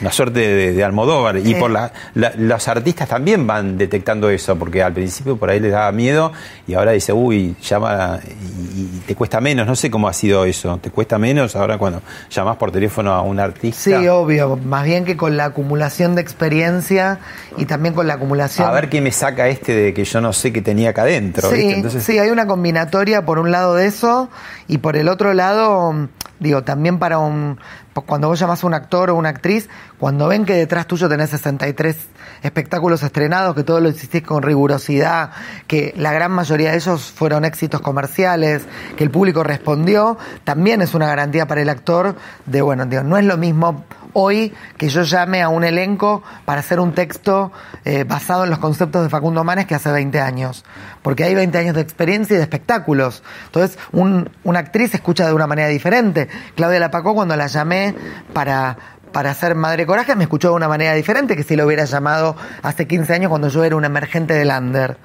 una 0.00 0.12
suerte 0.12 0.40
de, 0.40 0.72
de 0.72 0.84
Almodóvar. 0.84 1.36
Y 1.38 1.54
por 1.54 1.70
la, 1.70 1.92
la- 2.14 2.32
los 2.36 2.66
artistas 2.68 3.08
también 3.08 3.46
van 3.46 3.76
detectando 3.78 4.30
eso, 4.30 4.56
porque 4.56 4.82
al 4.82 4.92
principio 4.92 5.36
por 5.36 5.50
ahí 5.50 5.60
les 5.60 5.72
daba 5.72 5.92
miedo 5.92 6.32
y 6.66 6.74
ahora 6.74 6.92
dice, 6.92 7.12
uy, 7.12 7.56
llama 7.62 8.18
y, 8.24 8.80
y 8.80 9.02
te 9.06 9.14
cuesta 9.14 9.40
menos. 9.40 9.66
No 9.66 9.76
sé 9.76 9.90
cómo 9.90 10.08
ha 10.08 10.12
sido 10.12 10.44
eso. 10.44 10.78
¿Te 10.82 10.90
cuesta 10.90 11.18
menos 11.18 11.56
ahora 11.56 11.78
cuando 11.78 12.02
llamas 12.30 12.56
por 12.56 12.70
teléfono 12.72 13.12
a 13.12 13.22
un 13.22 13.38
artista? 13.40 14.00
Sí, 14.00 14.08
obvio. 14.08 14.56
Más 14.56 14.84
bien 14.84 15.04
que 15.04 15.16
con 15.16 15.36
la 15.36 15.46
acumulación 15.46 16.14
de 16.14 16.22
experiencia 16.22 17.18
y 17.56 17.66
también 17.66 17.94
con 17.94 18.06
la 18.06 18.14
acumulación. 18.14 18.66
A 18.68 18.72
ver 18.72 18.88
qué 18.88 19.00
me 19.00 19.12
saca 19.12 19.48
este 19.48 19.74
de 19.74 19.94
que 19.94 20.04
yo 20.04 20.20
no 20.20 20.32
sé 20.32 20.52
qué 20.52 20.62
tenía 20.62 20.90
acá 20.90 21.02
adentro. 21.02 21.48
Sí, 21.50 21.56
¿viste? 21.56 21.74
Entonces, 21.74 22.04
sí, 22.04 22.18
hay 22.18 22.30
una 22.30 22.46
combinatoria 22.46 23.24
por 23.24 23.38
un 23.38 23.50
lado 23.50 23.74
de 23.74 23.86
eso 23.86 24.28
y 24.68 24.78
por 24.78 24.96
el 24.96 25.08
otro 25.08 25.34
lado, 25.34 26.08
digo, 26.38 26.62
también 26.62 26.98
para 26.98 27.18
un... 27.18 27.58
Cuando 27.92 28.28
vos 28.28 28.38
llamás 28.38 28.62
a 28.62 28.66
un 28.68 28.74
actor 28.74 29.10
o 29.10 29.16
una 29.16 29.30
actriz, 29.30 29.68
cuando 29.98 30.28
ven 30.28 30.44
que 30.44 30.54
detrás 30.54 30.86
tuyo 30.86 31.08
tenés 31.08 31.30
63 31.30 31.96
espectáculos 32.42 33.02
estrenados, 33.02 33.54
que 33.54 33.64
todo 33.64 33.80
lo 33.80 33.88
hiciste 33.88 34.22
con 34.22 34.42
rigurosidad, 34.42 35.32
que 35.66 35.92
la 35.96 36.12
gran 36.12 36.30
mayoría 36.30 36.70
de 36.70 36.76
ellos 36.76 37.10
fueron 37.10 37.44
éxitos 37.44 37.80
comerciales, 37.80 38.62
que 38.96 39.02
el 39.02 39.10
público 39.10 39.42
respondió, 39.42 40.18
también 40.44 40.82
es 40.82 40.94
una 40.94 41.08
garantía 41.08 41.46
para 41.46 41.62
el 41.62 41.68
actor 41.68 42.14
de, 42.46 42.62
bueno, 42.62 42.86
digo, 42.86 43.02
no 43.02 43.18
es 43.18 43.24
lo 43.24 43.36
mismo 43.36 43.84
hoy 44.12 44.52
que 44.76 44.88
yo 44.88 45.02
llame 45.02 45.42
a 45.42 45.48
un 45.48 45.64
elenco 45.64 46.22
para 46.44 46.60
hacer 46.60 46.80
un 46.80 46.92
texto 46.92 47.52
eh, 47.84 48.04
basado 48.04 48.44
en 48.44 48.50
los 48.50 48.58
conceptos 48.58 49.02
de 49.02 49.08
Facundo 49.08 49.44
Manes 49.44 49.66
que 49.66 49.74
hace 49.74 49.90
20 49.90 50.20
años. 50.20 50.64
Porque 51.02 51.24
hay 51.24 51.34
20 51.34 51.56
años 51.58 51.74
de 51.74 51.80
experiencia 51.80 52.34
y 52.34 52.36
de 52.38 52.42
espectáculos. 52.42 53.22
Entonces, 53.46 53.78
un- 53.92 54.30
una 54.44 54.58
actriz 54.60 54.94
escucha 54.94 55.26
de 55.26 55.32
una 55.32 55.46
manera 55.46 55.68
diferente. 55.68 56.28
Claudia 56.56 56.80
Lapacó, 56.80 57.14
cuando 57.14 57.36
la 57.36 57.46
llamé 57.46 57.94
para, 58.32 58.76
para 59.12 59.30
hacer 59.30 59.54
Madre 59.54 59.86
Coraje, 59.86 60.14
me 60.16 60.24
escuchó 60.24 60.48
de 60.50 60.54
una 60.54 60.68
manera 60.68 60.94
diferente 60.94 61.36
que 61.36 61.42
si 61.42 61.56
lo 61.56 61.66
hubiera 61.66 61.84
llamado 61.84 62.36
hace 62.62 62.86
15 62.86 63.14
años 63.14 63.28
cuando 63.30 63.48
yo 63.48 63.64
era 63.64 63.76
un 63.76 63.84
emergente 63.84 64.34
del 64.34 64.50
under. 64.50 64.96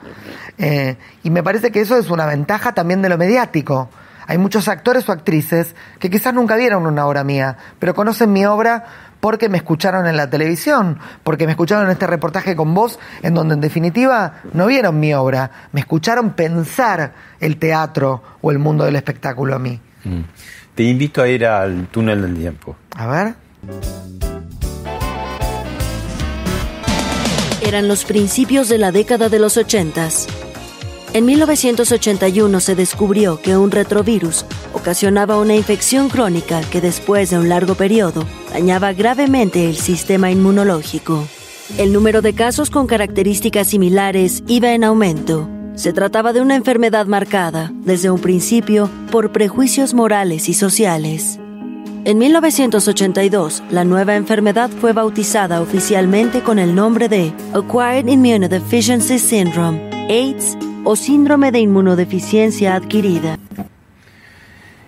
Eh, 0.58 0.96
y 1.24 1.30
me 1.30 1.44
parece 1.44 1.72
que 1.72 1.82
eso 1.82 1.98
es 1.98 2.10
una 2.10 2.26
ventaja 2.26 2.74
también 2.74 3.02
de 3.02 3.10
lo 3.10 3.18
mediático. 3.18 3.90
Hay 4.28 4.38
muchos 4.38 4.68
actores 4.68 5.08
o 5.10 5.12
actrices 5.12 5.76
que 6.00 6.10
quizás 6.10 6.34
nunca 6.34 6.56
vieron 6.56 6.86
una 6.88 7.06
obra 7.06 7.24
mía, 7.24 7.58
pero 7.80 7.94
conocen 7.94 8.34
mi 8.34 8.46
obra 8.46 8.86
porque 9.20 9.50
me 9.50 9.58
escucharon 9.58 10.08
en 10.08 10.18
la 10.18 10.30
televisión, 10.30 11.00
porque 11.24 11.46
me 11.46 11.54
escucharon 11.54 11.86
en 11.86 11.92
este 11.92 12.08
reportaje 12.08 12.56
con 12.56 12.74
vos, 12.74 13.00
en 13.24 13.34
donde 13.34 13.56
en 13.56 13.62
definitiva 13.62 14.42
no 14.54 14.68
vieron 14.68 15.00
mi 15.00 15.14
obra, 15.14 15.50
me 15.72 15.80
escucharon 15.80 16.34
pensar 16.34 17.14
el 17.40 17.58
teatro 17.58 18.22
o 18.42 18.52
el 18.52 18.60
mundo 18.60 18.86
del 18.86 18.96
espectáculo 18.96 19.56
a 19.56 19.60
mí. 19.60 19.80
mm. 20.04 20.22
te 20.76 20.84
invito 20.84 21.22
a 21.22 21.28
ir 21.28 21.46
al 21.46 21.88
túnel 21.88 22.22
del 22.22 22.36
tiempo. 22.36 22.76
A 22.96 23.08
ver. 23.08 23.36
Eran 27.66 27.88
los 27.88 28.06
principios 28.06 28.70
de 28.70 28.78
la 28.78 28.92
década 28.92 29.30
de 29.30 29.40
los 29.40 29.58
80. 29.58 30.10
En 31.16 31.24
1981 31.24 32.60
se 32.60 32.76
descubrió 32.76 33.42
que 33.42 33.56
un 33.56 33.72
retrovirus 33.72 34.46
ocasionaba 34.74 35.40
una 35.40 35.56
infección 35.56 36.10
crónica 36.10 36.60
que 36.70 36.82
después 36.82 37.30
de 37.30 37.40
un 37.40 37.48
largo 37.48 37.76
periodo 37.76 38.26
dañaba 38.52 38.92
gravemente 38.92 39.70
el 39.70 39.78
sistema 39.78 40.30
inmunológico. 40.30 41.26
El 41.78 41.94
número 41.94 42.22
de 42.22 42.34
casos 42.34 42.70
con 42.70 42.86
características 42.86 43.68
similares 43.68 44.44
iba 44.48 44.74
en 44.74 44.84
aumento. 44.84 45.48
Se 45.76 45.94
trataba 45.94 46.34
de 46.34 46.42
una 46.42 46.58
enfermedad 46.58 47.06
marcada, 47.06 47.72
desde 47.86 48.12
un 48.12 48.20
principio, 48.20 48.90
por 49.10 49.32
prejuicios 49.32 49.94
morales 49.94 50.50
y 50.50 50.54
sociales. 50.54 51.40
En 52.04 52.18
1982, 52.18 53.64
la 53.72 53.86
nueva 53.86 54.18
enfermedad 54.18 54.70
fue 54.70 54.92
bautizada 54.92 55.62
oficialmente 55.62 56.42
con 56.42 56.60
el 56.60 56.76
nombre 56.76 57.08
de 57.08 57.32
Acquired 57.54 58.06
Immunodeficiency 58.06 59.18
Syndrome, 59.18 59.80
AIDS 60.10 60.58
o 60.86 60.96
síndrome 60.96 61.52
de 61.52 61.60
inmunodeficiencia 61.60 62.76
adquirida. 62.76 63.38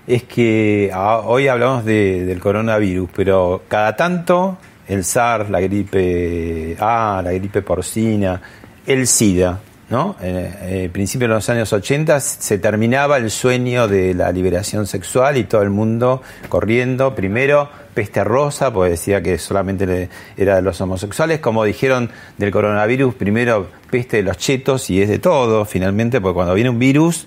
Es 0.07 0.23
que 0.23 0.89
ah, 0.93 1.21
hoy 1.25 1.47
hablamos 1.49 1.83
de- 1.83 2.23
del 2.25 2.39
coronavirus, 2.39 3.09
pero 3.13 3.63
cada 3.67 3.95
tanto 3.97 4.57
el 4.87 5.03
SARS, 5.03 5.49
la 5.49 5.59
gripe 5.59 6.77
A, 6.79 7.21
la 7.21 7.33
gripe 7.33 7.61
porcina, 7.61 8.41
el 8.85 9.05
SIDA, 9.05 9.59
¿no? 9.89 10.15
Eh, 10.21 10.53
eh, 10.85 10.89
principio 10.93 11.27
de 11.27 11.33
los 11.33 11.49
años 11.49 11.73
80 11.73 12.21
se 12.21 12.57
terminaba 12.57 13.17
el 13.17 13.29
sueño 13.29 13.89
de 13.89 14.13
la 14.13 14.31
liberación 14.31 14.87
sexual 14.87 15.35
y 15.35 15.43
todo 15.43 15.61
el 15.61 15.71
mundo 15.71 16.21
corriendo, 16.47 17.13
primero 17.13 17.69
peste 17.97 18.23
rosa, 18.23 18.71
porque 18.71 18.91
decía 18.91 19.23
que 19.23 19.39
solamente 19.39 20.07
era 20.37 20.57
de 20.57 20.61
los 20.61 20.79
homosexuales, 20.79 21.39
como 21.39 21.63
dijeron 21.63 22.11
del 22.37 22.51
coronavirus, 22.51 23.15
primero 23.15 23.69
peste 23.89 24.17
de 24.17 24.23
los 24.23 24.37
chetos 24.37 24.91
y 24.91 25.01
es 25.01 25.09
de 25.09 25.17
todo, 25.17 25.65
finalmente, 25.65 26.21
porque 26.21 26.35
cuando 26.35 26.53
viene 26.53 26.69
un 26.69 26.77
virus... 26.77 27.25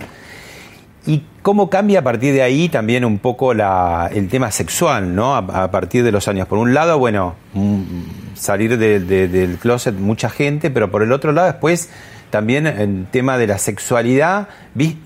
¿Y 1.06 1.24
cómo 1.40 1.70
cambia 1.70 2.00
a 2.00 2.02
partir 2.02 2.34
de 2.34 2.42
ahí 2.42 2.68
también 2.68 3.06
un 3.06 3.18
poco 3.18 3.54
la, 3.54 4.10
el 4.14 4.28
tema 4.28 4.52
sexual, 4.52 5.14
¿no? 5.14 5.34
A, 5.34 5.70
partir 5.70 6.04
de 6.04 6.12
los 6.12 6.28
años. 6.28 6.46
Por 6.46 6.58
un 6.58 6.74
lado, 6.74 6.98
bueno, 6.98 7.36
mm, 7.54 8.34
salir 8.34 8.76
del 8.76 9.56
closet 9.58 9.94
mucha 9.94 10.28
gente, 10.28 10.70
pero 10.70 10.90
por 10.90 11.02
el 11.02 11.10
otro 11.10 11.32
lado 11.32 11.46
después 11.46 11.88
también 12.30 12.66
el 12.66 13.06
tema 13.10 13.36
de 13.38 13.46
la 13.46 13.58
sexualidad 13.58 14.48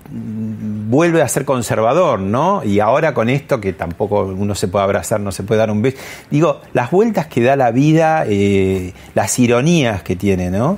vuelve 0.09 1.21
a 1.21 1.27
ser 1.27 1.45
conservador, 1.45 2.19
¿no? 2.19 2.63
Y 2.63 2.79
ahora 2.79 3.13
con 3.13 3.29
esto 3.29 3.59
que 3.59 3.73
tampoco 3.73 4.23
uno 4.23 4.55
se 4.55 4.67
puede 4.67 4.83
abrazar, 4.83 5.19
no 5.19 5.31
se 5.31 5.43
puede 5.43 5.59
dar 5.59 5.71
un 5.71 5.81
beso. 5.81 5.97
Digo, 6.29 6.61
las 6.73 6.91
vueltas 6.91 7.27
que 7.27 7.41
da 7.41 7.55
la 7.55 7.71
vida, 7.71 8.25
eh, 8.27 8.93
las 9.13 9.37
ironías 9.39 10.03
que 10.03 10.15
tiene, 10.15 10.49
¿no? 10.49 10.77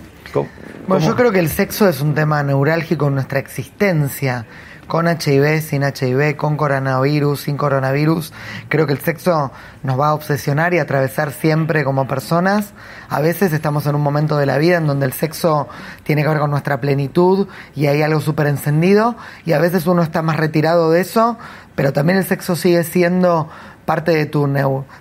Bueno, 0.88 1.06
yo 1.06 1.16
creo 1.16 1.32
que 1.32 1.39
el 1.39 1.50
sexo 1.50 1.88
es 1.89 2.02
un 2.02 2.14
tema 2.14 2.43
neurálgico 2.43 3.08
en 3.08 3.16
nuestra 3.16 3.39
existencia 3.39 4.45
con 4.88 5.07
HIV, 5.07 5.61
sin 5.61 5.83
HIV, 5.83 6.35
con 6.35 6.57
coronavirus, 6.57 7.41
sin 7.41 7.57
coronavirus. 7.57 8.33
Creo 8.69 8.88
que 8.88 8.93
el 8.93 8.99
sexo 8.99 9.51
nos 9.83 9.99
va 9.99 10.09
a 10.09 10.13
obsesionar 10.13 10.73
y 10.73 10.79
atravesar 10.79 11.31
siempre 11.31 11.83
como 11.83 12.07
personas. 12.07 12.73
A 13.09 13.21
veces 13.21 13.53
estamos 13.53 13.85
en 13.85 13.95
un 13.95 14.01
momento 14.01 14.38
de 14.38 14.45
la 14.45 14.57
vida 14.57 14.77
en 14.77 14.88
donde 14.88 15.05
el 15.05 15.13
sexo 15.13 15.67
tiene 16.03 16.23
que 16.23 16.29
ver 16.29 16.39
con 16.39 16.51
nuestra 16.51 16.79
plenitud 16.79 17.47
y 17.75 17.88
hay 17.88 18.01
algo 18.01 18.21
súper 18.21 18.47
encendido 18.47 19.15
y 19.45 19.53
a 19.53 19.59
veces 19.59 19.85
uno 19.88 20.01
está 20.01 20.21
más 20.21 20.38
retirado 20.38 20.91
de 20.91 21.01
eso, 21.01 21.38
pero 21.75 21.93
también 21.93 22.17
el 22.17 22.25
sexo 22.25 22.55
sigue 22.55 22.83
siendo 22.83 23.49
parte 23.88 24.11
de 24.11 24.25
tu, 24.25 24.45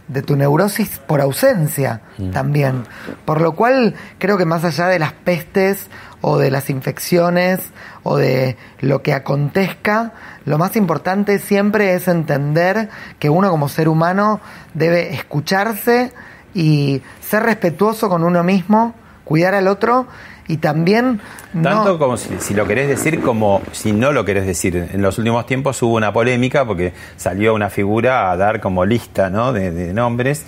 de 0.07 0.23
tu 0.23 0.37
neurosis 0.37 1.01
por 1.01 1.21
ausencia 1.21 2.03
mm. 2.19 2.31
también. 2.31 2.85
Por 3.25 3.41
lo 3.41 3.57
cual 3.57 3.97
creo 4.19 4.39
que 4.39 4.45
más 4.45 4.65
allá 4.65 4.87
de 4.87 5.01
las 5.01 5.13
pestes 5.13 5.89
o 6.21 6.39
de 6.39 6.53
las 6.53 6.71
infecciones 6.71 7.73
o 8.05 8.17
de 8.17 8.57
lo 8.79 9.03
que 9.03 9.13
acontezca, 9.13 10.13
lo 10.45 10.57
más 10.57 10.77
importante 10.77 11.41
siempre 11.41 11.95
es 11.95 12.07
entender 12.07 12.89
que 13.19 13.29
uno 13.29 13.51
como 13.51 13.69
ser 13.69 13.89
humano 13.89 14.41
debe 14.73 15.13
escucharse 15.13 16.13
y 16.55 17.03
ser 17.21 17.43
respetuoso 17.43 18.09
con 18.09 18.23
uno 18.23 18.45
mismo, 18.45 18.95
cuidar 19.25 19.57
al 19.57 19.67
otro 19.67 20.07
y 20.49 20.59
también... 20.59 21.21
Tanto 21.63 21.99
como 21.99 22.17
si, 22.17 22.55
lo 22.55 22.67
querés 22.67 22.89
decir 22.89 23.21
como 23.21 23.63
si 23.73 23.93
no 23.93 24.13
lo 24.13 24.25
querés 24.25 24.47
decir. 24.47 24.91
En 24.93 25.01
los 25.01 25.19
últimos 25.19 25.47
tiempos 25.47 25.83
hubo 25.83 25.95
una 25.95 26.13
polémica 26.13 26.67
porque 26.67 26.93
salió 27.17 27.55
una 27.55 27.71
figura 27.71 28.31
a 28.31 28.37
dar 28.37 28.61
como 28.61 28.85
lista 28.85 29.31
¿no? 29.31 29.53
de, 29.53 29.93
nombres. 29.95 30.45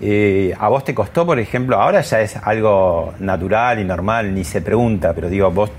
Eh, 0.00 0.54
¿A 0.58 0.68
vos 0.68 0.84
te 0.84 0.94
costó, 0.94 1.26
por 1.26 1.38
ejemplo, 1.38 1.80
ahora 1.80 2.00
ya 2.00 2.20
es 2.20 2.36
algo 2.36 3.14
natural 3.20 3.78
y 3.80 3.84
normal, 3.84 4.34
ni 4.34 4.44
se 4.44 4.60
pregunta, 4.60 5.12
pero 5.14 5.28
digo, 5.28 5.50
vos 5.50 5.70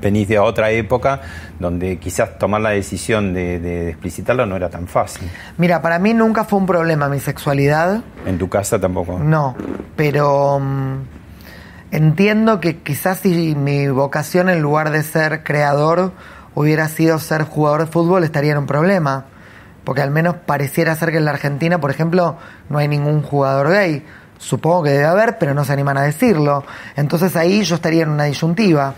venís 0.00 0.28
de 0.28 0.38
otra 0.38 0.70
época 0.70 1.20
donde 1.58 1.98
quizás 1.98 2.38
tomar 2.38 2.60
la 2.60 2.70
decisión 2.70 3.32
de, 3.32 3.90
explicitarlo 3.90 4.46
no 4.46 4.56
era 4.56 4.68
tan 4.68 4.86
fácil. 4.86 5.28
Mira, 5.58 5.80
para 5.80 5.98
mí 5.98 6.14
nunca 6.14 6.44
fue 6.44 6.58
un 6.58 6.66
problema 6.66 7.08
mi 7.08 7.20
sexualidad. 7.20 8.02
¿En 8.26 8.38
tu 8.38 8.48
casa 8.48 8.80
tampoco? 8.80 9.18
No, 9.18 9.54
pero... 9.96 10.58
Mm, 10.60 11.19
Entiendo 11.92 12.60
que 12.60 12.78
quizás 12.78 13.20
si 13.20 13.54
mi 13.54 13.88
vocación 13.88 14.48
en 14.48 14.60
lugar 14.60 14.90
de 14.90 15.02
ser 15.02 15.42
creador 15.42 16.12
hubiera 16.54 16.88
sido 16.88 17.18
ser 17.18 17.42
jugador 17.44 17.80
de 17.80 17.86
fútbol 17.86 18.24
estaría 18.24 18.52
en 18.52 18.58
un 18.58 18.66
problema. 18.66 19.26
Porque 19.84 20.02
al 20.02 20.10
menos 20.10 20.36
pareciera 20.46 20.94
ser 20.94 21.10
que 21.10 21.16
en 21.16 21.24
la 21.24 21.32
Argentina, 21.32 21.80
por 21.80 21.90
ejemplo, 21.90 22.36
no 22.68 22.78
hay 22.78 22.86
ningún 22.86 23.22
jugador 23.22 23.70
gay. 23.70 24.04
Supongo 24.38 24.84
que 24.84 24.90
debe 24.90 25.04
haber, 25.04 25.38
pero 25.38 25.52
no 25.52 25.64
se 25.64 25.72
animan 25.72 25.98
a 25.98 26.02
decirlo. 26.02 26.64
Entonces 26.96 27.34
ahí 27.34 27.62
yo 27.62 27.74
estaría 27.74 28.04
en 28.04 28.10
una 28.10 28.24
disyuntiva. 28.24 28.94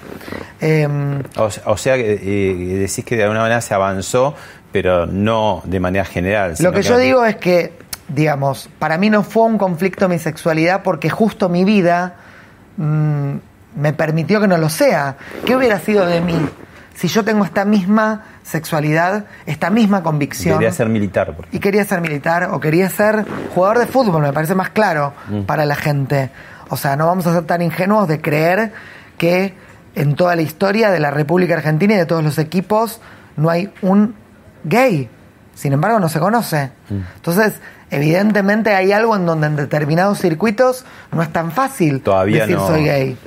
Em, 0.61 1.23
o, 1.37 1.77
sea, 1.77 1.97
que 1.97 2.21
eh, 2.23 2.79
decís 2.79 3.05
que 3.05 3.17
de 3.17 3.25
alguna 3.25 3.41
manera 3.41 3.61
se 3.61 3.75
avanzó, 3.75 4.35
pero 4.71 5.07
no 5.07 5.63
de 5.65 5.81
manera 5.81 6.05
general. 6.05 6.55
Lo 6.61 6.73
que 6.73 6.83
yo 6.83 6.99
digo 6.99 7.25
es 7.25 7.37
que, 7.37 7.73
digamos, 8.09 8.69
para 8.79 8.99
mí 8.99 9.09
no 9.11 9.23
fue 9.23 9.45
un 9.45 9.59
conflicto 9.59 10.09
mi 10.09 10.19
sexualidad 10.19 10.83
porque 10.83 11.11
justo 11.11 11.49
mi 11.49 11.65
vida 11.65 12.17
Mm, 12.77 13.35
me 13.77 13.93
permitió 13.93 14.41
que 14.41 14.49
no 14.49 14.59
lo 14.59 14.69
sea. 14.69 15.17
¿Qué 15.45 15.57
hubiera 15.57 15.79
sido 15.79 16.07
de 16.07 16.21
mí 16.21 16.37
si 16.95 17.09
yo 17.09 17.25
tengo 17.25 17.45
esta 17.45 17.65
misma 17.65 18.25
sexualidad, 18.43 19.27
esta 19.47 19.71
misma 19.71 20.03
convicción? 20.03 20.59
Quería 20.59 20.73
ser 20.73 20.89
militar. 20.89 21.35
Y 21.53 21.59
quería 21.59 21.85
ser 21.85 22.01
militar 22.01 22.49
o 22.53 22.61
quería 22.61 22.89
ser 22.89 23.25
jugador 23.55 23.79
de 23.79 23.87
fútbol, 23.87 24.23
me 24.23 24.33
parece 24.33 24.55
más 24.55 24.71
claro 24.71 25.15
mm. 25.29 25.43
para 25.43 25.65
la 25.65 25.77
gente. 25.77 26.31
O 26.69 26.77
sea, 26.77 26.97
no 26.97 27.07
vamos 27.07 27.27
a 27.27 27.35
ser 27.35 27.45
tan 27.45 27.63
ingenuos 27.63 28.09
de 28.09 28.21
creer 28.21 28.73
que 29.19 29.55
en 29.95 30.15
toda 30.15 30.37
la 30.37 30.43
historia 30.43 30.91
de 30.91 31.01
la 31.01 31.11
República 31.11 31.55
Argentina 31.55 31.95
y 31.95 31.99
de 31.99 32.07
todos 32.07 32.25
los 32.25 32.39
equipos 32.39 33.01
no 33.37 33.51
hay 33.51 33.73
un 33.83 34.15
gay. 34.65 35.09
Sin 35.55 35.73
embargo, 35.73 36.01
no 36.01 36.09
se 36.09 36.19
conoce. 36.19 36.71
Mm. 36.89 37.01
Entonces, 37.17 37.61
Evidentemente 37.93 38.75
hay 38.75 38.91
algo 38.91 39.15
en 39.17 39.27
donde 39.27 39.49
en 39.49 39.57
determinados 39.57 40.19
circuitos 40.19 40.87
no 41.13 41.21
es 41.23 41.31
tan 41.31 41.53
fácil 41.53 42.01
Todavía 42.01 42.47
decir 42.47 42.57
soy 42.59 42.85
gay. 42.85 43.19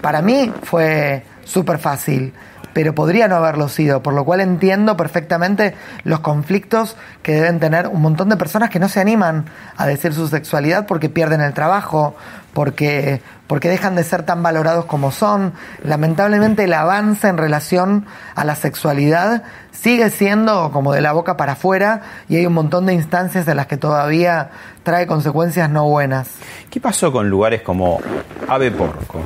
Para 0.00 0.22
mí 0.22 0.52
fue 0.64 1.22
súper 1.44 1.78
fácil, 1.78 2.32
pero 2.72 2.96
podría 2.96 3.28
no 3.28 3.36
haberlo 3.36 3.68
sido, 3.68 4.02
por 4.02 4.14
lo 4.14 4.24
cual 4.24 4.40
entiendo 4.40 4.96
perfectamente 4.96 5.76
los 6.02 6.18
conflictos 6.18 6.96
que 7.22 7.32
deben 7.32 7.60
tener 7.60 7.86
un 7.86 8.02
montón 8.02 8.28
de 8.28 8.36
personas 8.36 8.70
que 8.70 8.80
no 8.80 8.88
se 8.88 9.00
animan 9.00 9.44
a 9.76 9.86
decir 9.86 10.12
su 10.12 10.26
sexualidad 10.26 10.86
porque 10.88 11.08
pierden 11.08 11.40
el 11.40 11.54
trabajo, 11.54 12.16
porque, 12.58 13.20
porque 13.46 13.68
dejan 13.68 13.94
de 13.94 14.02
ser 14.02 14.24
tan 14.24 14.42
valorados 14.42 14.86
como 14.86 15.12
son. 15.12 15.52
Lamentablemente 15.84 16.64
el 16.64 16.72
avance 16.72 17.28
en 17.28 17.38
relación 17.38 18.04
a 18.34 18.44
la 18.44 18.56
sexualidad 18.56 19.44
sigue 19.70 20.10
siendo 20.10 20.72
como 20.72 20.92
de 20.92 21.00
la 21.00 21.12
boca 21.12 21.36
para 21.36 21.52
afuera 21.52 22.02
y 22.28 22.34
hay 22.34 22.46
un 22.46 22.54
montón 22.54 22.86
de 22.86 22.94
instancias 22.94 23.46
en 23.46 23.56
las 23.58 23.68
que 23.68 23.76
todavía 23.76 24.50
trae 24.82 25.06
consecuencias 25.06 25.70
no 25.70 25.88
buenas. 25.88 26.30
¿Qué 26.68 26.80
pasó 26.80 27.12
con 27.12 27.30
lugares 27.30 27.62
como 27.62 28.00
Ave 28.48 28.72
Porco, 28.72 29.20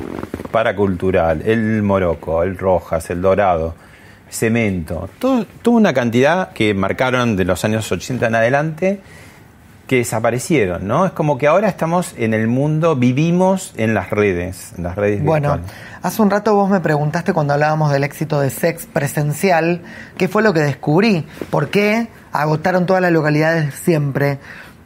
Paracultural, 0.51 1.41
el 1.41 1.81
Morocco, 1.81 2.43
el 2.43 2.55
Rojas, 2.55 3.09
el 3.09 3.19
Dorado? 3.19 3.73
Cemento, 4.29 5.09
toda 5.17 5.45
una 5.65 5.93
cantidad 5.93 6.53
que 6.53 6.75
marcaron 6.75 7.35
de 7.35 7.45
los 7.45 7.65
años 7.65 7.91
80 7.91 8.27
en 8.27 8.35
adelante 8.35 9.01
que 9.93 9.99
desaparecieron, 9.99 10.87
¿no? 10.87 11.05
Es 11.05 11.11
como 11.11 11.37
que 11.37 11.45
ahora 11.45 11.69
estamos 11.69 12.15
en 12.17 12.33
el 12.33 12.47
mundo, 12.47 12.95
vivimos 12.95 13.73
en 13.77 13.93
las 13.93 14.09
redes, 14.09 14.73
en 14.75 14.85
las 14.85 14.95
redes 14.95 15.23
Bueno, 15.23 15.59
hace 16.01 16.19
un 16.19 16.31
rato 16.31 16.55
vos 16.55 16.67
me 16.67 16.79
preguntaste 16.79 17.31
cuando 17.31 17.53
hablábamos 17.53 17.91
del 17.91 18.03
éxito 18.03 18.39
de 18.39 18.49
sex 18.49 18.87
presencial, 18.87 19.83
¿qué 20.17 20.27
fue 20.27 20.41
lo 20.41 20.51
que 20.51 20.61
descubrí? 20.61 21.27
¿Por 21.51 21.69
qué 21.69 22.07
agotaron 22.31 22.87
todas 22.87 23.03
las 23.03 23.11
localidades 23.11 23.75
siempre? 23.75 24.39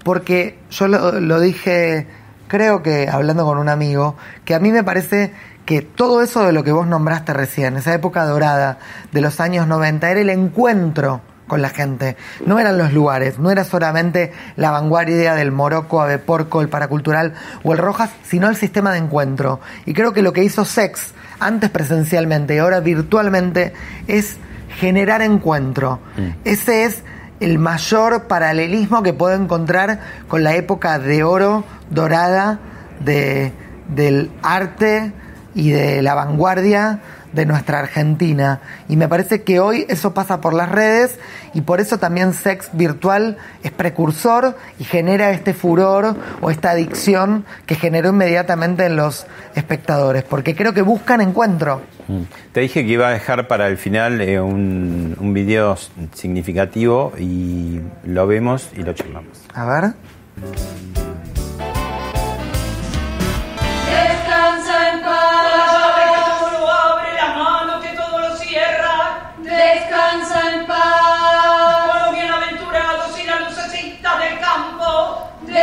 Porque 0.03 0.59
yo 0.71 0.89
lo, 0.89 1.21
lo 1.21 1.39
dije, 1.39 2.05
creo 2.49 2.83
que 2.83 3.07
hablando 3.09 3.45
con 3.45 3.59
un 3.59 3.69
amigo, 3.69 4.17
que 4.43 4.55
a 4.55 4.59
mí 4.59 4.73
me 4.73 4.83
parece 4.83 5.31
que 5.65 5.81
todo 5.83 6.21
eso 6.21 6.43
de 6.43 6.51
lo 6.51 6.65
que 6.65 6.73
vos 6.73 6.85
nombraste 6.85 7.31
recién, 7.31 7.77
esa 7.77 7.93
época 7.93 8.25
dorada 8.25 8.77
de 9.13 9.21
los 9.21 9.39
años 9.39 9.69
90, 9.69 10.11
era 10.11 10.19
el 10.19 10.29
encuentro 10.29 11.21
con 11.47 11.61
la 11.61 11.69
gente. 11.69 12.17
No 12.45 12.59
eran 12.59 12.77
los 12.77 12.93
lugares, 12.93 13.39
no 13.39 13.49
era 13.51 13.63
solamente 13.63 14.33
la 14.55 14.71
vanguardia 14.71 15.33
del 15.35 15.51
Morocco, 15.51 16.01
Aveporco, 16.01 16.61
el 16.61 16.69
Paracultural 16.69 17.33
o 17.63 17.73
el 17.73 17.79
Rojas, 17.79 18.11
sino 18.23 18.49
el 18.49 18.55
sistema 18.55 18.91
de 18.91 18.99
encuentro. 18.99 19.59
Y 19.85 19.93
creo 19.93 20.13
que 20.13 20.21
lo 20.21 20.33
que 20.33 20.43
hizo 20.43 20.65
Sex, 20.65 21.13
antes 21.39 21.69
presencialmente 21.69 22.55
y 22.55 22.57
ahora 22.59 22.79
virtualmente, 22.79 23.73
es 24.07 24.37
generar 24.77 25.21
encuentro. 25.21 25.99
Mm. 26.17 26.29
Ese 26.43 26.83
es 26.83 27.03
el 27.39 27.59
mayor 27.59 28.27
paralelismo 28.27 29.03
que 29.03 29.13
puedo 29.13 29.35
encontrar 29.35 29.99
con 30.27 30.43
la 30.43 30.55
época 30.55 30.99
de 30.99 31.23
oro 31.23 31.63
dorada 31.89 32.59
de, 32.99 33.53
del 33.87 34.31
arte 34.41 35.13
y 35.53 35.71
de 35.71 36.01
la 36.01 36.13
vanguardia 36.13 36.99
de 37.33 37.45
nuestra 37.45 37.79
Argentina. 37.79 38.61
Y 38.87 38.97
me 38.97 39.07
parece 39.07 39.43
que 39.43 39.59
hoy 39.59 39.85
eso 39.89 40.13
pasa 40.13 40.41
por 40.41 40.53
las 40.53 40.69
redes 40.69 41.19
y 41.53 41.61
por 41.61 41.79
eso 41.79 41.97
también 41.97 42.33
Sex 42.33 42.69
Virtual 42.73 43.37
es 43.63 43.71
precursor 43.71 44.55
y 44.79 44.83
genera 44.83 45.31
este 45.31 45.53
furor 45.53 46.15
o 46.41 46.51
esta 46.51 46.71
adicción 46.71 47.45
que 47.65 47.75
generó 47.75 48.09
inmediatamente 48.09 48.85
en 48.85 48.95
los 48.95 49.25
espectadores, 49.55 50.23
porque 50.23 50.55
creo 50.55 50.73
que 50.73 50.81
buscan 50.81 51.21
encuentro. 51.21 51.81
Mm. 52.07 52.21
Te 52.51 52.61
dije 52.61 52.85
que 52.85 52.91
iba 52.91 53.07
a 53.07 53.11
dejar 53.11 53.47
para 53.47 53.67
el 53.67 53.77
final 53.77 54.21
eh, 54.21 54.39
un, 54.39 55.15
un 55.19 55.33
video 55.33 55.77
significativo 56.13 57.13
y 57.17 57.81
lo 58.05 58.27
vemos 58.27 58.69
y 58.75 58.83
lo 58.83 58.93
charlamos. 58.93 59.45
A 59.53 59.65
ver. 59.65 61.06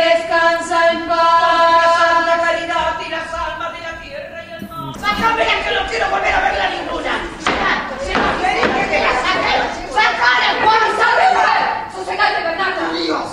descansa 0.05 0.91
en 0.91 1.07
paz. 1.07 1.19
Con 1.41 2.25
la 2.25 2.31
santa 2.31 2.43
caridad 2.45 2.99
y 3.05 3.09
las 3.09 3.33
almas 3.33 3.73
de 3.73 3.81
la 3.81 4.01
tierra 4.01 4.45
y 4.45 4.51
el 4.53 4.69
mm. 4.69 4.69
mar. 4.69 4.99
Sácamela 4.99 5.55
que 5.63 5.75
no 5.75 5.89
quiero 5.89 6.09
volver 6.09 6.33
a 6.33 6.41
verla 6.41 6.69
ninguna. 6.69 7.13
Llevando, 7.45 7.93
llevando, 8.05 8.43
que 8.75 8.85
te 8.85 8.99
la 9.01 9.13
sacaron. 9.25 9.67
Sacaron, 9.97 10.55
por 10.63 10.81
saber. 11.01 11.31
Sosegate, 11.95 12.43
Bernardo. 12.43 13.03
Dios. 13.03 13.25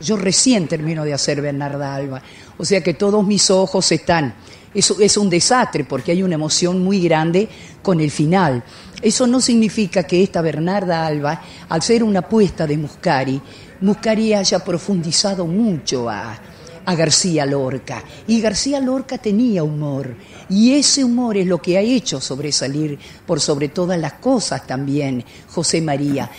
Yo 0.00 0.16
recién 0.16 0.68
termino 0.68 1.04
de 1.04 1.14
hacer 1.14 1.42
Bernarda 1.42 1.94
Alba. 1.94 2.22
O 2.56 2.64
sea 2.64 2.82
que 2.82 2.94
todos 2.94 3.26
mis 3.26 3.50
ojos 3.50 3.90
están. 3.92 4.34
Eso 4.74 4.96
es 5.00 5.16
un 5.16 5.30
desastre 5.30 5.84
porque 5.84 6.12
hay 6.12 6.22
una 6.22 6.34
emoción 6.34 6.84
muy 6.84 7.00
grande 7.00 7.48
con 7.82 8.00
el 8.00 8.10
final. 8.10 8.62
Eso 9.00 9.26
no 9.26 9.40
significa 9.40 10.02
que 10.02 10.22
esta 10.22 10.40
Bernarda 10.40 11.06
Alba, 11.06 11.42
al 11.68 11.82
ser 11.82 12.02
una 12.02 12.20
apuesta 12.20 12.66
de 12.66 12.76
Muscari, 12.76 13.40
Muscari 13.80 14.34
haya 14.34 14.58
profundizado 14.58 15.46
mucho 15.46 16.08
a, 16.10 16.36
a 16.84 16.94
García 16.94 17.44
Lorca. 17.44 18.02
Y 18.26 18.40
García 18.40 18.80
Lorca 18.80 19.18
tenía 19.18 19.62
humor. 19.62 20.16
Y 20.48 20.72
ese 20.72 21.04
humor 21.04 21.36
es 21.36 21.46
lo 21.46 21.60
que 21.60 21.76
ha 21.76 21.80
hecho 21.80 22.18
sobresalir 22.20 22.98
por 23.26 23.40
sobre 23.40 23.68
todas 23.68 24.00
las 24.00 24.14
cosas 24.14 24.66
también 24.66 25.22
José 25.48 25.82
María. 25.82 26.30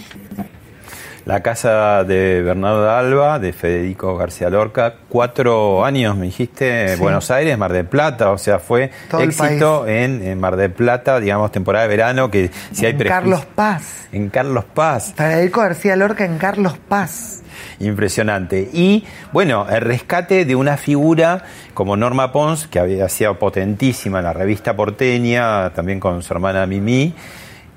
La 1.29 1.43
casa 1.43 2.03
de 2.05 2.41
Bernardo 2.41 2.89
Alba, 2.89 3.37
de 3.37 3.53
Federico 3.53 4.17
García 4.17 4.49
Lorca, 4.49 4.95
cuatro 5.09 5.85
años, 5.85 6.17
me 6.17 6.25
dijiste, 6.25 6.95
Sí. 6.95 6.99
Buenos 6.99 7.29
Aires, 7.29 7.55
Mar 7.55 7.71
del 7.71 7.85
Plata, 7.85 8.31
o 8.31 8.39
sea, 8.39 8.57
fue 8.57 8.89
Todo 9.11 9.21
éxito 9.21 9.85
en, 9.87 10.23
en 10.23 10.39
Mar 10.39 10.55
del 10.55 10.71
Plata, 10.71 11.19
digamos, 11.19 11.51
temporada 11.51 11.83
de 11.83 11.89
verano, 11.89 12.31
que 12.31 12.49
si 12.71 12.87
hay 12.87 12.93
En 12.93 12.97
Carlos 13.03 13.45
Paz. 13.45 14.07
En 14.11 14.29
Carlos 14.29 14.65
Paz. 14.73 15.13
Federico 15.15 15.61
García 15.61 15.95
Lorca 15.95 16.25
en 16.25 16.39
Carlos 16.39 16.79
Paz. 16.87 17.43
Impresionante. 17.79 18.67
Y 18.73 19.05
bueno, 19.31 19.67
el 19.69 19.81
rescate 19.81 20.45
de 20.45 20.55
una 20.55 20.77
figura 20.77 21.43
como 21.75 21.95
Norma 21.95 22.31
Pons, 22.31 22.65
que 22.65 22.79
había 22.79 23.07
sido 23.07 23.37
potentísima 23.37 24.17
en 24.17 24.25
la 24.25 24.33
revista 24.33 24.75
porteña, 24.75 25.69
también 25.75 25.99
con 25.99 26.23
su 26.23 26.33
hermana 26.33 26.65
Mimi, 26.65 27.13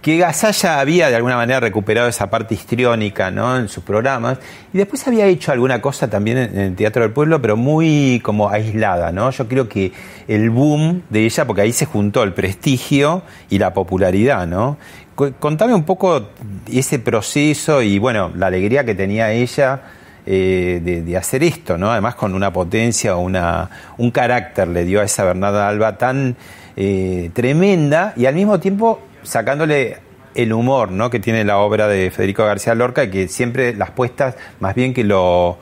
que 0.03 0.19
Gasalla 0.19 0.81
había 0.81 1.09
de 1.09 1.17
alguna 1.17 1.37
manera 1.37 1.61
recuperado 1.61 2.09
esa 2.09 2.29
parte 2.29 2.55
histriónica 2.55 3.31
¿no? 3.31 3.57
en 3.57 3.69
sus 3.69 3.85
programas, 3.85 4.39
y 4.75 4.79
después 4.79 5.07
había 5.07 5.27
hecho 5.27 5.53
alguna 5.53 5.81
cosa 5.81 6.11
también 6.11 6.39
en, 6.39 6.59
el 6.59 6.75
Teatro 6.75 7.03
del 7.03 7.13
Pueblo, 7.13 7.41
pero 7.41 7.57
muy 7.57 8.21
como 8.23 8.51
aislada. 8.51 9.13
¿no? 9.13 9.31
Yo 9.31 9.47
creo 9.47 9.69
que 9.69 9.93
el 10.27 10.51
boom 10.51 11.03
de 11.09 11.25
ella, 11.25 11.47
porque 11.47 11.63
ahí 11.63 11.73
se 11.73 11.87
juntó 11.87 12.25
el 12.25 12.35
prestigio 12.35 13.23
y 13.49 13.59
la 13.59 13.73
popularidad, 13.73 14.47
¿no? 14.47 14.77
Contame 15.39 15.75
un 15.75 15.85
poco 15.85 16.31
ese 16.73 16.99
proceso 16.99 17.81
y 17.83 17.99
bueno, 17.99 18.33
la 18.35 18.47
alegría 18.47 18.85
que 18.85 18.95
tenía 18.95 19.31
ella 19.31 19.83
eh, 20.27 20.81
de, 20.83 21.03
de 21.03 21.17
hacer 21.17 21.45
esto, 21.45 21.79
¿no? 21.79 21.93
Además 21.93 22.17
con 22.17 22.35
una 22.35 22.53
potencia, 22.53 23.15
una, 23.17 23.69
un 23.99 24.11
carácter 24.11 24.67
le 24.69 24.85
dio 24.85 25.01
a 25.01 25.05
esa 25.05 25.23
Bernarda 25.23 25.69
Alba 25.69 25.99
tan 25.99 26.35
eh, 26.75 27.31
tremenda 27.35 28.15
y 28.17 28.25
al 28.25 28.35
mismo 28.35 28.59
tiempo 28.59 29.01
sacándole 29.23 29.99
el 30.35 30.53
humor, 30.53 30.91
¿no? 30.91 31.11
Que 31.11 31.21
tiene 31.21 31.45
la 31.45 31.59
obra 31.59 31.89
de 31.89 32.11
Federico 32.11 32.45
García 32.45 32.75
Lorca 32.75 33.11
que 33.11 33.29
siempre 33.29 33.75
las 33.75 33.91
puestas 33.91 34.35
más 34.61 34.75
bien 34.75 34.95
que 34.95 35.05
lo 35.05 35.59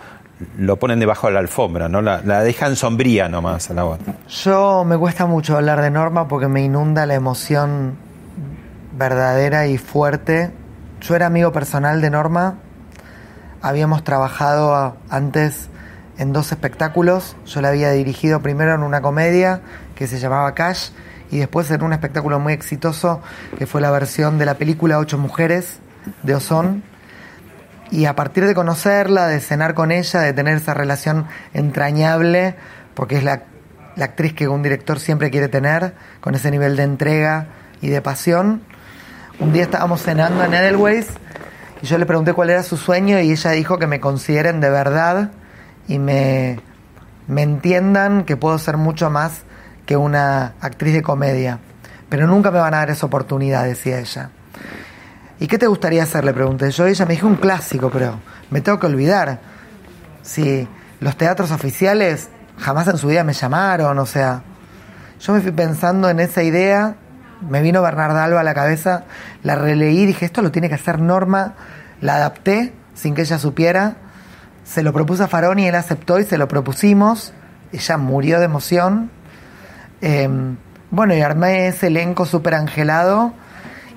lo 0.57 0.79
ponen 0.79 0.99
debajo 0.99 1.27
de 1.27 1.35
la 1.35 1.41
alfombra, 1.41 1.91
¿no? 1.91 2.01
La, 2.01 2.23
la 2.25 2.43
dejan 2.43 2.75
sombría 2.75 3.29
nomás 3.29 3.71
a 3.71 3.75
la 3.75 3.83
voz. 3.83 3.99
Yo 4.29 4.85
me 4.85 4.97
cuesta 4.97 5.27
mucho 5.27 5.57
hablar 5.57 5.83
de 5.83 5.91
Norma 5.91 6.29
porque 6.29 6.49
me 6.49 6.63
inunda 6.63 7.05
la 7.05 7.15
emoción 7.15 7.97
verdadera 8.97 9.67
y 9.67 9.77
fuerte. 9.77 10.51
Yo 11.03 11.15
era 11.15 11.27
amigo 11.27 11.53
personal 11.53 12.01
de 12.01 12.11
Norma. 12.11 12.57
Habíamos 13.61 14.03
trabajado 14.03 14.97
antes 15.11 15.69
en 16.17 16.33
dos 16.33 16.53
espectáculos. 16.53 17.37
Yo 17.47 17.61
la 17.61 17.69
había 17.69 17.91
dirigido 17.91 18.41
primero 18.41 18.75
en 18.75 18.83
una 18.83 19.03
comedia 19.03 19.61
que 19.95 20.07
se 20.07 20.19
llamaba 20.19 20.55
Cash 20.55 20.91
y 21.31 21.39
después 21.39 21.70
en 21.70 21.83
un 21.83 21.93
espectáculo 21.93 22.39
muy 22.41 22.53
exitoso 22.53 23.20
que 23.59 23.66
fue 23.66 23.81
la 23.81 23.91
versión 23.91 24.39
de 24.39 24.47
la 24.47 24.55
película 24.55 24.99
Ocho 24.99 25.18
Mujeres 25.18 25.78
de 26.22 26.35
Ozón. 26.35 26.83
Y 27.91 28.05
a 28.05 28.14
partir 28.14 28.47
de 28.47 28.55
conocerla, 28.55 29.26
de 29.26 29.41
cenar 29.41 29.74
con 29.74 29.91
ella, 29.91 30.20
de 30.20 30.33
tener 30.33 30.57
esa 30.57 30.74
relación 30.74 31.26
entrañable, 31.55 32.55
porque 32.95 33.16
es 33.16 33.24
la, 33.24 33.43
la 33.97 34.05
actriz 34.05 34.33
que 34.33 34.49
un 34.49 34.62
director 34.62 35.01
siempre 35.01 35.31
quiere 35.31 35.49
tener, 35.49 35.95
con 36.20 36.35
ese 36.35 36.51
nivel 36.51 36.76
de 36.76 36.85
entrega 36.85 37.47
y 37.81 37.89
de 37.89 38.01
pasión, 38.01 38.62
un 39.41 39.53
día 39.53 39.62
estábamos 39.62 40.03
cenando 40.03 40.45
en 40.45 40.53
Edelweiss 40.53 41.07
y 41.81 41.87
yo 41.87 41.97
le 41.97 42.05
pregunté 42.05 42.35
cuál 42.35 42.51
era 42.51 42.62
su 42.62 42.76
sueño 42.76 43.18
y 43.20 43.31
ella 43.31 43.53
dijo 43.53 43.78
que 43.78 43.87
me 43.87 43.99
consideren 43.99 44.61
de 44.61 44.68
verdad 44.68 45.31
y 45.89 45.99
me, 45.99 46.61
me 47.26 47.43
entiendan 47.43 48.24
que 48.24 48.37
puedo 48.37 48.59
ser 48.59 48.76
mucho 48.76 49.09
más 49.09 49.45
que 49.91 49.97
una 49.97 50.53
actriz 50.61 50.95
de 50.95 51.03
comedia. 51.03 51.59
Pero 52.09 52.28
nunca 52.28 52.53
me 52.53 52.61
van 52.61 52.74
a 52.74 52.76
dar 52.76 52.91
esa 52.91 53.07
oportunidad, 53.07 53.64
decía 53.64 53.99
ella. 53.99 54.30
¿Y 55.41 55.49
qué 55.49 55.59
te 55.59 55.66
gustaría 55.66 56.05
hacer? 56.05 56.24
Le 56.24 56.32
pregunté 56.32 56.70
yo. 56.70 56.86
Ella 56.86 57.07
me 57.07 57.14
dijo 57.14 57.26
un 57.26 57.34
clásico, 57.34 57.91
pero 57.91 58.20
me 58.53 58.61
tengo 58.61 58.78
que 58.78 58.86
olvidar. 58.86 59.41
Si 60.22 60.68
los 61.01 61.16
teatros 61.16 61.51
oficiales 61.51 62.28
jamás 62.57 62.86
en 62.86 62.99
su 62.99 63.09
vida 63.09 63.24
me 63.24 63.32
llamaron, 63.32 63.99
o 63.99 64.07
sea, 64.07 64.45
yo 65.18 65.32
me 65.32 65.41
fui 65.41 65.51
pensando 65.51 66.09
en 66.09 66.20
esa 66.20 66.45
idea, 66.45 66.95
me 67.41 67.61
vino 67.61 67.82
Bernarda 67.82 68.22
Alba 68.22 68.38
a 68.38 68.45
la 68.45 68.55
cabeza, 68.55 69.07
la 69.43 69.57
releí, 69.57 70.07
dije, 70.07 70.24
esto 70.24 70.41
lo 70.41 70.53
tiene 70.53 70.68
que 70.68 70.76
hacer 70.76 71.01
Norma, 71.01 71.55
la 72.01 72.14
adapté 72.14 72.72
sin 72.95 73.16
que 73.16 73.22
ella 73.22 73.41
supiera, 73.41 73.97
se 74.62 74.84
lo 74.84 74.93
propuse 74.93 75.24
a 75.24 75.26
Faroni, 75.26 75.66
él 75.66 75.74
aceptó 75.74 76.20
y 76.20 76.24
se 76.24 76.38
lo 76.38 76.47
propusimos, 76.47 77.32
ella 77.72 77.97
murió 77.99 78.38
de 78.38 78.45
emoción. 78.45 79.11
Eh, 80.03 80.28
bueno, 80.90 81.14
y 81.14 81.20
armé 81.20 81.68
ese 81.68 81.86
elenco 81.86 82.26
súper 82.26 82.55
angelado 82.55 83.32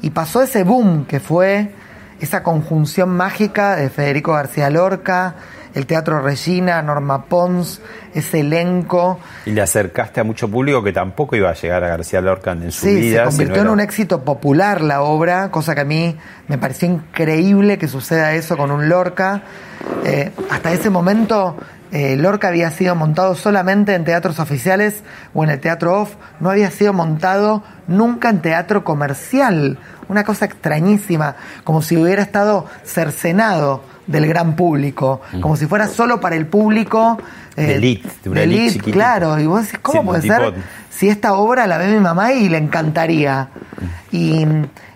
y 0.02 0.12
pasó 0.12 0.42
ese 0.42 0.64
boom 0.64 1.06
que 1.06 1.20
fue 1.20 1.72
esa 2.20 2.44
conjunción 2.44 3.10
mágica 3.10 3.76
de 3.76 3.90
Federico 3.90 4.34
García 4.34 4.70
Lorca, 4.70 5.36
el 5.74 5.86
Teatro 5.86 6.22
Regina, 6.22 6.82
Norma 6.82 7.26
Pons, 7.26 7.82
ese 8.14 8.42
elenco. 8.42 9.20
Y 9.46 9.52
le 9.52 9.62
acercaste 9.62 10.22
a 10.22 10.24
mucho 10.24 10.50
público 10.50 10.84
que 10.84 10.94
tampoco 10.94 11.36
iba 11.36 11.50
a 11.50 11.54
llegar 11.54 11.84
a 11.84 11.88
García 11.90 12.22
Lorca 12.22 12.52
en 12.52 12.72
su 12.72 12.86
Sí, 12.86 12.96
vida. 12.96 13.24
se 13.26 13.30
convirtió 13.32 13.56
en 13.58 13.62
era- 13.62 13.72
un 13.72 13.80
éxito 13.80 14.24
popular 14.24 14.82
la 14.82 15.02
obra, 15.02 15.50
cosa 15.52 15.74
que 15.76 15.82
a 15.82 15.86
mí 15.86 16.16
me 16.48 16.58
pareció 16.58 16.88
increíble 16.90 17.78
que 17.78 17.88
suceda 17.88 18.34
eso 18.34 18.56
con 18.58 18.72
un 18.72 18.88
Lorca. 18.90 19.44
Eh, 20.06 20.32
hasta 20.50 20.72
ese 20.72 20.90
momento 20.90 21.58
eh, 21.92 22.16
Lorca 22.16 22.48
había 22.48 22.72
sido 22.72 22.96
montado 22.96 23.36
solamente 23.36 23.94
en 23.94 24.04
teatros 24.04 24.40
oficiales 24.40 25.04
o 25.34 25.44
en 25.44 25.52
el 25.52 25.60
teatro 25.60 26.02
off, 26.02 26.16
no 26.40 26.50
había 26.50 26.72
sido 26.72 26.92
montado 26.94 27.64
nunca 27.88 28.30
en 28.30 28.42
teatro 28.42 28.84
comercial, 28.84 29.78
una 30.08 30.24
cosa 30.24 30.46
extrañísima, 30.46 31.36
como 31.64 31.82
si 31.84 31.96
hubiera 31.98 32.24
estado 32.24 32.66
cercenado 32.84 33.84
del 34.08 34.28
gran 34.28 34.56
público, 34.56 35.22
como 35.42 35.56
si 35.56 35.66
fuera 35.66 35.88
solo 35.88 36.20
para 36.20 36.36
el 36.36 36.46
público 36.46 37.18
eh, 37.56 37.66
De 37.66 37.76
elite, 37.76 38.10
de 38.24 38.30
una 38.30 38.40
de 38.42 38.46
elite 38.46 38.92
claro, 38.92 39.40
y 39.40 39.46
vos 39.46 39.66
decís, 39.66 39.80
¿cómo 39.82 40.02
Sí, 40.02 40.08
puede 40.08 40.22
ser 40.22 40.54
si 40.90 41.10
esta 41.10 41.34
obra 41.34 41.68
la 41.68 41.78
ve 41.78 41.88
mi 41.88 42.00
mamá 42.00 42.34
y 42.34 42.50
le 42.50 42.58
encantaría? 42.58 43.50
Y 44.12 44.46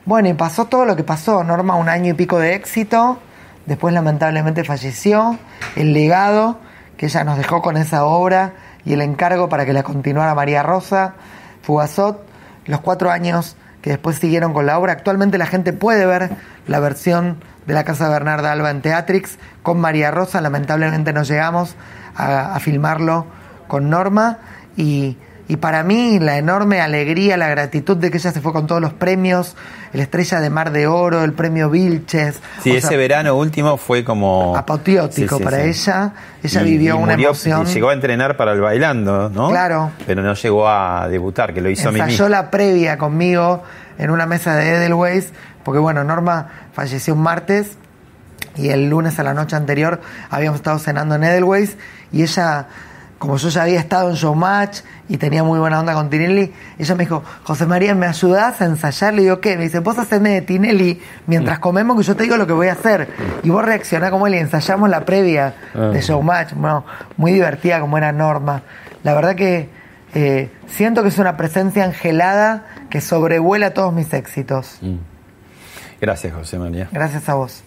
bueno, 0.05 0.29
y 0.29 0.33
pasó 0.33 0.65
todo 0.65 0.85
lo 0.85 0.95
que 0.95 1.03
pasó. 1.03 1.43
Norma, 1.43 1.75
un 1.75 1.89
año 1.89 2.11
y 2.11 2.13
pico 2.13 2.39
de 2.39 2.55
éxito. 2.55 3.19
Después, 3.65 3.93
lamentablemente, 3.93 4.63
falleció. 4.63 5.37
El 5.75 5.91
legado 5.93 6.59
que 6.95 7.07
ella 7.07 7.25
nos 7.25 7.37
dejó 7.37 7.61
con 7.61 7.75
esa 7.75 8.05
obra 8.05 8.53
y 8.85 8.93
el 8.93 9.01
encargo 9.01 9.49
para 9.49 9.65
que 9.65 9.73
la 9.73 9.83
continuara 9.83 10.33
María 10.33 10.63
Rosa 10.63 11.15
Fugazot. 11.61 12.25
Los 12.65 12.79
cuatro 12.79 13.11
años 13.11 13.57
que 13.81 13.89
después 13.89 14.17
siguieron 14.17 14.53
con 14.53 14.65
la 14.65 14.79
obra. 14.79 14.93
Actualmente 14.93 15.37
la 15.37 15.45
gente 15.45 15.73
puede 15.73 16.05
ver 16.05 16.29
la 16.67 16.79
versión 16.79 17.37
de 17.67 17.73
la 17.73 17.83
Casa 17.83 18.09
Bernarda 18.09 18.51
Alba 18.51 18.71
en 18.71 18.81
Teatrix 18.81 19.37
con 19.61 19.79
María 19.79 20.09
Rosa. 20.09 20.41
Lamentablemente 20.41 21.13
no 21.13 21.23
llegamos 21.23 21.75
a, 22.15 22.55
a 22.55 22.59
filmarlo 22.59 23.27
con 23.67 23.89
Norma. 23.89 24.39
Y, 24.77 25.17
y 25.49 25.57
para 25.57 25.83
mí 25.83 26.19
la 26.19 26.37
enorme 26.37 26.81
alegría, 26.81 27.35
la 27.37 27.47
gratitud 27.49 27.97
de 27.97 28.09
que 28.11 28.17
ella 28.17 28.31
se 28.31 28.41
fue 28.41 28.51
con 28.53 28.67
todos 28.67 28.81
los 28.81 28.93
premios, 28.93 29.55
el 29.93 29.99
Estrella 30.01 30.39
de 30.39 30.49
Mar 30.49 30.71
de 30.71 30.87
Oro, 30.87 31.23
el 31.23 31.33
premio 31.33 31.69
Vilches. 31.69 32.39
Sí, 32.61 32.75
ese 32.75 32.87
sea, 32.89 32.97
verano 32.97 33.35
último 33.35 33.77
fue 33.77 34.03
como... 34.03 34.55
apoteótico 34.57 35.35
Sí, 35.35 35.39
sí, 35.39 35.43
para 35.43 35.63
sí. 35.63 35.69
ella. 35.69 36.13
Ella 36.43 36.61
Y- 36.61 36.63
vivió 36.65 36.95
y 36.95 36.97
una 37.03 37.13
murió- 37.13 37.27
emoción. 37.29 37.61
y 37.67 37.73
llegó 37.73 37.89
a 37.89 37.93
entrenar 37.93 38.37
para 38.37 38.51
el 38.53 38.61
bailando, 38.61 39.29
¿no? 39.29 39.49
Claro. 39.49 39.91
Pero 40.05 40.21
no 40.21 40.33
llegó 40.33 40.69
a 40.69 41.07
debutar, 41.09 41.53
que 41.53 41.61
lo 41.61 41.69
hizo 41.69 41.91
Mimi. 41.91 42.01
ensayó 42.01 42.29
la 42.29 42.49
previa 42.51 42.97
conmigo 42.97 43.63
en 43.97 44.09
una 44.11 44.25
mesa 44.25 44.55
de 44.55 44.75
Edelweiss, 44.75 45.31
porque 45.63 45.79
bueno, 45.79 46.03
Norma 46.03 46.47
falleció 46.73 47.13
un 47.13 47.21
martes 47.21 47.77
y 48.55 48.69
el 48.69 48.89
lunes 48.89 49.19
a 49.19 49.23
la 49.23 49.33
noche 49.33 49.55
anterior 49.55 50.01
habíamos 50.29 50.59
estado 50.59 50.79
cenando 50.79 51.15
en 51.15 51.23
Edelweiss 51.23 51.77
y 52.11 52.23
ella, 52.23 52.67
como 53.19 53.37
yo 53.37 53.49
ya 53.49 53.63
había 53.63 53.79
estado 53.79 54.09
en 54.09 54.15
Showmatch 54.15 54.79
y 55.09 55.17
tenía 55.17 55.43
muy 55.43 55.59
buena 55.59 55.79
onda 55.79 55.93
con 55.93 56.09
Tinelli, 56.09 56.53
ella 56.77 56.95
me 56.95 57.03
dijo, 57.05 57.23
José 57.43 57.65
María, 57.65 57.95
¿me 57.95 58.05
ayudás 58.05 58.61
a 58.61 58.65
ensayar? 58.65 59.13
Le 59.13 59.23
digo, 59.23 59.39
¿qué? 59.41 59.57
Me 59.57 59.63
dice, 59.63 59.79
vos 59.79 59.97
haceme 59.97 60.31
de 60.31 60.41
Tinelli 60.41 61.01
mientras 61.27 61.59
comemos 61.59 61.97
que 61.97 62.03
yo 62.03 62.15
te 62.15 62.23
digo 62.23 62.37
lo 62.37 62.45
que 62.45 62.53
voy 62.53 62.67
a 62.67 62.73
hacer. 62.73 63.09
Y 63.43 63.49
vos 63.49 63.63
reaccionás 63.65 64.11
como 64.11 64.27
él 64.27 64.35
y 64.35 64.37
ensayamos 64.37 64.89
la 64.89 65.05
previa 65.05 65.55
Ah. 65.73 65.87
de 65.93 66.01
Showmatch. 66.01 66.53
Bueno, 66.53 66.85
muy 67.15 67.31
divertida 67.33 67.79
como 67.79 67.97
era 67.97 68.11
Norma. 68.11 68.61
La 69.03 69.13
verdad 69.13 69.35
que 69.35 69.69
eh, 70.13 70.51
siento 70.67 71.03
que 71.03 71.09
es 71.09 71.17
una 71.17 71.37
presencia 71.37 71.85
angelada 71.85 72.65
sobrevuela 73.01 73.73
todos 73.73 73.93
mis 73.93 74.13
éxitos. 74.13 74.77
Mm. 74.81 74.97
Gracias, 75.99 76.33
José 76.33 76.59
María. 76.59 76.89
Gracias 76.91 77.27
a 77.29 77.35
vos. 77.35 77.63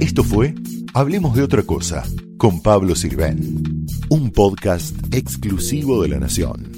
Esto 0.00 0.24
fue 0.24 0.54
Hablemos 0.94 1.36
de 1.36 1.42
otra 1.42 1.62
cosa 1.62 2.02
con 2.38 2.62
Pablo 2.62 2.96
Sirven, 2.96 3.86
un 4.08 4.30
podcast 4.30 4.96
exclusivo 5.14 6.02
de 6.02 6.08
la 6.08 6.18
Nación. 6.18 6.77